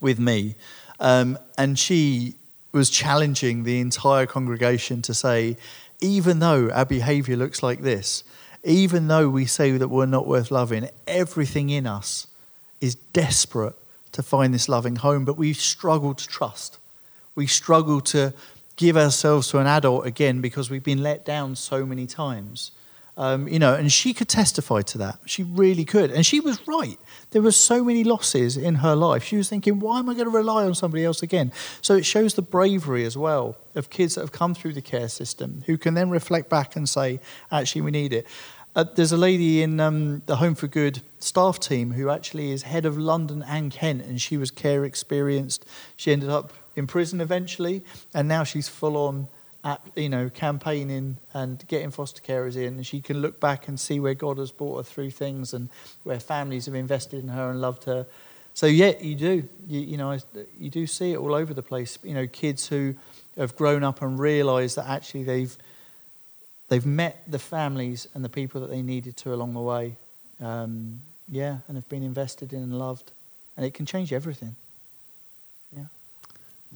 with 0.00 0.18
me, 0.18 0.56
um, 1.00 1.38
and 1.56 1.78
she 1.78 2.34
was 2.72 2.90
challenging 2.90 3.62
the 3.62 3.80
entire 3.80 4.26
congregation 4.26 5.00
to 5.02 5.14
say 5.14 5.56
even 6.00 6.38
though 6.38 6.70
our 6.70 6.84
behavior 6.84 7.36
looks 7.36 7.62
like 7.62 7.80
this, 7.80 8.24
even 8.62 9.08
though 9.08 9.28
we 9.28 9.46
say 9.46 9.72
that 9.72 9.88
we're 9.88 10.06
not 10.06 10.26
worth 10.26 10.50
loving, 10.50 10.88
everything 11.06 11.70
in 11.70 11.86
us 11.86 12.26
is 12.80 12.94
desperate 12.94 13.74
to 14.12 14.22
find 14.22 14.54
this 14.54 14.68
loving 14.68 14.96
home, 14.96 15.24
but 15.24 15.36
we 15.36 15.52
struggle 15.52 16.14
to 16.14 16.26
trust. 16.26 16.78
We 17.34 17.46
struggle 17.46 18.00
to 18.02 18.32
give 18.76 18.96
ourselves 18.96 19.48
to 19.48 19.58
an 19.58 19.66
adult 19.66 20.06
again 20.06 20.40
because 20.40 20.70
we've 20.70 20.84
been 20.84 21.02
let 21.02 21.24
down 21.24 21.56
so 21.56 21.84
many 21.84 22.06
times. 22.06 22.70
Um, 23.16 23.46
you 23.46 23.60
know, 23.60 23.74
and 23.74 23.92
she 23.92 24.12
could 24.12 24.28
testify 24.28 24.82
to 24.82 24.98
that. 24.98 25.20
She 25.24 25.44
really 25.44 25.84
could. 25.84 26.10
And 26.10 26.26
she 26.26 26.40
was 26.40 26.58
right. 26.66 26.98
There 27.30 27.42
were 27.42 27.52
so 27.52 27.84
many 27.84 28.02
losses 28.02 28.56
in 28.56 28.76
her 28.76 28.96
life. 28.96 29.22
She 29.22 29.36
was 29.36 29.48
thinking, 29.48 29.78
why 29.78 30.00
am 30.00 30.08
I 30.08 30.14
going 30.14 30.24
to 30.24 30.36
rely 30.36 30.64
on 30.64 30.74
somebody 30.74 31.04
else 31.04 31.22
again? 31.22 31.52
So 31.80 31.94
it 31.94 32.04
shows 32.04 32.34
the 32.34 32.42
bravery 32.42 33.04
as 33.04 33.16
well 33.16 33.56
of 33.76 33.88
kids 33.88 34.16
that 34.16 34.22
have 34.22 34.32
come 34.32 34.52
through 34.52 34.72
the 34.72 34.82
care 34.82 35.08
system 35.08 35.62
who 35.66 35.78
can 35.78 35.94
then 35.94 36.10
reflect 36.10 36.50
back 36.50 36.74
and 36.74 36.88
say, 36.88 37.20
actually, 37.52 37.82
we 37.82 37.92
need 37.92 38.12
it. 38.12 38.26
Uh, 38.76 38.82
there's 38.96 39.12
a 39.12 39.16
lady 39.16 39.62
in 39.62 39.78
um, 39.78 40.22
the 40.26 40.36
Home 40.36 40.56
for 40.56 40.66
Good 40.66 41.00
staff 41.20 41.60
team 41.60 41.92
who 41.92 42.10
actually 42.10 42.50
is 42.50 42.64
head 42.64 42.84
of 42.84 42.98
London 42.98 43.44
and 43.46 43.70
Kent, 43.70 44.04
and 44.04 44.20
she 44.20 44.36
was 44.36 44.50
care 44.50 44.84
experienced. 44.84 45.64
She 45.96 46.10
ended 46.10 46.28
up 46.28 46.52
in 46.74 46.88
prison 46.88 47.20
eventually, 47.20 47.84
and 48.12 48.26
now 48.26 48.42
she's 48.42 48.68
full 48.68 48.96
on 48.96 49.28
you 49.96 50.08
know, 50.08 50.28
campaigning 50.30 51.16
and 51.32 51.66
getting 51.68 51.90
foster 51.90 52.20
carers 52.20 52.56
in, 52.56 52.74
and 52.74 52.86
she 52.86 53.00
can 53.00 53.20
look 53.22 53.40
back 53.40 53.68
and 53.68 53.78
see 53.78 54.00
where 54.00 54.14
God 54.14 54.38
has 54.38 54.50
brought 54.50 54.76
her 54.76 54.82
through 54.82 55.10
things 55.10 55.54
and 55.54 55.68
where 56.02 56.20
families 56.20 56.66
have 56.66 56.74
invested 56.74 57.22
in 57.22 57.28
her 57.28 57.50
and 57.50 57.60
loved 57.60 57.84
her. 57.84 58.06
So 58.52 58.66
yeah, 58.66 58.92
you 59.00 59.14
do, 59.14 59.48
you, 59.66 59.80
you 59.80 59.96
know, 59.96 60.16
you 60.58 60.70
do 60.70 60.86
see 60.86 61.12
it 61.12 61.16
all 61.16 61.34
over 61.34 61.52
the 61.54 61.62
place. 61.62 61.98
You 62.02 62.14
know, 62.14 62.26
kids 62.26 62.68
who 62.68 62.94
have 63.36 63.56
grown 63.56 63.82
up 63.82 64.02
and 64.02 64.18
realised 64.18 64.76
that 64.76 64.86
actually 64.86 65.24
they've 65.24 65.56
they've 66.68 66.86
met 66.86 67.22
the 67.26 67.38
families 67.38 68.06
and 68.14 68.24
the 68.24 68.28
people 68.28 68.60
that 68.60 68.70
they 68.70 68.82
needed 68.82 69.16
to 69.18 69.34
along 69.34 69.54
the 69.54 69.60
way. 69.60 69.96
Um, 70.40 71.00
yeah, 71.28 71.58
and 71.68 71.76
have 71.76 71.88
been 71.88 72.02
invested 72.02 72.52
in 72.52 72.62
and 72.62 72.78
loved, 72.78 73.12
and 73.56 73.64
it 73.64 73.72
can 73.72 73.86
change 73.86 74.12
everything. 74.12 74.56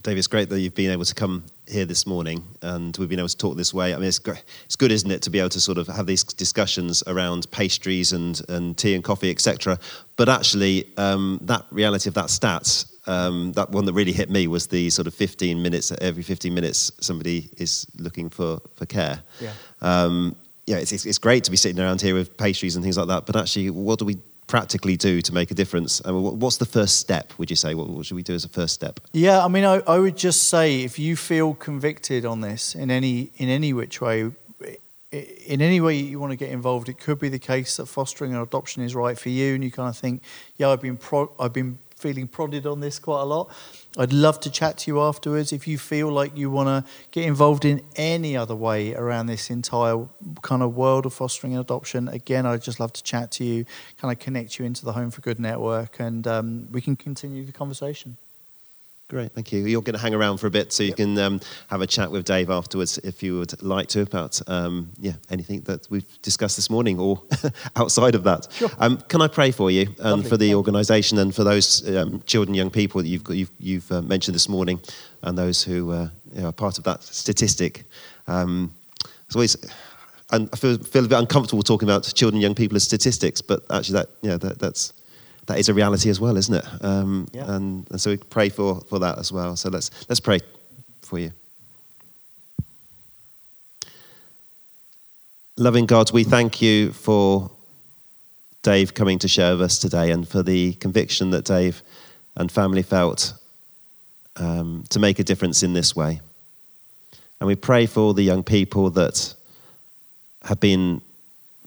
David, 0.03 0.19
it's 0.19 0.29
great 0.29 0.49
that 0.49 0.61
you've 0.61 0.77
been 0.77 0.93
able 0.93 1.05
to 1.05 1.15
come 1.15 1.45
here 1.67 1.85
this 1.85 2.07
morning 2.07 2.45
and 2.63 2.97
we've 2.99 3.09
been 3.09 3.19
able 3.19 3.29
to 3.29 3.37
talk 3.37 3.57
this 3.57 3.75
way. 3.75 3.93
I 3.93 3.97
mean, 3.97 4.07
it's, 4.07 4.21
it's 4.65 4.77
good, 4.77 4.93
isn't 4.93 5.11
it, 5.11 5.23
to 5.23 5.31
be 5.31 5.41
able 5.41 5.49
to 5.49 5.61
sort 5.61 5.77
of 5.77 5.89
have 5.89 6.07
these 6.07 6.23
discussions 6.23 7.03
around 7.09 7.51
pastries 7.51 8.13
and, 8.13 8.41
and 8.49 8.79
tea 8.79 8.95
and 8.95 9.03
coffee, 9.03 9.31
etc. 9.31 9.77
But 10.17 10.29
actually, 10.29 10.89
um, 10.99 11.41
that 11.43 11.65
reality 11.73 12.09
of 12.09 12.15
that 12.15 12.27
stats, 12.27 12.87
um, 13.09 13.53
that 13.53 13.71
one 13.71 13.87
that 13.87 13.93
really 13.93 14.13
hit 14.13 14.31
me 14.31 14.47
was 14.47 14.69
the 14.69 14.89
sort 14.91 15.09
of 15.09 15.15
15 15.15 15.61
minutes, 15.61 15.91
every 16.01 16.23
15 16.23 16.55
minutes, 16.55 16.93
somebody 17.01 17.51
is 17.57 17.87
looking 17.99 18.31
for, 18.31 18.61
for 18.77 18.87
care. 18.87 19.21
Yeah. 19.41 19.53
Um, 19.81 20.37
yeah, 20.67 20.77
it's, 20.77 20.93
it's 20.93 21.19
great 21.19 21.43
to 21.45 21.51
be 21.51 21.57
sitting 21.57 21.83
around 21.83 22.01
here 22.03 22.15
with 22.15 22.37
pastries 22.37 22.77
and 22.77 22.85
things 22.85 22.99
like 22.99 23.09
that, 23.09 23.27
but 23.27 23.35
actually, 23.35 23.71
what 23.71 23.99
do 23.99 24.05
we 24.05 24.19
practically 24.49 24.97
do 24.97 25.21
to 25.23 25.33
make 25.33 25.53
a 25.53 25.55
difference? 25.55 26.01
Uh, 26.05 26.09
I 26.09 26.13
mean, 26.13 26.41
what's 26.41 26.57
the 26.57 26.67
first 26.67 26.99
step, 26.99 27.33
would 27.39 27.51
you 27.51 27.57
say? 27.57 27.75
What, 27.75 27.89
what, 27.89 28.05
should 28.07 28.17
we 28.17 28.25
do 28.25 28.35
as 28.35 28.45
a 28.45 28.49
first 28.49 28.75
step? 28.75 28.99
Yeah, 29.13 29.45
I 29.45 29.49
mean, 29.49 29.65
I, 29.65 29.77
I 29.87 29.99
would 29.99 30.17
just 30.17 30.49
say 30.49 30.83
if 30.83 30.99
you 30.99 31.15
feel 31.15 31.55
convicted 31.55 32.25
on 32.25 32.41
this 32.41 32.75
in 32.75 32.91
any, 32.91 33.31
in 33.37 33.49
any 33.49 33.73
which 33.73 34.01
way, 34.01 34.33
in 35.13 35.63
any 35.63 35.81
way 35.81 35.97
you 35.97 36.19
want 36.19 36.33
to 36.33 36.37
get 36.37 36.51
involved, 36.51 36.89
it 36.89 36.99
could 36.99 37.21
be 37.21 37.29
the 37.29 37.39
case 37.39 37.77
that 37.77 37.87
fostering 37.87 38.33
and 38.33 38.43
adoption 38.43 38.83
is 38.83 38.95
right 38.95 39.19
for 39.19 39.29
you, 39.29 39.55
and 39.55 39.63
you 39.63 39.71
kind 39.71 39.89
of 39.89 39.97
think, 39.97 40.23
yeah, 40.57 40.71
I've 40.71 40.83
been 40.83 40.97
pro- 40.97 41.31
I've 41.39 41.53
been 41.53 41.79
feeling 42.01 42.29
prodded 42.29 42.67
on 42.67 42.81
this 42.81 42.99
quite 42.99 43.23
a 43.23 43.25
lot. 43.25 43.51
I'd 43.97 44.13
love 44.13 44.41
to 44.41 44.51
chat 44.51 44.79
to 44.79 44.91
you 44.91 45.01
afterwards 45.01 45.53
if 45.53 45.67
you 45.67 45.79
feel 45.79 46.11
like 46.11 46.37
you 46.37 46.51
want 46.51 46.69
to 46.69 46.91
get 47.11 47.25
involved 47.25 47.65
in 47.65 47.83
any 47.97 48.37
other 48.37 48.55
way 48.55 48.95
around 48.95 49.27
this 49.27 49.51
entire 49.51 50.07
kind 50.43 50.63
of 50.63 50.75
world 50.77 51.07
of 51.07 51.13
fostering 51.13 51.53
and 51.53 51.61
adoption. 51.61 52.09
Again, 52.09 52.47
I'd 52.47 52.63
just 52.63 52.81
love 52.81 52.93
to 52.93 53.03
chat 53.03 53.31
to 53.33 53.45
you, 53.45 53.65
kind 53.99 54.13
of 54.13 54.19
connect 54.19 54.59
you 54.59 54.65
into 54.65 54.85
the 54.85 54.93
Home 54.93 55.11
for 55.11 55.21
Good 55.21 55.41
network, 55.41 55.99
and 56.01 56.27
um, 56.27 56.69
we 56.71 56.81
can 56.81 56.97
continue 56.97 57.45
the 57.45 57.53
conversation. 57.53 58.17
Great, 59.09 59.33
thank 59.33 59.53
you. 59.53 59.65
You're 59.65 59.81
going 59.81 59.95
to 59.95 60.01
hang 60.01 60.13
around 60.13 60.37
for 60.37 60.49
a 60.49 60.51
bit, 60.51 60.71
so 60.71 60.83
you 60.83 60.93
can 60.93 61.17
um, 61.17 61.41
have 61.69 61.81
a 61.81 61.87
chat 61.87 62.11
with 62.11 62.27
Dave 62.27 62.51
afterwards 62.51 62.99
if 62.99 63.23
you 63.23 63.39
would 63.39 63.63
like 63.63 63.89
to 63.89 64.03
about 64.03 64.39
um, 64.47 64.91
yeah 64.99 65.15
anything 65.31 65.63
that 65.63 65.91
we've 65.91 66.21
discussed 66.21 66.57
this 66.57 66.69
morning 66.69 66.99
or 66.99 67.23
outside 67.77 68.15
of 68.15 68.23
that. 68.25 68.49
Sure. 68.53 68.69
Um, 68.79 68.99
can 69.09 69.23
I 69.23 69.29
pray 69.29 69.51
for 69.51 69.71
you 69.71 69.87
and 69.87 69.99
Lovely. 69.99 70.29
for 70.29 70.37
the 70.37 70.55
organisation 70.55 71.17
and 71.17 71.35
for 71.35 71.43
those 71.43 71.89
um, 71.97 72.23
children, 72.27 72.55
young 72.55 72.69
people 72.69 73.01
that 73.01 73.09
you've 73.09 73.27
you've, 73.31 73.51
you've 73.59 73.91
uh, 73.91 74.03
mentioned 74.03 74.35
this 74.35 74.47
morning, 74.47 74.79
and 75.23 75.39
those 75.39 75.63
who 75.63 75.91
uh, 75.91 76.11
you 76.35 76.43
know, 76.43 76.49
are 76.49 76.53
part 76.53 76.77
of 76.77 76.85
that 76.85 77.03
statistic. 77.03 77.85
Um, 78.27 78.75
it's 79.27 79.35
always. 79.35 79.57
And 80.31 80.51
I 80.53 80.57
feel, 80.57 80.77
feel 80.77 81.07
a 81.07 81.09
bit 81.09 81.19
uncomfortable 81.19 81.63
talking 81.63 81.89
about 81.89 82.03
children, 82.15 82.43
young 82.43 82.55
people 82.55 82.77
as 82.77 82.85
statistics, 82.85 83.41
but 83.41 83.65
actually, 83.71 83.95
that 83.95 84.09
yeah, 84.21 84.37
that, 84.37 84.59
that's 84.59 84.93
that 85.49 85.59
is 85.59 85.71
a 85.71 85.75
reality 85.75 86.11
as 86.11 86.21
well, 86.21 86.37
isn't 86.37 86.55
it? 86.55 86.65
Um, 86.83 87.27
yeah. 87.33 87.51
and, 87.51 87.89
and 87.91 88.01
so 88.01 88.11
we 88.11 88.19
pray 88.19 88.51
for, 88.51 88.83
for 88.83 88.99
that 88.99 89.19
as 89.19 89.33
well. 89.33 89.57
So 89.57 89.71
let's, 89.71 89.91
let's 90.09 90.21
pray 90.21 90.41
for 91.01 91.19
you. 91.19 91.33
Loving 95.57 95.87
God, 95.87 96.13
we 96.13 96.23
thank 96.23 96.61
you 96.61 96.93
for 96.93 97.51
Dave 98.63 98.93
coming 98.93 99.19
to 99.21 99.29
share 99.29 99.53
with 99.53 99.63
us 99.63 99.79
today 99.79 100.11
and 100.11 100.29
for 100.29 100.43
the 100.43 100.75
conviction 100.75 101.31
that 101.31 101.47
Dave 101.47 101.83
and 102.37 102.53
family 102.53 102.83
felt 102.83 103.33
um, 104.37 104.85
to 104.91 104.99
make 104.99 105.19
a 105.19 105.25
difference 105.25 105.63
in 105.63 105.73
this 105.73 105.97
way. 105.97 106.21
And 107.41 107.49
we 107.49 107.57
pray 107.57 107.87
for 107.87 108.01
all 108.01 108.13
the 108.13 108.23
young 108.23 108.43
people 108.43 108.91
that 108.91 109.35
have 110.43 110.61
been 110.61 111.01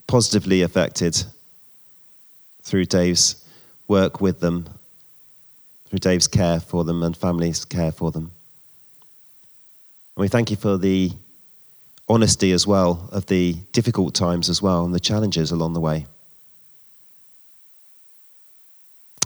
positively 0.05 0.61
affected 0.61 1.21
through 2.61 2.85
Dave's 2.85 3.41
work 3.91 4.21
with 4.21 4.39
them 4.39 4.69
through 5.85 5.99
Dave's 5.99 6.27
care 6.27 6.61
for 6.61 6.85
them 6.85 7.03
and 7.03 7.15
family's 7.15 7.65
care 7.65 7.91
for 7.91 8.09
them. 8.09 8.31
And 10.15 10.21
we 10.21 10.29
thank 10.29 10.49
you 10.49 10.55
for 10.55 10.77
the 10.77 11.11
honesty 12.07 12.53
as 12.53 12.65
well 12.65 13.09
of 13.11 13.25
the 13.25 13.57
difficult 13.73 14.15
times 14.15 14.49
as 14.49 14.61
well 14.61 14.85
and 14.85 14.93
the 14.93 14.99
challenges 14.99 15.51
along 15.51 15.73
the 15.73 15.81
way. 15.81 16.05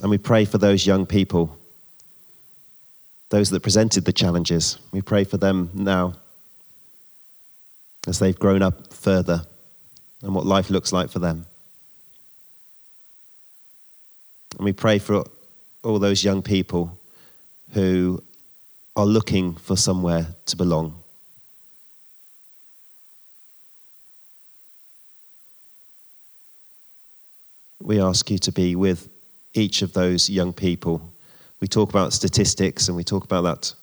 And 0.02 0.10
we 0.10 0.18
pray 0.18 0.46
for 0.46 0.58
those 0.58 0.88
young 0.88 1.06
people, 1.06 1.56
those 3.30 3.52
that 3.52 3.62
presented 3.62 4.06
the 4.06 4.14
challenges. 4.14 4.80
We 4.92 5.04
pray 5.04 5.26
for 5.26 5.38
them 5.38 5.70
now 5.76 6.16
as 8.08 8.18
they've 8.18 8.38
grown 8.38 8.64
up 8.64 8.92
further 8.92 9.46
and 10.24 10.34
what 10.34 10.48
life 10.48 10.72
looks 10.72 10.92
like 10.92 11.12
for 11.12 11.20
them. 11.20 11.46
And 14.58 14.66
we 14.66 14.74
pray 14.74 15.00
for 15.00 15.26
all 15.84 16.00
those 16.00 16.24
young 16.24 16.42
people 16.42 16.98
who 17.74 18.24
are 18.96 19.06
looking 19.06 19.56
for 19.56 19.76
somewhere 19.76 20.28
to 20.46 20.56
belong. 20.56 21.02
We 27.82 28.02
ask 28.02 28.32
you 28.32 28.38
to 28.40 28.52
be 28.52 28.76
with 28.76 29.10
each 29.54 29.82
of 29.82 29.94
those 29.94 30.30
young 30.30 30.54
people. 30.54 31.14
We 31.60 31.68
talk 31.68 31.90
about 31.90 32.14
statistics 32.14 32.88
and 32.88 32.98
we 32.98 33.04
talk 33.04 33.26
about 33.26 33.42
that 33.42 33.74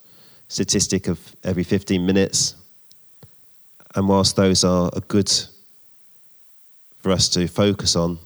statistic 0.48 1.08
of 1.08 1.36
every 1.44 1.64
15 1.64 2.04
minutes. 2.04 2.56
And 3.94 4.08
whilst 4.08 4.36
those 4.36 4.64
are 4.64 4.90
a 4.94 5.00
good 5.00 5.30
for 6.98 7.12
us 7.12 7.28
to 7.30 7.46
focus 7.46 7.94
on, 7.94 8.18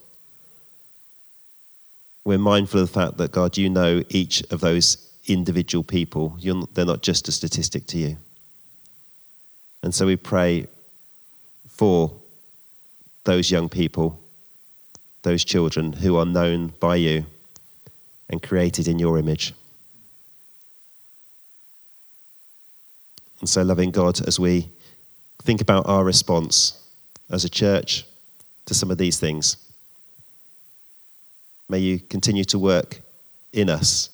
we're 2.26 2.38
mindful 2.38 2.80
of 2.80 2.88
the 2.88 2.92
fact 2.92 3.18
that 3.18 3.30
God, 3.30 3.56
you 3.56 3.70
know 3.70 4.02
each 4.08 4.42
of 4.50 4.58
those 4.58 4.98
individual 5.26 5.84
people. 5.84 6.36
You're, 6.40 6.64
they're 6.74 6.84
not 6.84 7.00
just 7.00 7.28
a 7.28 7.32
statistic 7.32 7.86
to 7.86 7.98
you. 7.98 8.16
And 9.84 9.94
so 9.94 10.06
we 10.06 10.16
pray 10.16 10.66
for 11.68 12.12
those 13.22 13.48
young 13.52 13.68
people, 13.68 14.18
those 15.22 15.44
children 15.44 15.92
who 15.92 16.16
are 16.16 16.24
known 16.24 16.72
by 16.80 16.96
you 16.96 17.26
and 18.28 18.42
created 18.42 18.88
in 18.88 18.98
your 18.98 19.18
image. 19.18 19.54
And 23.38 23.48
so, 23.48 23.62
loving 23.62 23.92
God, 23.92 24.26
as 24.26 24.40
we 24.40 24.68
think 25.42 25.60
about 25.60 25.86
our 25.86 26.02
response 26.02 26.82
as 27.30 27.44
a 27.44 27.48
church 27.48 28.04
to 28.64 28.74
some 28.74 28.90
of 28.90 28.98
these 28.98 29.20
things, 29.20 29.58
May 31.68 31.80
you 31.80 31.98
continue 31.98 32.44
to 32.44 32.58
work 32.58 33.00
in 33.52 33.68
us 33.68 34.10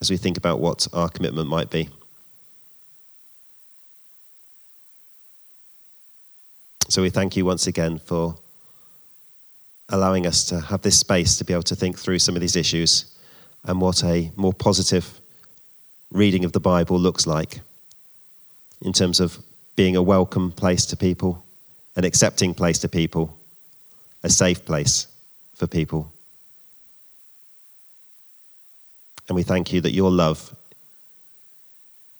as 0.00 0.10
we 0.10 0.16
think 0.16 0.36
about 0.36 0.60
what 0.60 0.86
our 0.92 1.08
commitment 1.08 1.48
might 1.48 1.70
be. 1.70 1.88
So 6.88 7.02
we 7.02 7.10
thank 7.10 7.36
you 7.36 7.44
once 7.44 7.66
again 7.66 7.98
for 7.98 8.36
allowing 9.88 10.26
us 10.26 10.44
to 10.44 10.60
have 10.60 10.82
this 10.82 10.98
space 10.98 11.36
to 11.38 11.44
be 11.44 11.52
able 11.52 11.62
to 11.64 11.76
think 11.76 11.98
through 11.98 12.18
some 12.18 12.34
of 12.34 12.40
these 12.40 12.56
issues 12.56 13.16
and 13.64 13.80
what 13.80 14.04
a 14.04 14.30
more 14.36 14.52
positive 14.52 15.20
reading 16.10 16.44
of 16.44 16.52
the 16.52 16.60
Bible 16.60 16.98
looks 16.98 17.26
like 17.26 17.60
in 18.82 18.92
terms 18.92 19.20
of 19.20 19.38
being 19.74 19.96
a 19.96 20.02
welcome 20.02 20.52
place 20.52 20.84
to 20.86 20.96
people, 20.96 21.44
an 21.96 22.04
accepting 22.04 22.54
place 22.54 22.78
to 22.80 22.88
people 22.88 23.38
a 24.22 24.30
safe 24.30 24.64
place 24.64 25.06
for 25.54 25.66
people. 25.66 26.12
And 29.28 29.36
we 29.36 29.42
thank 29.42 29.72
you 29.72 29.80
that 29.80 29.92
your 29.92 30.10
love 30.10 30.54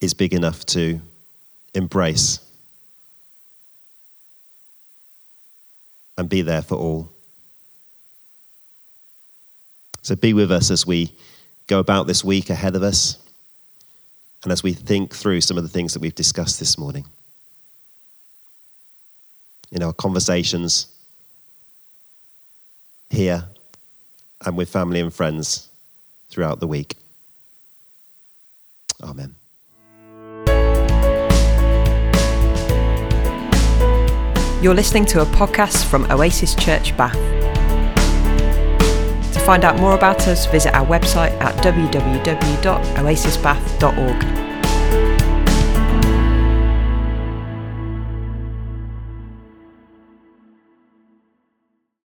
is 0.00 0.14
big 0.14 0.34
enough 0.34 0.64
to 0.66 1.00
embrace 1.74 2.40
and 6.16 6.28
be 6.28 6.42
there 6.42 6.62
for 6.62 6.76
all. 6.76 7.12
So 10.02 10.16
be 10.16 10.32
with 10.32 10.50
us 10.50 10.70
as 10.70 10.86
we 10.86 11.12
go 11.66 11.78
about 11.78 12.06
this 12.06 12.24
week 12.24 12.50
ahead 12.50 12.74
of 12.74 12.82
us 12.82 13.18
and 14.42 14.52
as 14.52 14.62
we 14.62 14.72
think 14.72 15.14
through 15.14 15.40
some 15.40 15.56
of 15.56 15.62
the 15.62 15.68
things 15.68 15.94
that 15.94 16.00
we've 16.00 16.14
discussed 16.14 16.58
this 16.58 16.76
morning. 16.76 17.06
In 19.70 19.82
our 19.82 19.92
conversations 19.92 20.86
here 23.12 23.44
and 24.44 24.56
with 24.56 24.68
family 24.70 25.00
and 25.00 25.12
friends 25.12 25.68
throughout 26.28 26.60
the 26.60 26.66
week. 26.66 26.96
Amen. 29.02 29.34
You're 34.62 34.74
listening 34.74 35.04
to 35.06 35.20
a 35.20 35.26
podcast 35.26 35.84
from 35.84 36.10
Oasis 36.10 36.54
Church 36.54 36.96
Bath. 36.96 37.18
To 39.34 39.40
find 39.40 39.64
out 39.64 39.78
more 39.78 39.94
about 39.94 40.26
us, 40.28 40.46
visit 40.46 40.72
our 40.74 40.86
website 40.86 41.32
at 41.40 41.54
www.oasisbath.org. 41.62 44.41